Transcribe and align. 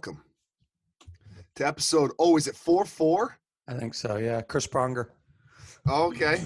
welcome 0.00 0.24
to 1.54 1.66
episode. 1.66 2.10
Oh, 2.18 2.38
is 2.38 2.46
it 2.46 2.56
4 2.56 2.86
4? 2.86 3.38
I 3.68 3.74
think 3.74 3.92
so. 3.92 4.16
Yeah, 4.16 4.40
Chris 4.40 4.66
Pronger. 4.66 5.08
Okay. 5.86 6.40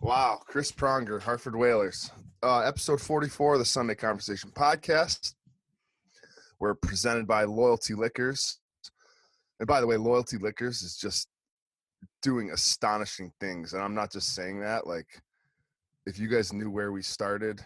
Wow. 0.00 0.40
Chris 0.46 0.72
Pronger, 0.72 1.20
Hartford 1.20 1.54
Whalers. 1.54 2.10
Uh, 2.42 2.60
episode 2.60 3.02
44 3.02 3.54
of 3.54 3.58
the 3.58 3.64
Sunday 3.66 3.94
Conversation 3.94 4.50
podcast. 4.52 5.34
We're 6.58 6.76
presented 6.76 7.26
by 7.26 7.44
Loyalty 7.44 7.92
Liquors. 7.92 8.58
And 9.60 9.66
by 9.66 9.82
the 9.82 9.86
way, 9.86 9.98
Loyalty 9.98 10.38
Liquors 10.38 10.80
is 10.80 10.96
just 10.96 11.28
doing 12.22 12.52
astonishing 12.52 13.30
things. 13.38 13.74
And 13.74 13.82
I'm 13.82 13.94
not 13.94 14.12
just 14.12 14.34
saying 14.34 14.60
that. 14.60 14.86
Like, 14.86 15.20
if 16.06 16.18
you 16.18 16.28
guys 16.28 16.54
knew 16.54 16.70
where 16.70 16.90
we 16.90 17.02
started 17.02 17.60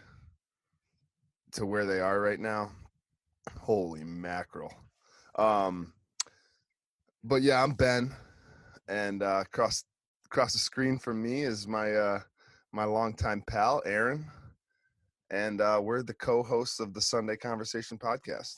to 1.52 1.64
where 1.64 1.86
they 1.86 2.00
are 2.00 2.20
right 2.20 2.40
now, 2.40 2.72
holy 3.56 4.02
mackerel. 4.02 4.72
Um, 5.38 5.92
but 7.22 7.42
yeah, 7.42 7.62
I'm 7.62 7.72
Ben, 7.72 8.12
and 8.88 9.22
uh, 9.22 9.42
across 9.46 9.84
across 10.26 10.52
the 10.52 10.58
screen 10.58 10.98
from 10.98 11.22
me 11.22 11.42
is 11.42 11.66
my 11.66 11.92
uh, 11.92 12.20
my 12.72 12.84
longtime 12.84 13.44
pal 13.46 13.80
Aaron, 13.86 14.26
and 15.30 15.60
uh, 15.60 15.80
we're 15.82 16.02
the 16.02 16.14
co-hosts 16.14 16.80
of 16.80 16.92
the 16.92 17.00
Sunday 17.00 17.36
Conversation 17.36 17.96
podcast. 17.96 18.56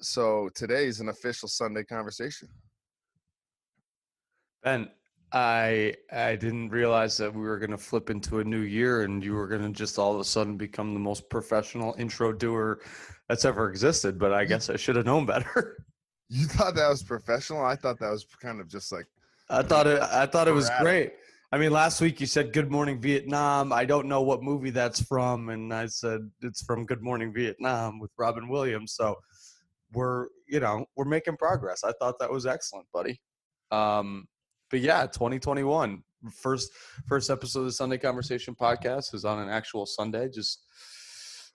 So 0.00 0.48
today 0.54 0.86
is 0.86 1.00
an 1.00 1.10
official 1.10 1.48
Sunday 1.48 1.84
conversation. 1.84 2.48
Ben, 4.62 4.88
I 5.34 5.96
I 6.12 6.36
didn't 6.36 6.68
realize 6.68 7.16
that 7.16 7.34
we 7.34 7.42
were 7.42 7.58
going 7.58 7.72
to 7.72 7.78
flip 7.78 8.08
into 8.08 8.38
a 8.38 8.44
new 8.44 8.60
year 8.60 9.02
and 9.02 9.22
you 9.22 9.34
were 9.34 9.48
going 9.48 9.62
to 9.62 9.70
just 9.70 9.98
all 9.98 10.14
of 10.14 10.20
a 10.20 10.24
sudden 10.24 10.56
become 10.56 10.94
the 10.94 11.00
most 11.00 11.28
professional 11.28 11.94
intro 11.98 12.32
doer 12.32 12.80
that's 13.28 13.44
ever 13.44 13.68
existed. 13.68 14.16
But 14.16 14.32
I 14.32 14.44
guess 14.44 14.70
I 14.70 14.76
should 14.76 14.96
have 14.96 15.06
known 15.06 15.26
better. 15.26 15.84
You 16.30 16.46
thought 16.46 16.74
that 16.76 16.88
was 16.88 17.02
professional? 17.02 17.62
I 17.62 17.76
thought 17.76 17.98
that 18.00 18.10
was 18.10 18.24
kind 18.40 18.58
of 18.58 18.66
just 18.66 18.90
like 18.90 19.04
I 19.50 19.62
thought 19.62 19.86
it. 19.86 20.00
I 20.00 20.24
thought 20.24 20.48
it 20.48 20.52
was 20.52 20.70
great. 20.80 21.12
I 21.52 21.58
mean, 21.58 21.70
last 21.70 22.00
week 22.00 22.18
you 22.18 22.26
said 22.26 22.54
"Good 22.54 22.70
Morning 22.70 22.98
Vietnam." 22.98 23.74
I 23.74 23.84
don't 23.84 24.08
know 24.08 24.22
what 24.22 24.42
movie 24.42 24.70
that's 24.70 25.02
from, 25.02 25.50
and 25.50 25.72
I 25.72 25.84
said 25.86 26.28
it's 26.40 26.62
from 26.64 26.86
"Good 26.86 27.02
Morning 27.02 27.32
Vietnam" 27.32 28.00
with 28.00 28.10
Robin 28.16 28.48
Williams. 28.48 28.94
So 28.94 29.16
we're, 29.92 30.28
you 30.48 30.60
know, 30.60 30.86
we're 30.96 31.04
making 31.04 31.36
progress. 31.36 31.84
I 31.84 31.92
thought 32.00 32.18
that 32.18 32.30
was 32.32 32.46
excellent, 32.46 32.86
buddy. 32.92 33.20
Um, 33.70 34.26
but 34.74 34.80
yeah, 34.80 35.06
2021 35.06 36.02
first 36.36 36.72
first 37.06 37.30
episode 37.30 37.60
of 37.60 37.66
the 37.66 37.70
Sunday 37.72 37.96
Conversation 37.96 38.56
podcast 38.56 39.14
is 39.14 39.24
on 39.24 39.38
an 39.38 39.48
actual 39.48 39.86
Sunday, 39.86 40.28
just 40.28 40.64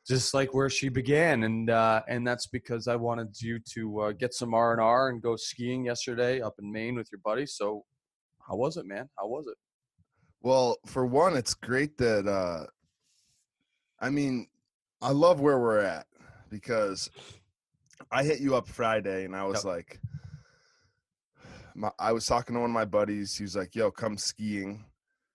just 0.08 0.34
like 0.34 0.54
where 0.54 0.70
she 0.70 0.88
began, 0.88 1.44
and 1.44 1.70
uh, 1.70 2.02
and 2.08 2.26
that's 2.26 2.48
because 2.48 2.88
I 2.88 2.96
wanted 2.96 3.36
you 3.42 3.60
to 3.74 4.00
uh, 4.00 4.12
get 4.14 4.34
some 4.34 4.54
R 4.54 4.72
and 4.72 4.80
R 4.80 5.10
and 5.10 5.22
go 5.22 5.36
skiing 5.36 5.84
yesterday 5.84 6.40
up 6.40 6.54
in 6.62 6.72
Maine 6.72 6.96
with 6.96 7.10
your 7.12 7.20
buddy. 7.26 7.46
So, 7.46 7.84
how 8.48 8.56
was 8.56 8.78
it, 8.78 8.86
man? 8.86 9.10
How 9.20 9.28
was 9.28 9.48
it? 9.48 9.58
Well, 10.40 10.78
for 10.86 11.06
one, 11.06 11.36
it's 11.36 11.54
great 11.54 11.98
that 11.98 12.26
uh 12.26 12.68
I 14.00 14.12
mean, 14.12 14.48
I 15.02 15.12
love 15.12 15.42
where 15.42 15.60
we're 15.60 15.82
at 15.82 16.08
because 16.50 17.10
I 18.14 18.24
hit 18.24 18.40
you 18.40 18.56
up 18.56 18.70
Friday 18.70 19.26
and 19.26 19.36
I 19.36 19.44
was 19.44 19.66
Yep. 19.66 19.74
like 19.74 20.00
my, 21.80 21.92
I 21.98 22.12
was 22.12 22.26
talking 22.26 22.56
to 22.56 22.60
one 22.60 22.70
of 22.70 22.74
my 22.74 22.86
buddies. 22.86 23.36
He 23.36 23.44
was 23.44 23.56
like, 23.56 23.74
"Yo, 23.74 23.90
come 23.90 24.18
skiing." 24.18 24.84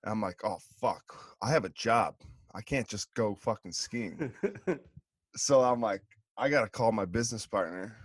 And 0.02 0.12
I'm 0.12 0.20
like, 0.20 0.38
"Oh 0.44 0.58
fuck. 0.80 1.36
I 1.42 1.50
have 1.50 1.64
a 1.64 1.70
job. 1.70 2.16
I 2.54 2.60
can't 2.60 2.86
just 2.86 3.12
go 3.14 3.34
fucking 3.34 3.72
skiing." 3.72 4.32
so 5.36 5.62
I'm 5.62 5.80
like, 5.80 6.02
"I 6.36 6.50
got 6.50 6.62
to 6.62 6.68
call 6.68 6.92
my 6.92 7.06
business 7.06 7.46
partner." 7.46 7.96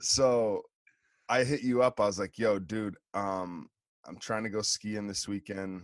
so 0.00 0.62
I 1.28 1.44
hit 1.44 1.62
you 1.62 1.82
up. 1.82 2.00
I 2.00 2.06
was 2.06 2.18
like, 2.18 2.38
"Yo, 2.38 2.58
dude, 2.58 2.96
um, 3.12 3.68
I'm 4.06 4.18
trying 4.18 4.44
to 4.44 4.50
go 4.50 4.62
skiing 4.62 5.06
this 5.06 5.28
weekend. 5.28 5.82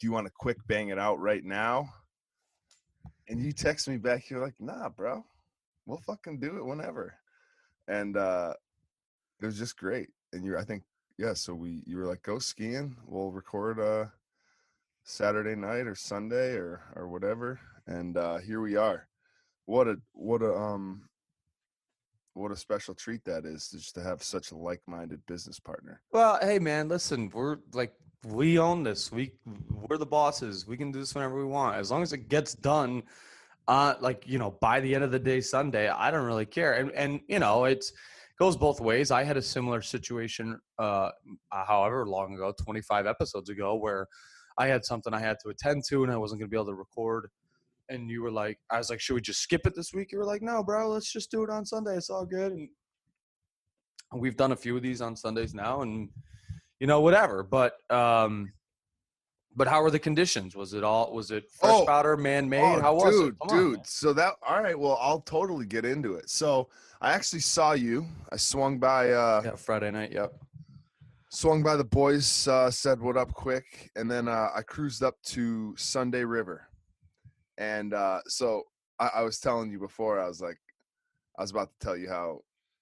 Do 0.00 0.06
you 0.06 0.12
want 0.12 0.26
to 0.26 0.32
quick 0.38 0.56
bang 0.66 0.88
it 0.88 0.98
out 0.98 1.20
right 1.20 1.44
now?" 1.44 1.86
And 3.28 3.42
you 3.42 3.52
text 3.52 3.88
me 3.88 3.98
back. 3.98 4.30
You're 4.30 4.42
like, 4.42 4.58
"Nah, 4.58 4.88
bro, 4.88 5.22
we'll 5.84 6.00
fucking 6.06 6.40
do 6.40 6.56
it 6.56 6.64
whenever." 6.64 7.14
And 7.88 8.16
uh, 8.16 8.54
it 9.42 9.46
was 9.46 9.58
just 9.58 9.76
great. 9.76 10.08
And 10.36 10.44
you, 10.44 10.56
I 10.58 10.62
think, 10.62 10.82
yeah. 11.18 11.34
So 11.34 11.54
we, 11.54 11.82
you 11.86 11.96
were 11.96 12.06
like, 12.06 12.22
"Go 12.22 12.38
skiing. 12.38 12.96
We'll 13.06 13.30
record 13.30 13.80
uh 13.80 14.06
Saturday 15.02 15.56
night 15.56 15.86
or 15.86 15.94
Sunday 15.94 16.54
or 16.54 16.82
or 16.94 17.08
whatever." 17.08 17.58
And 17.86 18.16
uh, 18.16 18.38
here 18.38 18.60
we 18.60 18.76
are. 18.76 19.08
What 19.64 19.88
a 19.88 19.96
what 20.12 20.42
a 20.42 20.54
um 20.54 21.08
what 22.34 22.52
a 22.52 22.56
special 22.56 22.94
treat 22.94 23.24
that 23.24 23.46
is 23.46 23.70
just 23.70 23.94
to 23.94 24.02
have 24.02 24.22
such 24.22 24.50
a 24.50 24.56
like-minded 24.56 25.24
business 25.26 25.58
partner. 25.58 26.02
well, 26.12 26.38
hey, 26.42 26.58
man, 26.58 26.86
listen, 26.86 27.30
we're 27.32 27.56
like 27.72 27.94
we 28.24 28.58
own 28.58 28.82
this. 28.82 29.10
We 29.10 29.32
we're 29.70 29.98
the 29.98 30.06
bosses. 30.06 30.66
We 30.66 30.76
can 30.76 30.92
do 30.92 30.98
this 30.98 31.14
whenever 31.14 31.36
we 31.36 31.44
want, 31.44 31.76
as 31.76 31.90
long 31.90 32.02
as 32.02 32.12
it 32.12 32.28
gets 32.28 32.54
done. 32.54 33.02
Uh, 33.68 33.94
like 34.00 34.24
you 34.28 34.38
know, 34.38 34.52
by 34.60 34.80
the 34.80 34.94
end 34.94 35.02
of 35.02 35.10
the 35.10 35.18
day, 35.18 35.40
Sunday, 35.40 35.88
I 35.88 36.10
don't 36.10 36.26
really 36.26 36.46
care. 36.46 36.74
And 36.74 36.92
and 36.92 37.20
you 37.26 37.38
know, 37.38 37.64
it's 37.64 37.92
goes 38.38 38.56
both 38.56 38.80
ways. 38.80 39.10
I 39.10 39.24
had 39.24 39.36
a 39.36 39.42
similar 39.42 39.80
situation, 39.82 40.58
uh, 40.78 41.10
however 41.50 42.06
long 42.06 42.34
ago, 42.34 42.52
25 42.62 43.06
episodes 43.06 43.48
ago, 43.48 43.74
where 43.76 44.06
I 44.58 44.66
had 44.66 44.84
something 44.84 45.12
I 45.14 45.20
had 45.20 45.38
to 45.42 45.50
attend 45.50 45.84
to, 45.88 46.02
and 46.02 46.12
I 46.12 46.16
wasn't 46.16 46.40
going 46.40 46.48
to 46.48 46.54
be 46.54 46.56
able 46.56 46.66
to 46.66 46.74
record. 46.74 47.28
And 47.88 48.10
you 48.10 48.22
were 48.22 48.30
like, 48.30 48.58
I 48.70 48.78
was 48.78 48.90
like, 48.90 49.00
should 49.00 49.14
we 49.14 49.20
just 49.20 49.40
skip 49.40 49.66
it 49.66 49.74
this 49.74 49.92
week? 49.94 50.12
You 50.12 50.18
were 50.18 50.24
like, 50.24 50.42
no, 50.42 50.62
bro, 50.62 50.88
let's 50.88 51.12
just 51.12 51.30
do 51.30 51.44
it 51.44 51.50
on 51.50 51.64
Sunday. 51.64 51.96
It's 51.96 52.10
all 52.10 52.26
good. 52.26 52.52
And 52.52 52.68
we've 54.14 54.36
done 54.36 54.52
a 54.52 54.56
few 54.56 54.76
of 54.76 54.82
these 54.82 55.00
on 55.00 55.16
Sundays 55.16 55.54
now, 55.54 55.82
and 55.82 56.08
you 56.80 56.86
know, 56.86 57.00
whatever. 57.00 57.42
But 57.42 57.74
um, 57.90 58.52
but 59.56 59.66
how 59.66 59.82
were 59.82 59.90
the 59.90 59.98
conditions? 59.98 60.54
Was 60.54 60.74
it 60.74 60.84
all? 60.84 61.12
Was 61.12 61.30
it 61.30 61.50
fresh 61.50 61.72
Oh, 61.72 61.84
powder, 61.86 62.16
man 62.16 62.48
made? 62.48 62.60
Oh, 62.62 62.80
how 62.80 62.94
was 62.94 63.14
dude, 63.14 63.34
it? 63.34 63.48
Come 63.48 63.72
dude. 63.72 63.86
so 63.86 64.12
that 64.12 64.34
all 64.46 64.62
right. 64.62 64.78
Well, 64.78 64.98
I'll 65.00 65.20
totally 65.22 65.66
get 65.66 65.84
into 65.84 66.14
it. 66.14 66.28
So 66.30 66.68
I 67.00 67.12
actually 67.12 67.40
saw 67.40 67.72
you. 67.72 68.06
I 68.30 68.36
swung 68.36 68.78
by. 68.78 69.10
uh 69.12 69.42
Yeah, 69.44 69.56
Friday 69.56 69.90
night. 69.90 70.12
Yep. 70.12 70.32
swung 71.30 71.62
by 71.62 71.76
the 71.76 71.84
boys, 71.84 72.46
uh, 72.48 72.70
said 72.70 73.00
what 73.00 73.16
up 73.16 73.32
quick, 73.32 73.90
and 73.96 74.10
then 74.10 74.28
uh, 74.28 74.50
I 74.54 74.62
cruised 74.62 75.02
up 75.02 75.20
to 75.24 75.74
Sunday 75.76 76.24
River. 76.24 76.68
And 77.58 77.94
uh, 77.94 78.20
so 78.26 78.64
I, 78.98 79.10
I 79.16 79.22
was 79.22 79.38
telling 79.40 79.70
you 79.70 79.78
before, 79.78 80.20
I 80.20 80.28
was 80.28 80.40
like, 80.40 80.58
I 81.38 81.42
was 81.42 81.50
about 81.50 81.70
to 81.78 81.86
tell 81.86 81.96
you 81.96 82.08
how 82.08 82.40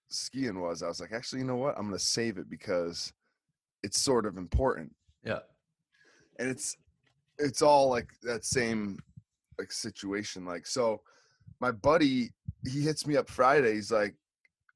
skiing 0.09 0.61
was. 0.61 0.83
I 0.83 0.89
was 0.89 1.01
like, 1.01 1.13
actually, 1.13 1.41
you 1.41 1.47
know 1.47 1.57
what? 1.57 1.77
I'm 1.79 1.87
gonna 1.87 1.99
save 1.99 2.39
it 2.39 2.49
because 2.51 3.13
it's 3.83 4.01
sort 4.01 4.27
of 4.27 4.37
important, 4.37 4.95
Yeah. 5.25 5.41
And 6.39 6.49
it's 6.49 6.77
it's 7.39 7.63
all 7.63 7.89
like 7.89 8.09
that 8.23 8.45
same 8.45 8.99
like 9.59 9.73
situation. 9.73 10.45
Like 10.45 10.67
so, 10.67 11.01
my 11.61 11.71
buddy 11.71 12.33
he 12.67 12.81
hits 12.81 13.07
me 13.07 13.17
up 13.17 13.29
Friday. 13.29 13.75
He's 13.75 13.93
like, 13.93 14.15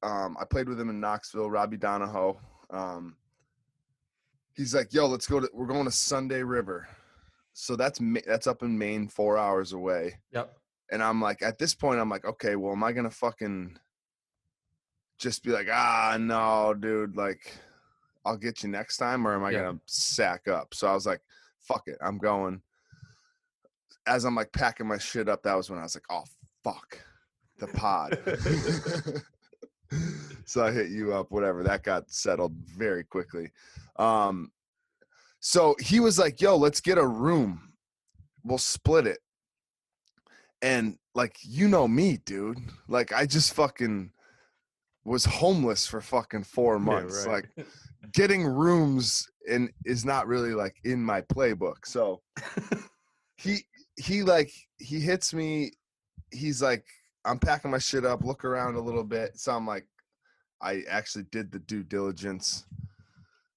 um, 0.02 0.36
I 0.40 0.44
played 0.44 0.68
with 0.68 0.78
him 0.80 0.90
in 0.90 1.00
Knoxville, 1.00 1.50
Robbie 1.50 1.76
Donahoe. 1.78 2.38
Um, 2.70 3.16
he's 4.54 4.74
like, 4.74 4.92
"Yo, 4.92 5.06
let's 5.06 5.26
go 5.26 5.40
to. 5.40 5.48
We're 5.52 5.66
going 5.66 5.86
to 5.86 5.90
Sunday 5.90 6.42
River." 6.42 6.88
So 7.54 7.74
that's 7.76 7.98
that's 8.26 8.46
up 8.46 8.62
in 8.62 8.76
Maine, 8.78 9.08
four 9.08 9.36
hours 9.38 9.72
away. 9.72 10.20
Yep. 10.32 10.54
And 10.90 11.02
I'm 11.02 11.20
like, 11.20 11.42
at 11.42 11.58
this 11.58 11.74
point, 11.74 12.00
I'm 12.00 12.08
like, 12.08 12.24
okay, 12.24 12.56
well, 12.56 12.72
am 12.72 12.84
I 12.84 12.92
gonna 12.92 13.10
fucking 13.10 13.78
just 15.18 15.42
be 15.42 15.50
like, 15.50 15.66
ah, 15.70 16.16
no, 16.18 16.72
dude, 16.74 17.16
like, 17.16 17.52
I'll 18.24 18.36
get 18.36 18.62
you 18.62 18.68
next 18.68 18.98
time, 18.98 19.26
or 19.26 19.34
am 19.34 19.44
I 19.44 19.50
Yeah. 19.50 19.58
gonna 19.64 19.80
sack 19.86 20.46
up? 20.46 20.74
So 20.74 20.86
I 20.86 20.94
was 20.94 21.06
like, 21.06 21.20
fuck 21.68 21.82
it, 21.86 21.98
I'm 22.02 22.18
going. 22.18 22.62
As 24.06 24.24
I'm 24.24 24.34
like 24.34 24.52
packing 24.52 24.88
my 24.88 24.98
shit 24.98 25.28
up, 25.28 25.42
that 25.42 25.54
was 25.54 25.70
when 25.70 25.78
I 25.78 25.82
was 25.82 25.94
like, 25.94 26.04
oh 26.10 26.24
fuck, 26.64 26.98
the 27.58 27.66
pod. 27.68 28.18
so 30.44 30.64
I 30.64 30.72
hit 30.72 30.90
you 30.90 31.14
up, 31.14 31.30
whatever. 31.30 31.62
That 31.62 31.82
got 31.82 32.10
settled 32.10 32.54
very 32.76 33.04
quickly. 33.04 33.50
Um, 33.98 34.50
so 35.40 35.76
he 35.80 36.00
was 36.00 36.18
like, 36.18 36.40
yo, 36.40 36.56
let's 36.56 36.80
get 36.80 36.98
a 36.98 37.06
room. 37.06 37.72
We'll 38.44 38.58
split 38.58 39.06
it. 39.06 39.18
And 40.62 40.96
like, 41.14 41.36
you 41.42 41.68
know 41.68 41.86
me, 41.86 42.18
dude. 42.24 42.58
Like, 42.88 43.12
I 43.12 43.26
just 43.26 43.54
fucking 43.54 44.10
was 45.04 45.24
homeless 45.24 45.86
for 45.86 46.00
fucking 46.00 46.44
four 46.44 46.78
months. 46.78 47.26
right. 47.26 47.44
Like, 47.56 47.66
getting 48.12 48.44
rooms 48.44 49.28
and 49.50 49.70
is 49.84 50.04
not 50.04 50.26
really 50.26 50.54
like 50.54 50.76
in 50.84 51.02
my 51.02 51.20
playbook. 51.22 51.84
So 51.86 52.20
he 53.36 53.64
he 53.96 54.22
like 54.22 54.50
he 54.78 55.00
hits 55.00 55.32
me. 55.34 55.72
He's 56.30 56.60
like, 56.62 56.84
I'm 57.24 57.38
packing 57.38 57.70
my 57.70 57.78
shit 57.78 58.04
up, 58.04 58.22
look 58.24 58.44
around 58.44 58.74
a 58.76 58.80
little 58.80 59.04
bit. 59.04 59.38
So 59.38 59.52
I'm 59.52 59.66
like, 59.66 59.86
I 60.60 60.82
actually 60.88 61.24
did 61.30 61.50
the 61.50 61.58
due 61.60 61.82
diligence. 61.82 62.66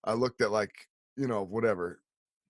I 0.03 0.13
looked 0.13 0.41
at 0.41 0.51
like, 0.51 0.71
you 1.17 1.27
know, 1.27 1.43
whatever. 1.43 1.99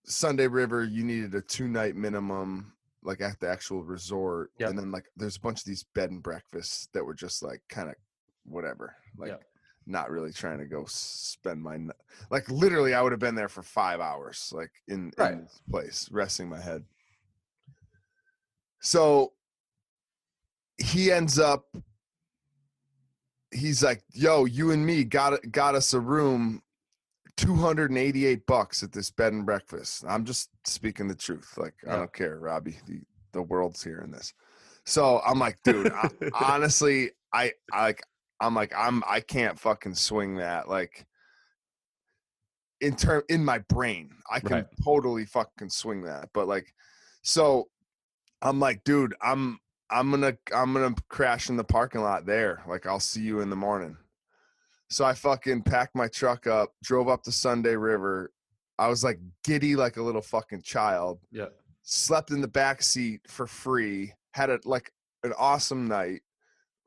Sunday 0.06 0.48
River, 0.48 0.84
you 0.84 1.04
needed 1.04 1.34
a 1.36 1.42
two 1.42 1.68
night 1.68 1.96
minimum. 1.96 2.74
like 3.04 3.20
at 3.22 3.40
the 3.40 3.50
actual 3.50 3.84
resort, 3.84 4.52
Yep. 4.60 4.70
and 4.70 4.78
then 4.80 4.92
like 4.92 5.06
there's 5.18 5.38
a 5.38 5.40
bunch 5.40 5.60
of 5.62 5.66
these 5.66 5.84
bed 5.96 6.12
and 6.12 6.22
breakfasts 6.22 6.88
that 6.94 7.04
were 7.04 7.16
just 7.16 7.42
like 7.42 7.62
kind 7.68 7.90
of 7.90 7.96
whatever, 8.46 8.96
like 9.18 9.30
Yep. 9.30 9.44
Not 9.92 10.10
really 10.10 10.32
trying 10.32 10.60
to 10.60 10.66
go 10.66 10.86
spend 10.88 11.62
my 11.62 11.78
like 12.30 12.50
literally 12.50 12.94
I 12.94 13.02
would 13.02 13.12
have 13.12 13.20
been 13.20 13.36
there 13.36 13.50
for 13.50 13.62
five 13.64 14.00
hours, 14.00 14.52
like 14.56 14.72
in, 14.88 15.12
Right. 15.18 15.34
in 15.34 15.42
this 15.42 15.62
place, 15.70 16.10
resting 16.12 16.50
my 16.50 16.60
head. 16.62 16.84
So 18.82 19.34
he 20.78 21.12
ends 21.12 21.38
up 21.38 21.66
he's 23.52 23.84
like, 23.84 24.02
"Yo, 24.14 24.46
you 24.46 24.72
and 24.72 24.86
me 24.86 25.04
got 25.04 25.40
got 25.52 25.76
us 25.76 25.94
a 25.94 26.00
room 26.00 26.62
288 27.38 28.46
bucks 28.46 28.82
at 28.84 28.92
this 28.92 29.12
bed 29.12 29.34
and 29.34 29.46
breakfast." 29.46 30.04
I'm 30.08 30.26
just 30.26 30.50
speaking 30.66 31.08
the 31.08 31.16
truth. 31.16 31.58
Like, 31.58 31.74
I 31.88 31.98
don't 31.98 32.14
care, 32.14 32.40
Robbie. 32.40 32.78
The, 32.88 33.02
the 33.34 33.42
world's 33.42 33.84
hearing 33.84 34.12
this. 34.12 34.34
So, 34.86 35.22
I'm 35.26 35.38
like, 35.38 35.62
dude, 35.64 35.92
I, 35.92 36.10
honestly, 36.34 37.12
I 37.34 37.52
I 37.72 37.82
like 37.84 38.04
I'm 38.42 38.54
like 38.56 38.74
I'm 38.76 39.04
I 39.08 39.22
can't 39.22 39.58
fucking 39.60 39.96
swing 39.96 40.36
that 40.38 40.68
like 40.68 41.06
in 42.82 42.96
term 42.96 43.22
in 43.30 43.46
my 43.46 43.60
brain. 43.60 44.10
I 44.30 44.40
can 44.40 44.52
Right. 44.52 44.66
totally 44.84 45.26
fucking 45.26 45.70
swing 45.70 46.02
that. 46.04 46.30
But 46.34 46.48
like 46.48 46.74
so 47.22 47.70
I'm 48.42 48.60
like, 48.60 48.84
dude, 48.84 49.14
I'm 49.22 49.60
I'm 49.92 50.10
gonna 50.10 50.36
I'm 50.54 50.74
gonna 50.74 50.96
crash 51.10 51.50
in 51.50 51.58
the 51.58 51.64
parking 51.64 52.02
lot 52.02 52.26
there. 52.26 52.64
Like 52.68 52.86
I'll 52.88 53.00
see 53.00 53.22
you 53.22 53.42
in 53.42 53.50
the 53.50 53.56
morning. 53.56 53.96
So 54.90 55.06
I 55.06 55.14
fucking 55.14 55.62
packed 55.64 55.96
my 55.96 56.08
truck 56.08 56.48
up, 56.48 56.74
drove 56.84 57.08
up 57.08 57.24
to 57.24 57.32
Sunday 57.32 57.76
River. 57.76 58.32
I 58.80 58.88
was 58.88 59.04
like 59.04 59.20
giddy 59.44 59.76
like 59.76 59.98
a 59.98 60.02
little 60.02 60.22
fucking 60.22 60.64
child. 60.64 61.20
Yeah. 61.32 61.46
Slept 61.84 62.32
in 62.32 62.42
the 62.42 62.48
back 62.48 62.82
seat 62.82 63.22
for 63.28 63.46
free. 63.46 64.14
Had 64.34 64.50
a 64.50 64.60
like 64.66 64.92
an 65.24 65.34
awesome 65.38 65.88
night. 65.88 66.22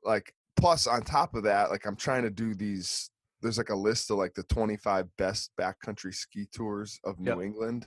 Like 0.02 0.34
plus 0.56 0.86
on 0.86 1.02
top 1.02 1.34
of 1.34 1.42
that, 1.44 1.70
like 1.70 1.86
I'm 1.86 1.96
trying 1.96 2.22
to 2.22 2.30
do 2.30 2.54
these 2.54 3.10
there's 3.42 3.58
like 3.58 3.68
a 3.70 3.74
list 3.76 4.10
of 4.10 4.16
like 4.16 4.32
the 4.34 4.42
25 4.44 5.06
best 5.18 5.50
backcountry 5.60 6.14
ski 6.14 6.46
tours 6.50 6.98
of 7.04 7.20
New 7.20 7.32
Yep. 7.32 7.40
England. 7.42 7.86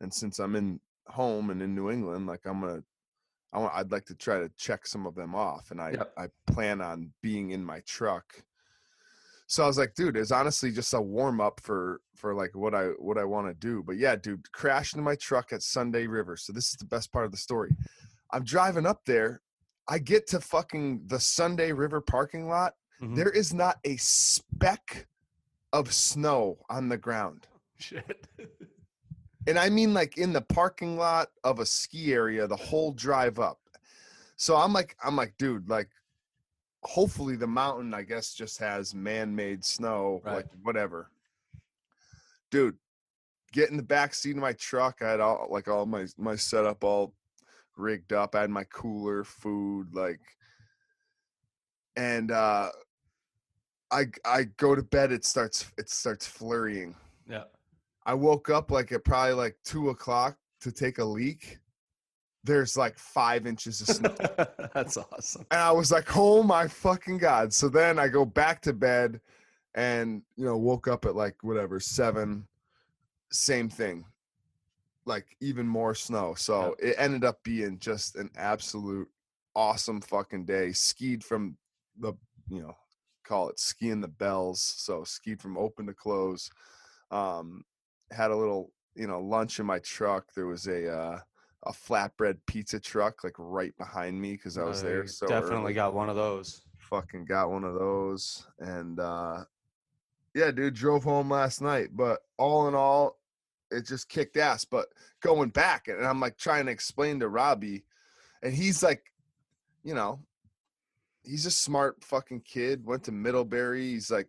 And 0.00 0.12
since 0.12 0.40
I'm 0.40 0.56
in 0.56 0.80
home 1.06 1.50
and 1.50 1.62
in 1.62 1.74
New 1.74 1.88
England, 1.90 2.26
like 2.26 2.40
I'm 2.46 2.60
gonna 2.60 2.82
I 3.52 3.58
want 3.60 3.74
I'd 3.74 3.92
like 3.92 4.06
to 4.06 4.14
try 4.14 4.38
to 4.40 4.50
check 4.56 4.86
some 4.86 5.06
of 5.06 5.14
them 5.14 5.34
off 5.34 5.70
and 5.70 5.80
I 5.80 5.90
Yep. 5.92 6.12
I 6.18 6.26
plan 6.52 6.80
on 6.80 7.12
being 7.22 7.50
in 7.50 7.64
my 7.64 7.80
truck. 7.86 8.42
So 9.46 9.62
I 9.62 9.66
was 9.66 9.76
like, 9.78 9.94
dude, 9.94 10.16
it's 10.16 10.32
honestly 10.32 10.70
just 10.72 10.94
a 10.94 11.00
warm 11.00 11.40
up 11.40 11.60
for 11.60 12.00
for 12.16 12.34
like 12.34 12.56
what 12.56 12.74
I 12.74 12.86
what 12.98 13.18
I 13.18 13.24
want 13.24 13.46
to 13.48 13.54
do. 13.54 13.82
But 13.86 13.98
yeah, 13.98 14.16
dude, 14.16 14.50
crashed 14.52 14.94
into 14.94 15.04
my 15.04 15.14
truck 15.16 15.52
at 15.52 15.62
Sunday 15.62 16.06
River. 16.06 16.36
So 16.36 16.52
this 16.52 16.70
is 16.70 16.76
the 16.76 16.86
best 16.86 17.12
part 17.12 17.26
of 17.26 17.30
the 17.30 17.36
story. 17.36 17.70
I'm 18.32 18.44
driving 18.44 18.86
up 18.86 19.04
there. 19.04 19.42
I 19.88 19.98
get 19.98 20.26
to 20.28 20.40
fucking 20.40 21.02
the 21.06 21.18
Sunday 21.20 21.72
River 21.72 22.00
parking 22.00 22.48
lot. 22.48 22.74
Mhm. 23.00 23.16
There 23.16 23.30
is 23.30 23.52
not 23.52 23.78
a 23.84 23.96
speck 23.96 25.06
of 25.72 25.92
snow 25.92 26.58
on 26.70 26.88
the 26.88 26.98
ground. 26.98 27.46
Shit. 27.78 28.26
And 29.48 29.58
I 29.58 29.70
mean 29.70 29.92
like 29.92 30.18
in 30.18 30.32
the 30.32 30.40
parking 30.40 30.96
lot 30.96 31.30
of 31.42 31.58
a 31.58 31.66
ski 31.66 32.12
area 32.14 32.46
the 32.46 32.54
whole 32.54 32.92
drive 32.92 33.40
up. 33.40 33.58
So 34.36 34.54
I'm 34.54 34.72
like 34.72 34.96
I'm 35.02 35.16
like 35.16 35.34
dude 35.36 35.68
like 35.68 35.88
hopefully 36.84 37.34
the 37.34 37.48
mountain 37.48 37.92
I 37.92 38.02
guess 38.02 38.34
just 38.34 38.58
has 38.60 38.94
man-made 38.94 39.64
snow 39.64 40.20
Right. 40.24 40.34
like 40.36 40.46
whatever. 40.62 41.10
Dude, 42.52 42.76
get 43.52 43.70
in 43.70 43.76
the 43.76 43.82
back 43.82 44.14
seat 44.14 44.36
of 44.36 44.42
my 44.42 44.52
truck. 44.52 45.02
I 45.02 45.10
had 45.10 45.20
all 45.20 45.48
like 45.50 45.66
all 45.66 45.86
my 45.86 46.06
my 46.16 46.36
setup 46.36 46.84
all 46.84 47.12
rigged 47.76 48.12
up. 48.12 48.34
I 48.34 48.42
had 48.42 48.50
my 48.50 48.64
cooler, 48.64 49.24
food 49.24 49.94
like 49.94 50.20
and 51.96 52.30
uh 52.30 52.70
I 53.90 54.06
I 54.24 54.44
go 54.56 54.74
to 54.74 54.82
bed 54.82 55.12
it 55.12 55.24
starts 55.24 55.70
it 55.78 55.90
starts 55.90 56.26
flurrying. 56.26 56.94
yeah. 57.28 57.44
I 58.04 58.14
woke 58.14 58.50
up 58.50 58.70
like 58.70 58.90
at 58.90 59.04
probably 59.04 59.34
like 59.34 59.56
two 59.64 59.90
o'clock 59.90 60.36
to 60.62 60.72
take 60.72 60.98
a 60.98 61.04
leak. 61.04 61.58
There's 62.42 62.76
like 62.76 62.98
five 62.98 63.46
inches 63.46 63.80
of 63.80 63.88
snow. 63.88 64.14
That's 64.74 64.96
awesome. 64.96 65.46
and 65.52 65.60
I 65.60 65.70
was 65.70 65.92
like, 65.92 66.16
oh 66.16 66.42
my 66.42 66.66
fucking 66.66 67.18
God. 67.18 67.52
So 67.52 67.68
then 67.68 68.00
I 68.00 68.08
go 68.08 68.24
back 68.24 68.60
to 68.62 68.72
bed 68.72 69.20
and, 69.76 70.22
you 70.36 70.44
know, 70.44 70.56
woke 70.56 70.88
up 70.88 71.04
at 71.04 71.14
like 71.14 71.36
whatever, 71.42 71.78
seven, 71.78 72.48
same 73.30 73.68
thing. 73.68 74.04
Like 75.04 75.36
even 75.40 75.66
more 75.66 75.94
snow. 75.94 76.34
So 76.34 76.76
it 76.78 76.94
ended 76.98 77.24
up 77.24 77.42
being 77.42 77.78
just 77.78 78.16
an 78.16 78.30
absolute 78.36 79.08
awesome 79.54 80.00
fucking 80.00 80.44
day. 80.44 80.72
Skied 80.72 81.24
from 81.24 81.56
the, 81.98 82.12
you 82.48 82.62
know, 82.62 82.76
call 83.24 83.48
it 83.48 83.58
skiing 83.58 84.00
the 84.00 84.08
bells. 84.08 84.62
So 84.62 85.02
skied 85.04 85.40
from 85.40 85.58
open 85.58 85.86
to 85.86 85.94
close. 85.94 86.50
Um, 87.10 87.64
had 88.12 88.30
a 88.30 88.36
little, 88.36 88.72
you 88.94 89.06
know, 89.06 89.20
lunch 89.20 89.58
in 89.58 89.66
my 89.66 89.80
truck. 89.80 90.26
There 90.34 90.46
was 90.46 90.66
a, 90.68 90.88
uh, 90.88 91.18
a 91.64 91.72
flatbread 91.72 92.38
pizza 92.46 92.80
truck 92.80 93.22
like 93.24 93.36
right 93.38 93.76
behind 93.78 94.20
me 94.20 94.32
because 94.32 94.58
I 94.58 94.64
was 94.64 94.80
Uh, 94.80 94.84
there. 94.84 95.06
So 95.06 95.26
definitely 95.28 95.62
early. 95.62 95.74
got 95.74 95.94
one 95.94 96.08
of 96.10 96.16
those. 96.16 96.62
fucking 96.78 97.24
got 97.24 97.50
one 97.50 97.64
of 97.64 97.74
those, 97.74 98.46
and 98.58 99.00
uh 99.00 99.44
yeah, 100.34 100.50
dude, 100.50 100.74
drove 100.74 101.04
home 101.04 101.30
last 101.30 101.60
night. 101.60 101.90
But 101.92 102.20
all 102.38 102.66
in 102.68 102.74
all, 102.74 103.18
it 103.72 103.86
just 103.86 104.08
kicked 104.08 104.36
ass. 104.36 104.64
But 104.64 104.86
going 105.20 105.50
back, 105.50 105.88
and 105.88 106.04
I'm 106.04 106.20
like 106.20 106.36
trying 106.36 106.66
to 106.66 106.72
explain 106.72 107.20
to 107.20 107.28
Robbie, 107.28 107.84
and 108.42 108.54
he's 108.54 108.82
like, 108.82 109.12
you 109.84 109.94
know, 109.94 110.20
he's 111.24 111.46
a 111.46 111.50
smart 111.50 112.02
fucking 112.04 112.42
kid. 112.42 112.84
Went 112.84 113.04
to 113.04 113.12
Middlebury. 113.12 113.92
He's 113.92 114.10
like, 114.10 114.28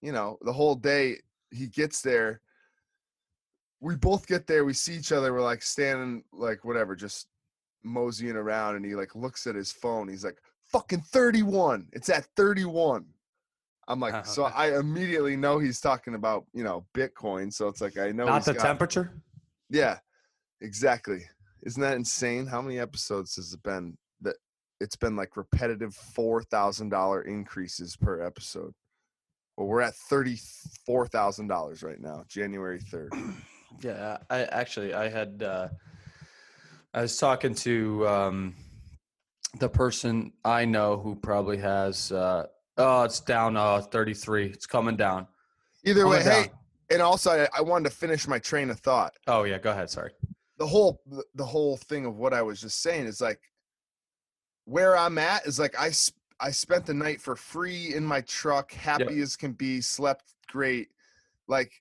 you 0.00 0.12
know, 0.12 0.38
the 0.42 0.52
whole 0.52 0.74
day 0.74 1.16
he 1.50 1.66
gets 1.66 2.02
there. 2.02 2.40
We 3.80 3.96
both 3.96 4.26
get 4.26 4.46
there. 4.46 4.64
We 4.64 4.74
see 4.74 4.94
each 4.94 5.12
other. 5.12 5.32
We're 5.32 5.40
like 5.40 5.62
standing, 5.62 6.24
like 6.32 6.64
whatever, 6.64 6.96
just 6.96 7.28
moseying 7.84 8.36
around. 8.36 8.76
And 8.76 8.84
he 8.84 8.94
like 8.94 9.14
looks 9.14 9.46
at 9.46 9.54
his 9.54 9.70
phone. 9.70 10.08
He's 10.08 10.24
like, 10.24 10.38
"Fucking 10.64 11.02
31. 11.02 11.88
It's 11.92 12.08
at 12.08 12.26
31." 12.36 13.06
I'm 13.88 13.98
like, 14.00 14.26
so 14.26 14.44
I 14.44 14.78
immediately 14.78 15.34
know 15.36 15.58
he's 15.58 15.80
talking 15.80 16.14
about 16.14 16.44
you 16.52 16.62
know 16.62 16.84
Bitcoin. 16.94 17.52
So 17.52 17.66
it's 17.68 17.80
like 17.80 17.98
I 17.98 18.10
know 18.12 18.26
Not 18.26 18.44
the 18.44 18.54
got- 18.54 18.62
temperature. 18.62 19.10
yeah, 19.70 19.98
exactly. 20.60 21.22
Isn't 21.64 21.82
that 21.82 21.96
insane? 21.96 22.46
How 22.46 22.62
many 22.62 22.78
episodes 22.78 23.34
has 23.36 23.52
it 23.54 23.62
been 23.62 23.96
that 24.20 24.36
it's 24.80 24.94
been 24.96 25.16
like 25.16 25.36
repetitive 25.36 25.94
four 25.94 26.42
thousand 26.42 26.90
dollar 26.90 27.22
increases 27.22 27.96
per 27.96 28.22
episode? 28.24 28.72
Well, 29.56 29.66
we're 29.66 29.80
at 29.80 29.94
thirty 29.94 30.38
four 30.86 31.06
thousand 31.08 31.48
dollars 31.48 31.82
right 31.82 32.00
now, 32.00 32.24
January 32.28 32.80
third. 32.80 33.12
Yeah, 33.82 34.16
I 34.30 34.44
actually 34.44 34.94
I 34.94 35.08
had 35.10 35.42
uh 35.42 35.68
I 36.94 37.02
was 37.02 37.18
talking 37.18 37.54
to 37.56 38.08
um 38.08 38.54
the 39.60 39.68
person 39.68 40.32
I 40.44 40.64
know 40.64 40.96
who 40.98 41.14
probably 41.16 41.58
has 41.58 42.10
uh 42.10 42.46
oh 42.78 43.02
it's 43.02 43.20
down 43.20 43.56
uh 43.56 43.80
33. 43.80 44.46
It's 44.46 44.66
coming 44.66 44.96
down. 44.96 45.26
Either 45.84 46.06
way, 46.08 46.22
Coming 46.22 46.44
hey, 46.44 46.50
and 46.90 47.02
also 47.02 47.30
I, 47.30 47.48
I 47.58 47.60
wanted 47.62 47.90
to 47.90 47.96
finish 47.96 48.26
my 48.26 48.38
train 48.38 48.70
of 48.70 48.80
thought. 48.80 49.14
Oh 49.26 49.44
yeah, 49.44 49.58
go 49.58 49.70
ahead, 49.70 49.90
sorry. 49.90 50.12
The 50.58 50.66
whole 50.66 51.00
the- 51.34 51.44
whole 51.44 51.76
thing 51.76 52.04
of 52.06 52.16
what 52.16 52.32
I 52.34 52.42
was 52.42 52.60
just 52.60 52.80
saying 52.82 53.06
is 53.06 53.20
like 53.20 53.40
where 54.64 54.96
I'm 54.96 55.18
at 55.18 55.46
is 55.46 55.58
like 55.58 55.78
I 55.78 55.90
sp- 55.94 56.16
I 56.40 56.50
spent 56.50 56.86
the 56.86 56.94
night 56.94 57.20
for 57.20 57.34
free 57.36 57.94
in 57.94 58.04
my 58.04 58.20
truck, 58.22 58.72
happy 58.72 59.20
as 59.20 59.36
can 59.36 59.52
be, 59.52 59.80
slept 59.80 60.24
great, 60.48 60.88
like 61.48 61.72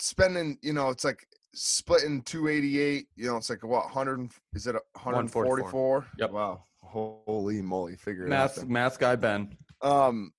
spending 0.00 0.58
you 0.62 0.72
know 0.72 0.90
it's 0.90 1.04
like 1.04 1.26
splitting 1.54 2.22
288 2.22 3.08
you 3.16 3.26
know 3.26 3.36
it's 3.36 3.50
like 3.50 3.64
what 3.64 3.84
100 3.86 4.18
and- 4.20 4.30
is 4.54 4.66
it 4.68 4.76
a 4.76 4.80
144 4.94 6.06
Yep. 6.18 6.30
wow 6.30 6.62
holy 6.90 7.60
moly 7.62 7.96
figure 7.96 8.24
it 8.26 8.26
out 8.26 8.30
Math 8.30 8.54
then. 8.56 8.72
math 8.72 8.98
guy 8.98 9.14
Ben. 9.16 9.56
um 9.82 10.32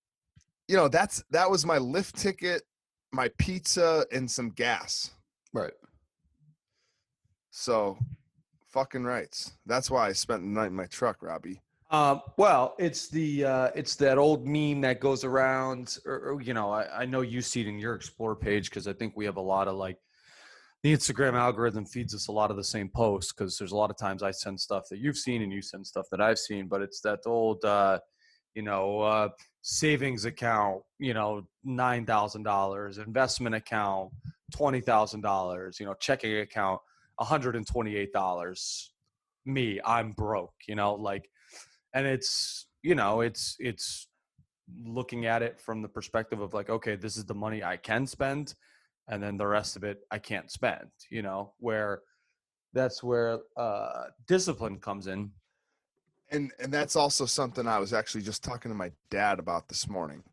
you 0.68 0.76
know 0.76 0.88
that's 0.88 1.24
that 1.32 1.50
was 1.50 1.66
my 1.66 1.78
lift 1.78 2.16
ticket 2.18 2.64
my 3.12 3.30
pizza 3.38 4.06
and 4.12 4.30
some 4.30 4.50
gas 4.52 5.12
Right. 5.54 5.74
so 7.50 7.98
fucking 8.68 9.04
rights 9.04 9.54
that's 9.66 9.90
why 9.90 10.08
i 10.08 10.12
spent 10.14 10.42
the 10.44 10.48
night 10.48 10.68
in 10.68 10.76
my 10.76 10.86
truck 10.86 11.22
robbie 11.22 11.62
Um, 11.92 12.22
well, 12.38 12.76
it's 12.78 13.08
the 13.10 13.46
uh, 13.46 13.70
it's 13.74 13.96
that 13.96 14.20
old 14.20 14.46
meme 14.48 14.80
that 14.82 15.00
goes 15.00 15.24
around, 15.24 15.98
or, 16.06 16.18
or, 16.34 16.42
you 16.42 16.54
know, 16.54 16.70
I, 16.70 17.02
I 17.02 17.06
know 17.08 17.22
you 17.22 17.42
see 17.42 17.62
it 17.62 17.68
in 17.68 17.80
your 17.80 17.96
explore 17.96 18.36
page 18.36 18.70
because 18.70 18.88
I 18.88 18.94
think 18.94 19.18
we 19.18 19.26
have 19.26 19.38
a 19.38 19.42
lot 19.56 19.68
of 19.68 19.74
like 19.76 19.98
the 20.84 20.96
Instagram 20.96 21.34
algorithm 21.34 21.86
feeds 21.86 22.16
us 22.16 22.28
a 22.28 22.32
lot 22.32 22.52
of 22.52 22.58
the 22.58 22.64
same 22.64 22.88
posts 22.90 23.34
because 23.34 23.58
there's 23.58 23.74
a 23.74 23.76
lot 23.76 23.90
of 23.90 23.98
times 23.98 24.24
I 24.24 24.32
send 24.32 24.60
stuff 24.60 24.86
that 24.90 25.00
you've 25.00 25.18
seen 25.18 25.42
and 25.42 25.52
you 25.52 25.62
send 25.62 25.86
stuff 25.86 26.08
that 26.12 26.22
I've 26.22 26.40
seen, 26.40 26.68
but 26.68 26.82
it's 26.82 27.02
that 27.02 27.20
old, 27.26 27.66
uh, 27.66 28.00
you 28.56 28.62
know, 28.62 29.02
uh, 29.02 29.30
savings 29.62 30.24
account, 30.26 30.82
you 30.98 31.14
know, 31.14 31.44
nine 31.64 32.06
thousand 32.06 32.44
dollars, 32.44 32.98
investment 32.98 33.56
account, 33.56 34.12
twenty 34.54 34.80
thousand 34.80 35.22
dollars, 35.22 35.80
you 35.80 35.86
know, 35.86 35.96
checking 36.00 36.38
account, 36.38 36.80
$128. 37.20 38.90
Me, 39.46 39.80
I'm 39.86 40.12
broke, 40.14 40.54
you 40.68 40.76
know, 40.76 40.94
like 40.96 41.30
and 41.94 42.06
it's, 42.06 42.68
you 42.84 42.96
know, 42.96 43.22
it's 43.22 43.58
it's 43.60 44.08
looking 44.86 45.26
at 45.26 45.42
it 45.42 45.60
from 45.60 45.82
the 45.82 45.90
perspective 45.90 46.40
of 46.40 46.54
like, 46.54 46.70
okay, 46.70 46.96
this 46.96 47.18
is 47.18 47.26
the 47.26 47.34
money 47.34 47.64
I 47.64 47.76
can 47.76 48.06
spend 48.08 48.54
and 49.10 49.22
then 49.22 49.38
the 49.38 49.48
rest 49.48 49.76
of 49.76 49.84
it 49.84 50.00
I 50.12 50.20
can't 50.20 50.50
spend, 50.52 50.90
you 51.10 51.22
know, 51.22 51.54
where 51.60 52.02
that's 52.74 53.04
where 53.04 53.40
uh 53.58 54.06
discipline 54.28 54.78
comes 54.80 55.08
in. 55.08 55.32
and 56.32 56.52
and 56.60 56.72
that's 56.72 56.96
also 56.96 57.26
something 57.26 57.68
I 57.68 57.80
was 57.80 57.94
actually 57.94 58.24
just 58.24 58.44
talking 58.44 58.70
to 58.72 58.76
my 58.78 58.92
dad 59.10 59.40
about 59.40 59.68
this 59.68 59.88
morning. 59.90 60.24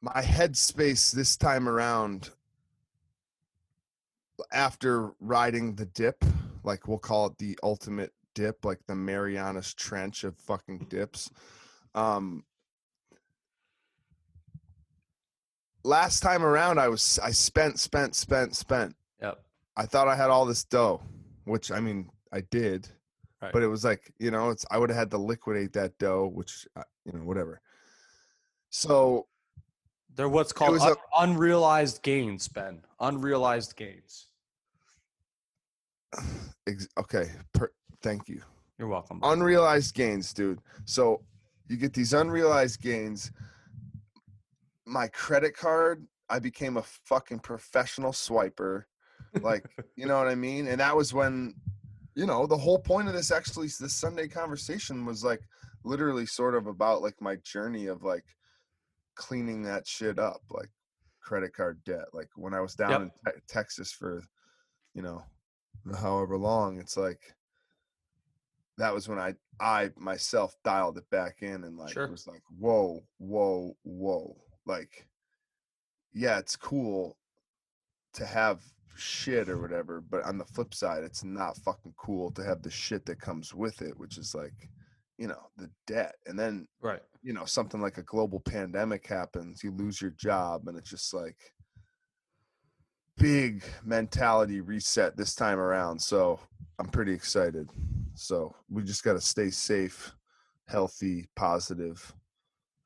My 0.00 0.22
headspace 0.22 1.12
this 1.12 1.36
time 1.36 1.68
around 1.68 2.30
after 4.52 5.12
riding 5.20 5.74
the 5.74 5.86
dip, 5.86 6.24
like 6.62 6.86
we'll 6.86 6.98
call 6.98 7.26
it 7.26 7.38
the 7.38 7.58
ultimate 7.62 8.12
dip, 8.34 8.64
like 8.64 8.80
the 8.86 8.94
Marianas 8.94 9.74
Trench 9.74 10.24
of 10.24 10.36
fucking 10.38 10.86
dips. 10.88 11.30
Um 11.94 12.44
last 15.84 16.20
time 16.20 16.42
around 16.44 16.78
I 16.80 16.88
was 16.88 17.18
I 17.22 17.30
spent 17.30 17.78
spent 17.78 18.14
spent 18.14 18.56
spent. 18.56 18.94
Yep. 19.22 19.38
I 19.76 19.86
thought 19.86 20.08
I 20.08 20.16
had 20.16 20.30
all 20.30 20.44
this 20.46 20.64
dough, 20.64 21.00
which 21.44 21.70
I 21.70 21.80
mean 21.80 22.08
I 22.32 22.40
did, 22.50 22.88
Right. 23.42 23.52
but 23.52 23.62
it 23.62 23.68
was 23.68 23.84
like 23.84 24.12
you 24.18 24.30
know 24.30 24.50
it's 24.50 24.64
I 24.70 24.78
would 24.78 24.90
have 24.90 24.98
had 24.98 25.10
to 25.12 25.18
liquidate 25.18 25.72
that 25.74 25.96
dough, 25.98 26.30
which 26.32 26.66
uh, 26.76 26.82
you 27.04 27.12
know 27.12 27.24
whatever. 27.24 27.60
So 28.70 29.26
They're 30.16 30.28
what's 30.28 30.52
called 30.52 30.80
un- 30.80 30.92
a- 30.92 31.22
unrealized 31.22 32.02
gains, 32.02 32.48
Ben. 32.48 32.82
Unrealized 33.00 33.76
gains. 33.76 34.28
okay, 36.98 37.30
per, 37.52 37.70
thank 38.02 38.28
you. 38.28 38.40
You're 38.78 38.88
welcome. 38.88 39.20
Unrealized 39.22 39.94
gains, 39.94 40.32
dude. 40.32 40.60
So 40.84 41.22
you 41.68 41.76
get 41.76 41.92
these 41.92 42.12
unrealized 42.12 42.80
gains. 42.80 43.30
My 44.86 45.08
credit 45.08 45.56
card, 45.56 46.06
I 46.28 46.38
became 46.38 46.76
a 46.76 46.82
fucking 46.82 47.40
professional 47.40 48.12
swiper. 48.12 48.84
Like, 49.40 49.66
you 49.96 50.06
know 50.06 50.18
what 50.18 50.28
I 50.28 50.34
mean? 50.34 50.68
And 50.68 50.80
that 50.80 50.96
was 50.96 51.12
when, 51.14 51.54
you 52.14 52.26
know, 52.26 52.46
the 52.46 52.56
whole 52.56 52.78
point 52.78 53.08
of 53.08 53.14
this 53.14 53.30
actually, 53.30 53.68
this 53.68 53.94
Sunday 53.94 54.28
conversation 54.28 55.04
was 55.06 55.24
like 55.24 55.40
literally 55.84 56.26
sort 56.26 56.54
of 56.54 56.66
about 56.66 57.02
like 57.02 57.20
my 57.20 57.36
journey 57.36 57.86
of 57.86 58.02
like 58.02 58.24
cleaning 59.16 59.62
that 59.62 59.86
shit 59.86 60.18
up, 60.18 60.40
like 60.50 60.70
credit 61.22 61.54
card 61.54 61.82
debt. 61.84 62.06
Like 62.12 62.28
when 62.36 62.54
I 62.54 62.60
was 62.60 62.74
down 62.74 62.90
Yep. 62.90 63.00
in 63.02 63.10
te- 63.32 63.40
Texas 63.48 63.92
for, 63.92 64.22
you 64.94 65.02
know, 65.02 65.22
however 65.98 66.36
long, 66.36 66.78
it's 66.78 66.96
like, 66.96 67.20
that 68.76 68.92
was 68.92 69.08
when 69.08 69.20
I 69.20 69.34
I 69.60 69.90
myself 69.96 70.56
dialed 70.64 70.98
it 70.98 71.08
back 71.08 71.42
in 71.42 71.62
and 71.62 71.76
like 71.76 71.92
Sure. 71.92 72.08
was 72.08 72.26
like, 72.26 72.42
whoa, 72.58 73.04
whoa, 73.18 73.76
whoa. 73.84 74.36
Like, 74.66 75.06
yeah, 76.12 76.38
it's 76.38 76.56
cool 76.56 77.16
to 78.14 78.24
have 78.24 78.62
shit 78.96 79.48
or 79.48 79.60
whatever, 79.60 80.00
but 80.00 80.24
on 80.24 80.38
the 80.38 80.44
flip 80.44 80.74
side, 80.74 81.02
it's 81.04 81.24
not 81.24 81.56
fucking 81.58 81.94
cool 81.96 82.30
to 82.32 82.44
have 82.44 82.62
the 82.62 82.70
shit 82.70 83.04
that 83.06 83.20
comes 83.20 83.54
with 83.54 83.82
it, 83.82 83.98
which 83.98 84.18
is 84.18 84.34
like, 84.34 84.70
you 85.18 85.26
know, 85.26 85.48
the 85.56 85.70
debt. 85.86 86.14
And 86.26 86.38
then, 86.38 86.66
right. 86.80 87.02
you 87.22 87.32
know, 87.32 87.44
something 87.44 87.80
like 87.80 87.98
a 87.98 88.02
global 88.02 88.40
pandemic 88.40 89.06
happens, 89.06 89.62
you 89.62 89.72
lose 89.72 90.00
your 90.00 90.12
job, 90.12 90.68
and 90.68 90.78
it's 90.78 90.90
just 90.90 91.12
like 91.12 91.36
big 93.16 93.62
mentality 93.84 94.60
reset 94.60 95.16
this 95.16 95.34
time 95.34 95.58
around. 95.58 96.00
So 96.00 96.40
I'm 96.78 96.88
pretty 96.88 97.12
excited. 97.12 97.68
So 98.14 98.54
we 98.68 98.82
just 98.82 99.04
got 99.04 99.14
to 99.14 99.20
stay 99.20 99.50
safe, 99.50 100.14
healthy, 100.68 101.26
positive. 101.36 102.12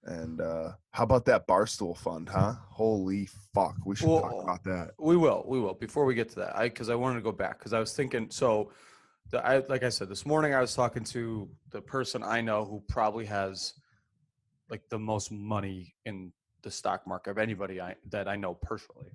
And 0.08 0.40
uh 0.40 0.70
how 0.90 1.04
about 1.04 1.26
that 1.26 1.46
barstool 1.46 1.96
fund, 1.96 2.28
huh? 2.28 2.54
Holy 2.70 3.28
fuck, 3.54 3.76
we 3.84 3.94
should 3.94 4.06
talk 4.08 4.42
about 4.42 4.64
that. 4.64 4.92
We 4.98 5.16
will. 5.16 5.44
We 5.46 5.60
will. 5.60 5.74
Before 5.74 6.06
we 6.06 6.14
get 6.14 6.30
to 6.30 6.36
that, 6.36 6.56
I 6.56 6.68
because 6.68 6.88
I 6.88 6.94
wanted 6.94 7.16
to 7.16 7.20
go 7.20 7.32
back 7.32 7.58
because 7.58 7.74
I 7.74 7.78
was 7.78 7.94
thinking. 7.94 8.30
So, 8.30 8.72
the, 9.30 9.44
I 9.46 9.62
like 9.68 9.82
I 9.82 9.90
said 9.90 10.08
this 10.08 10.24
morning, 10.24 10.54
I 10.54 10.60
was 10.60 10.74
talking 10.74 11.04
to 11.04 11.48
the 11.70 11.82
person 11.82 12.22
I 12.22 12.40
know 12.40 12.64
who 12.64 12.82
probably 12.88 13.26
has 13.26 13.74
like 14.70 14.88
the 14.88 14.98
most 14.98 15.30
money 15.30 15.94
in 16.06 16.32
the 16.62 16.70
stock 16.70 17.06
market 17.06 17.30
of 17.30 17.38
anybody 17.38 17.78
I 17.78 17.94
that 18.10 18.28
I 18.28 18.36
know 18.36 18.54
personally. 18.54 19.10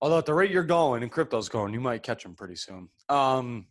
Although 0.00 0.18
at 0.18 0.26
the 0.26 0.34
rate 0.34 0.50
you're 0.50 0.64
going 0.64 1.04
and 1.04 1.12
crypto's 1.12 1.48
going, 1.48 1.72
you 1.72 1.80
might 1.80 2.02
catch 2.02 2.24
him 2.24 2.34
pretty 2.34 2.56
soon. 2.56 2.88
Um, 3.08 3.66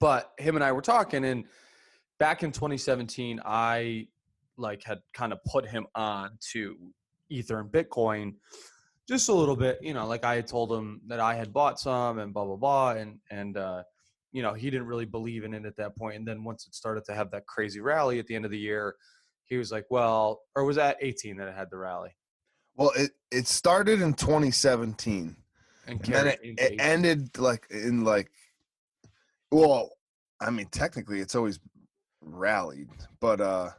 but 0.00 0.32
him 0.38 0.56
and 0.56 0.64
I 0.64 0.72
were 0.72 0.82
talking, 0.82 1.24
and 1.24 1.44
back 2.18 2.42
in 2.42 2.50
2017, 2.50 3.40
I 3.44 4.08
like 4.60 4.84
had 4.84 4.98
kind 5.14 5.32
of 5.32 5.38
put 5.44 5.66
him 5.66 5.86
on 5.94 6.30
to 6.52 6.76
Ether 7.30 7.60
and 7.60 7.70
Bitcoin 7.70 8.34
just 9.10 9.28
a 9.28 9.34
little 9.34 9.56
bit, 9.56 9.80
you 9.82 9.92
know, 9.92 10.06
like 10.06 10.24
I 10.24 10.36
had 10.36 10.46
told 10.46 10.72
him 10.72 11.00
that 11.08 11.18
I 11.18 11.34
had 11.34 11.52
bought 11.52 11.80
some 11.80 12.20
and 12.20 12.32
blah 12.32 12.44
blah 12.44 12.56
blah, 12.56 12.90
and 12.92 13.18
and 13.30 13.56
uh, 13.56 13.82
you 14.30 14.40
know 14.40 14.54
he 14.54 14.70
didn't 14.70 14.86
really 14.86 15.04
believe 15.04 15.42
in 15.42 15.52
it 15.52 15.66
at 15.66 15.76
that 15.78 15.96
point. 15.96 16.16
And 16.16 16.26
then 16.26 16.44
once 16.44 16.64
it 16.66 16.76
started 16.76 17.04
to 17.06 17.14
have 17.14 17.28
that 17.32 17.44
crazy 17.46 17.80
rally 17.80 18.20
at 18.20 18.28
the 18.28 18.36
end 18.36 18.44
of 18.44 18.52
the 18.52 18.58
year, 18.58 18.94
he 19.46 19.56
was 19.56 19.72
like, 19.72 19.84
well, 19.90 20.42
or 20.54 20.64
was 20.64 20.76
that 20.76 20.96
18 21.00 21.36
that 21.38 21.48
it 21.48 21.54
had 21.56 21.68
the 21.70 21.76
rally 21.76 22.10
Well, 22.76 22.92
it 22.96 23.10
it 23.32 23.48
started 23.48 24.00
in 24.00 24.14
2017. 24.14 25.36
and 25.88 26.00
And 26.04 26.14
then 26.14 26.26
it, 26.28 26.40
it 26.42 26.80
ended 26.80 27.36
like 27.36 27.66
in 27.70 28.04
like 28.04 28.30
well, 29.50 29.90
I 30.40 30.50
mean 30.50 30.66
technically 30.66 31.18
it's 31.18 31.34
always 31.34 31.58
rallied, 32.20 32.90
but 33.18 33.40
uh 33.40 33.70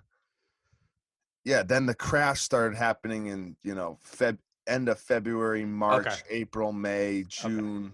yeah, 1.43 1.63
then 1.63 1.85
the 1.85 1.95
crash 1.95 2.41
started 2.41 2.77
happening 2.77 3.27
in, 3.27 3.55
you 3.63 3.75
know, 3.75 3.97
Feb 4.05 4.37
end 4.67 4.89
of 4.89 4.99
February, 4.99 5.65
March, 5.65 6.05
Okay. 6.05 6.21
April, 6.29 6.71
May, 6.71 7.25
June, 7.27 7.93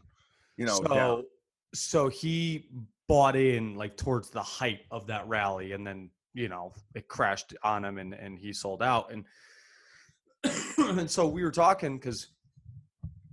you 0.57 0.65
know, 0.65 0.81
so 0.81 0.93
down. 0.93 1.23
so 1.73 2.09
he 2.09 2.69
bought 3.07 3.35
in 3.37 3.75
like 3.75 3.95
towards 3.95 4.29
the 4.29 4.41
height 4.41 4.81
of 4.91 5.07
that 5.07 5.27
rally, 5.27 5.71
and 5.71 5.87
then 5.87 6.09
you 6.33 6.49
know 6.49 6.73
it 6.93 7.07
crashed 7.07 7.55
on 7.63 7.85
him, 7.85 7.97
and 7.97 8.13
and 8.13 8.37
he 8.37 8.51
sold 8.51 8.83
out, 8.83 9.11
and 9.11 9.23
and 10.77 11.09
so 11.09 11.25
we 11.27 11.43
were 11.43 11.51
talking 11.51 11.97
because 11.97 12.27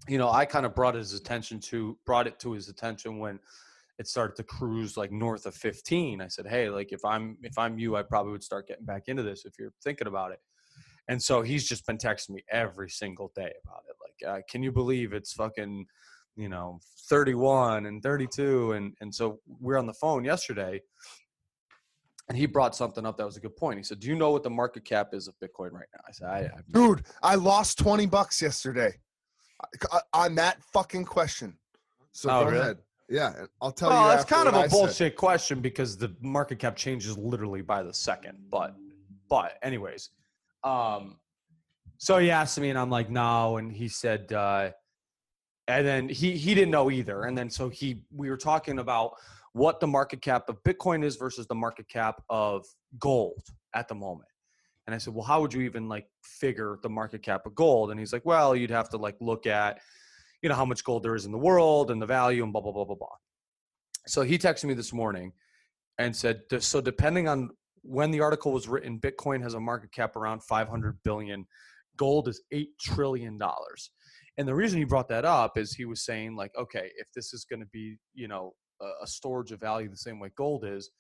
you 0.06 0.16
know 0.16 0.30
I 0.30 0.44
kind 0.44 0.64
of 0.64 0.75
brought 0.75 0.94
his 0.94 1.12
attention 1.12 1.59
to 1.61 1.99
brought 2.06 2.26
it 2.28 2.38
to 2.40 2.52
his 2.52 2.68
attention 2.68 3.18
when 3.18 3.40
it 3.98 4.08
started 4.08 4.36
to 4.36 4.42
cruise 4.42 4.96
like 4.96 5.12
north 5.12 5.46
of 5.46 5.54
15 5.54 6.20
i 6.20 6.28
said 6.28 6.46
hey 6.46 6.68
like 6.68 6.92
if 6.92 7.04
i'm 7.04 7.36
if 7.42 7.56
i'm 7.58 7.78
you 7.78 7.96
i 7.96 8.02
probably 8.02 8.32
would 8.32 8.42
start 8.42 8.66
getting 8.66 8.84
back 8.84 9.04
into 9.06 9.22
this 9.22 9.44
if 9.44 9.54
you're 9.58 9.72
thinking 9.82 10.06
about 10.06 10.32
it 10.32 10.38
and 11.08 11.22
so 11.22 11.42
he's 11.42 11.68
just 11.68 11.86
been 11.86 11.98
texting 11.98 12.30
me 12.30 12.42
every 12.50 12.90
single 12.90 13.30
day 13.34 13.52
about 13.64 13.82
it 13.88 13.96
like 14.00 14.30
uh, 14.30 14.40
can 14.48 14.62
you 14.62 14.72
believe 14.72 15.12
it's 15.12 15.32
fucking 15.32 15.86
you 16.36 16.48
know 16.48 16.78
31 17.08 17.86
and 17.86 18.02
32 18.02 18.72
and 18.72 18.94
and 19.00 19.14
so 19.14 19.38
we're 19.60 19.78
on 19.78 19.86
the 19.86 19.94
phone 19.94 20.24
yesterday 20.24 20.80
and 22.28 22.38
he 22.38 22.46
brought 22.46 22.74
something 22.74 23.04
up 23.04 23.16
that 23.18 23.26
was 23.26 23.36
a 23.36 23.40
good 23.40 23.56
point 23.56 23.78
he 23.78 23.84
said 23.84 24.00
do 24.00 24.08
you 24.08 24.16
know 24.16 24.30
what 24.30 24.42
the 24.42 24.50
market 24.50 24.84
cap 24.84 25.10
is 25.12 25.28
of 25.28 25.34
bitcoin 25.42 25.72
right 25.72 25.86
now 25.94 26.00
i 26.08 26.10
said 26.12 26.28
i, 26.28 26.38
I've 26.56 26.72
Dude, 26.72 27.04
I 27.22 27.36
lost 27.36 27.78
20 27.78 28.06
bucks 28.06 28.42
yesterday 28.42 28.94
on 30.12 30.34
that 30.36 30.62
fucking 30.72 31.04
question. 31.04 31.56
So 32.12 32.30
Oh, 32.30 32.44
go 32.44 32.50
really? 32.50 32.60
ahead. 32.60 32.78
Yeah, 33.08 33.46
I'll 33.61 33.73
tell 33.73 33.90
well, 33.90 34.04
you. 34.04 34.16
that's 34.16 34.25
kind 34.25 34.49
of 34.49 34.54
a 34.54 34.58
I 34.58 34.62
said. 34.62 34.70
bullshit 34.70 35.16
question 35.16 35.61
because 35.61 35.96
the 35.96 36.14
market 36.20 36.58
cap 36.58 36.75
changes 36.76 37.18
literally 37.18 37.61
by 37.61 37.82
the 37.82 37.92
second. 37.92 38.38
But, 38.50 38.75
but 39.28 39.58
anyways, 39.62 40.11
um, 40.62 41.18
so 41.99 42.18
he 42.18 42.30
asked 42.30 42.58
me, 42.58 42.70
and 42.70 42.78
I'm 42.78 42.90
like, 42.90 43.11
no, 43.11 43.58
and 43.58 43.70
he 43.73 43.88
said, 43.88 44.32
uh, 44.32 44.70
and 45.68 45.87
then 45.87 46.08
he 46.08 46.37
he 46.37 46.54
didn't 46.54 46.70
know 46.70 46.90
either, 46.90 47.25
and 47.25 47.37
then 47.37 47.49
so 47.49 47.68
he 47.68 48.02
we 48.14 48.28
were 48.30 48.37
talking 48.37 48.78
about 48.78 49.12
what 49.52 49.80
the 49.80 49.87
market 49.87 50.20
cap 50.20 50.49
of 50.49 50.62
Bitcoin 50.64 51.04
is 51.04 51.16
versus 51.16 51.46
the 51.46 51.54
market 51.54 51.88
cap 51.88 52.23
of 52.28 52.66
gold 52.99 53.42
at 53.75 53.88
the 53.88 53.94
moment. 53.94 54.28
And 54.87 54.94
I 54.94 54.99
said, 54.99 55.14
well, 55.14 55.25
how 55.25 55.40
would 55.40 55.54
you 55.54 55.62
even 55.62 55.88
like 55.88 56.06
figure 56.23 56.78
the 56.82 56.90
market 56.90 57.23
cap 57.23 57.46
of 57.46 57.54
gold? 57.54 57.90
And 57.90 57.99
he's 57.99 58.12
like, 58.12 58.25
well, 58.26 58.54
you'd 58.54 58.70
have 58.70 58.90
to 58.90 58.96
like 58.96 59.16
look 59.20 59.46
at, 59.46 59.80
you 60.44 60.50
know, 60.50 60.54
how 60.54 60.66
much 60.66 60.84
gold 60.84 61.02
there 61.02 61.14
is 61.14 61.24
in 61.24 61.32
the 61.32 61.38
world 61.38 61.90
and 61.90 62.02
the 62.02 62.06
value 62.06 62.44
and 62.44 62.52
blah 62.52 62.60
blah 62.60 62.70
blah 62.70 62.84
blah 62.84 62.94
blah. 62.94 63.16
So 64.06 64.20
he 64.20 64.36
texted 64.36 64.64
me 64.64 64.74
this 64.74 64.92
morning 64.92 65.32
and 65.96 66.14
said, 66.14 66.42
so 66.58 66.82
depending 66.82 67.28
on 67.28 67.48
when 67.80 68.10
the 68.10 68.20
article 68.20 68.52
was 68.52 68.68
written, 68.68 69.00
Bitcoin 69.00 69.40
has 69.40 69.54
a 69.54 69.60
market 69.60 69.90
cap 69.90 70.16
around 70.16 70.42
500 70.42 70.98
billion. 71.02 71.46
Gold 71.96 72.28
is 72.28 72.42
eight 72.52 72.78
trillion 72.78 73.38
dollars. 73.38 73.90
And 74.36 74.46
the 74.46 74.54
reason 74.54 74.78
he 74.78 74.84
brought 74.84 75.08
that 75.08 75.24
up 75.24 75.56
is 75.56 75.72
he 75.72 75.86
was 75.86 76.04
saying 76.04 76.36
like, 76.36 76.52
okay, 76.58 76.90
if 76.98 77.06
this 77.14 77.32
is 77.32 77.46
going 77.46 77.60
to 77.60 77.68
be, 77.72 77.96
you 78.12 78.28
know, 78.28 78.52
a, 78.82 79.04
a 79.04 79.06
storage 79.06 79.50
of 79.50 79.60
value 79.60 79.88
the 79.88 79.96
same 79.96 80.20
way 80.20 80.30
gold 80.36 80.66
is, 80.66 80.90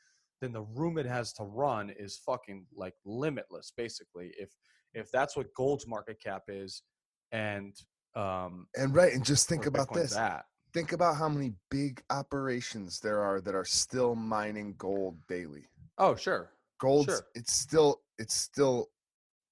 then 0.40 0.52
the 0.52 0.62
room 0.62 0.96
it 0.96 1.04
has 1.04 1.34
to 1.34 1.44
run 1.44 1.92
is 1.98 2.22
fucking 2.24 2.64
like 2.74 2.94
limitless. 3.04 3.74
Basically, 3.76 4.32
if 4.38 4.48
if 4.94 5.10
that's 5.10 5.36
what 5.36 5.52
gold's 5.54 5.86
market 5.86 6.16
cap 6.24 6.44
is, 6.48 6.82
and 7.30 7.74
um, 8.16 8.66
And 8.76 8.94
right, 8.94 9.12
and 9.12 9.24
just 9.24 9.48
think 9.48 9.66
about 9.66 9.92
this. 9.92 10.14
think 10.72 10.92
about 10.92 11.16
how 11.16 11.28
many 11.28 11.52
big 11.70 12.02
operations 12.10 13.00
there 13.00 13.20
are 13.20 13.40
that 13.40 13.54
are 13.54 13.64
still 13.64 14.14
mining 14.14 14.74
gold 14.78 15.16
daily. 15.28 15.64
Oh, 15.98 16.14
sure. 16.16 16.50
Gold, 16.80 17.06
Sure. 17.06 17.26
it's 17.34 17.52
still 17.52 18.02
it's 18.18 18.34
still 18.34 18.90